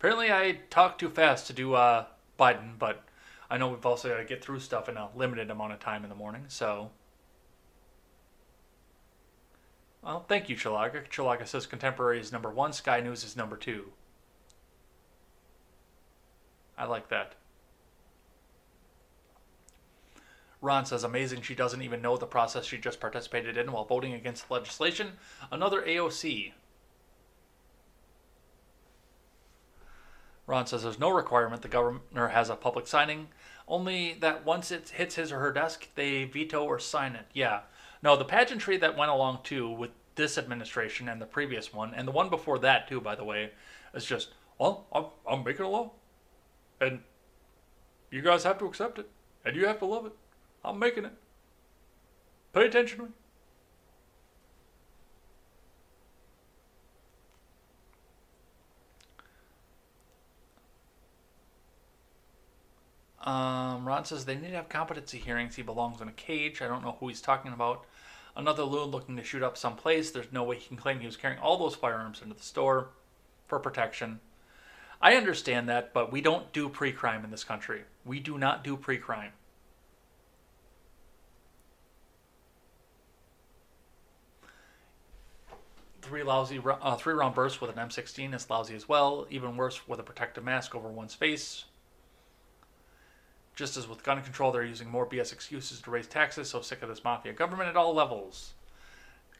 [0.00, 2.06] Apparently, I talked too fast to do uh,
[2.36, 3.04] Biden, but
[3.50, 6.02] I know we've also got to get through stuff in a limited amount of time
[6.02, 6.90] in the morning, so.
[10.02, 11.08] Well, thank you, Chilaga.
[11.08, 13.92] Chilaga says Contemporary is number one, Sky News is number two.
[16.76, 17.34] I like that.
[20.60, 24.14] Ron says, amazing she doesn't even know the process she just participated in while voting
[24.14, 25.12] against legislation.
[25.52, 26.52] Another AOC.
[30.48, 33.28] Ron says there's no requirement the governor has a public signing,
[33.68, 37.26] only that once it hits his or her desk, they veto or sign it.
[37.34, 37.60] Yeah.
[38.02, 42.08] No, the pageantry that went along too with this administration and the previous one, and
[42.08, 43.50] the one before that too, by the way,
[43.92, 45.92] is just, well, I'm, I'm making a law.
[46.80, 47.00] And
[48.10, 49.10] you guys have to accept it.
[49.44, 50.12] And you have to love it.
[50.64, 51.12] I'm making it.
[52.54, 53.10] Pay attention to me.
[63.22, 65.56] Um, Ron says they need to have competency hearings.
[65.56, 66.62] He belongs in a cage.
[66.62, 67.84] I don't know who he's talking about.
[68.36, 70.10] Another loon looking to shoot up someplace.
[70.10, 72.90] There's no way he can claim he was carrying all those firearms into the store
[73.48, 74.20] for protection.
[75.00, 77.82] I understand that, but we don't do pre crime in this country.
[78.04, 79.32] We do not do pre crime.
[86.02, 89.26] Three lousy, uh, three round bursts with an M16 is lousy as well.
[89.30, 91.64] Even worse with a protective mask over one's face.
[93.58, 96.48] Just as with gun control, they're using more BS excuses to raise taxes.
[96.48, 98.52] So sick of this mafia government at all levels.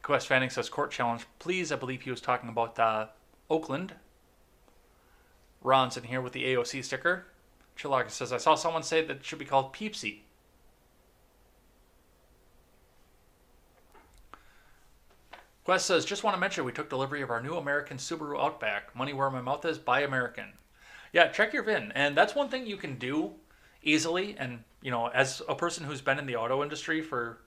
[0.03, 1.24] Quest Fanning says court challenge.
[1.39, 3.07] Please, I believe he was talking about uh,
[3.49, 3.95] Oakland.
[5.62, 7.27] Ron's in here with the AOC sticker.
[7.78, 10.23] Chilaga says, I saw someone say that it should be called Peepsy.
[15.62, 18.97] Quest says, just want to mention we took delivery of our new American Subaru Outback.
[18.97, 20.55] Money where my mouth is, buy American.
[21.12, 21.93] Yeah, check your VIN.
[21.95, 23.35] And that's one thing you can do
[23.82, 24.36] easily.
[24.38, 27.38] And, you know, as a person who's been in the auto industry for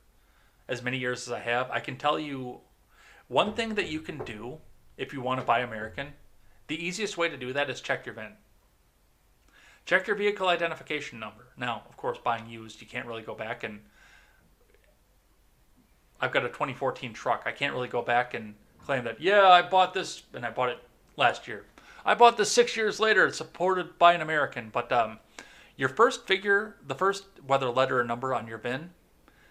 [0.67, 2.59] as many years as I have, I can tell you
[3.27, 4.57] one thing that you can do
[4.97, 6.07] if you want to buy American.
[6.67, 8.33] The easiest way to do that is check your VIN.
[9.85, 11.47] Check your vehicle identification number.
[11.57, 13.81] Now, of course, buying used, you can't really go back and.
[16.23, 17.43] I've got a 2014 truck.
[17.47, 18.53] I can't really go back and
[18.85, 20.77] claim that, yeah, I bought this and I bought it
[21.17, 21.65] last year.
[22.05, 23.25] I bought this six years later.
[23.25, 24.69] It's supported by an American.
[24.71, 25.17] But um,
[25.81, 28.91] your first figure, the first, whether letter or number on your VIN,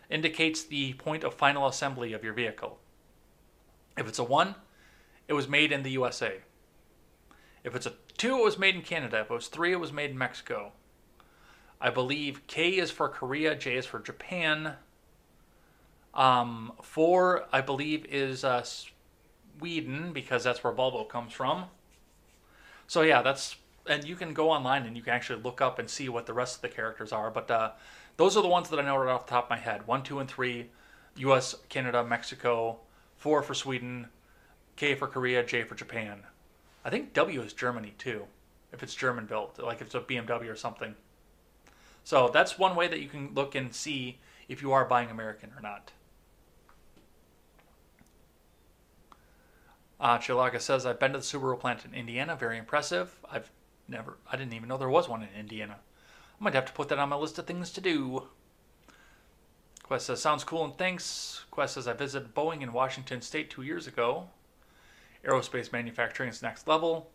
[0.09, 2.78] indicates the point of final assembly of your vehicle.
[3.98, 4.55] If it's a 1,
[5.27, 6.35] it was made in the USA.
[7.65, 9.19] If it's a 2, it was made in Canada.
[9.19, 10.70] If it was 3, it was made in Mexico.
[11.81, 14.74] I believe K is for Korea, J is for Japan.
[16.15, 21.65] Um, 4, I believe, is uh, Sweden because that's where Volvo comes from.
[22.86, 23.57] So, yeah, that's.
[23.86, 26.35] And you can go online and you can actually look up and see what the
[26.35, 27.31] rest of the characters are.
[27.31, 27.73] But uh,
[28.16, 30.02] those are the ones that I know right off the top of my head 1,
[30.02, 30.66] 2, and 3
[31.16, 32.81] US, Canada, Mexico.
[33.16, 34.09] 4 for Sweden.
[34.77, 36.23] K for Korea, J for Japan.
[36.85, 38.24] I think W is Germany too,
[38.73, 40.94] if it's German built, like if it's a BMW or something.
[42.02, 45.51] So that's one way that you can look and see if you are buying American
[45.55, 45.93] or not.
[50.01, 52.35] Uh, Chilaga says, I've been to the Subaru plant in Indiana.
[52.35, 53.20] Very impressive.
[53.31, 53.51] I've
[53.91, 55.77] never, I didn't even know there was one in Indiana.
[56.41, 58.29] I might have to put that on my list of things to do.
[59.83, 61.45] Quest says, sounds cool and thanks.
[61.51, 64.29] Quest says, I visited Boeing in Washington State two years ago.
[65.25, 67.11] Aerospace manufacturing is next level.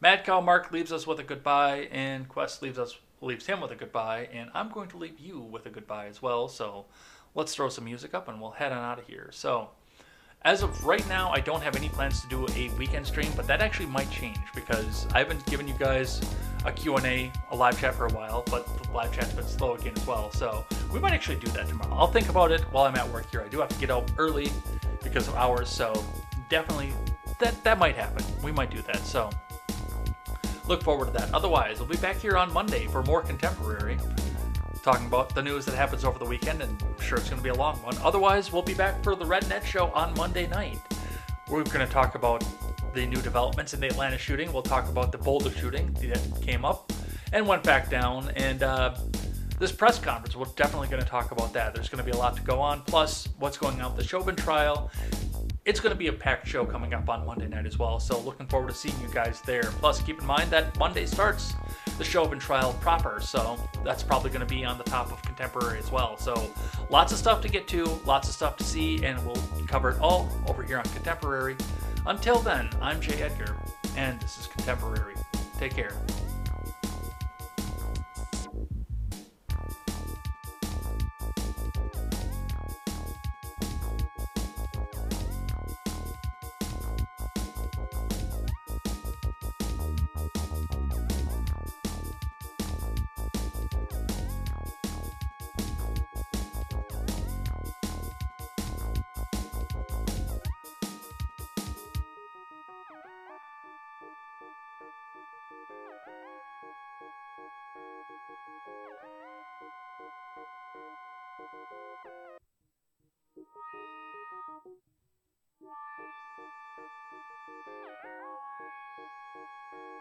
[0.00, 3.70] Mad Cow Mark leaves us with a goodbye, and Quest leaves us leaves him with
[3.70, 6.48] a goodbye, and I'm going to leave you with a goodbye as well.
[6.48, 6.86] So
[7.34, 9.30] let's throw some music up and we'll head on out of here.
[9.32, 9.70] So
[10.42, 13.46] as of right now, I don't have any plans to do a weekend stream, but
[13.46, 16.20] that actually might change because I haven't given you guys
[16.64, 19.94] a Q&A, a live chat for a while, but the live chat's been slow again
[19.96, 20.30] as well.
[20.32, 21.94] So we might actually do that tomorrow.
[21.94, 23.42] I'll think about it while I'm at work here.
[23.42, 24.50] I do have to get out early
[25.02, 26.04] because of hours, so
[26.48, 26.92] definitely
[27.40, 28.24] that that might happen.
[28.42, 28.98] We might do that.
[28.98, 29.30] So
[30.66, 31.32] look forward to that.
[31.34, 33.98] Otherwise, we'll be back here on Monday for more contemporary,
[34.86, 37.42] talking about the news that happens over the weekend, and I'm sure it's going to
[37.42, 37.96] be a long one.
[38.04, 40.78] Otherwise, we'll be back for the Red Net Show on Monday night.
[41.48, 42.44] We're going to talk about
[42.94, 44.52] the new developments in the Atlanta shooting.
[44.52, 46.92] We'll talk about the Boulder shooting that came up
[47.32, 48.94] and went back down, and uh,
[49.58, 50.36] this press conference.
[50.36, 51.74] We're definitely going to talk about that.
[51.74, 52.82] There's going to be a lot to go on.
[52.82, 54.92] Plus, what's going on with the Chauvin trial
[55.66, 57.98] it's going to be a packed show coming up on Monday night as well.
[57.98, 59.64] So looking forward to seeing you guys there.
[59.64, 61.54] Plus, keep in mind that Monday starts
[61.98, 65.78] the Chauvin trial proper, so that's probably going to be on the top of contemporary
[65.80, 66.16] as well.
[66.18, 66.50] So
[66.88, 70.00] lots of stuff to get to, lots of stuff to see, and we'll cover it
[70.00, 71.56] all over here on contemporary.
[72.06, 73.56] Until then, I'm Jay Edgar,
[73.96, 75.14] and this is contemporary.
[75.58, 75.94] Take care.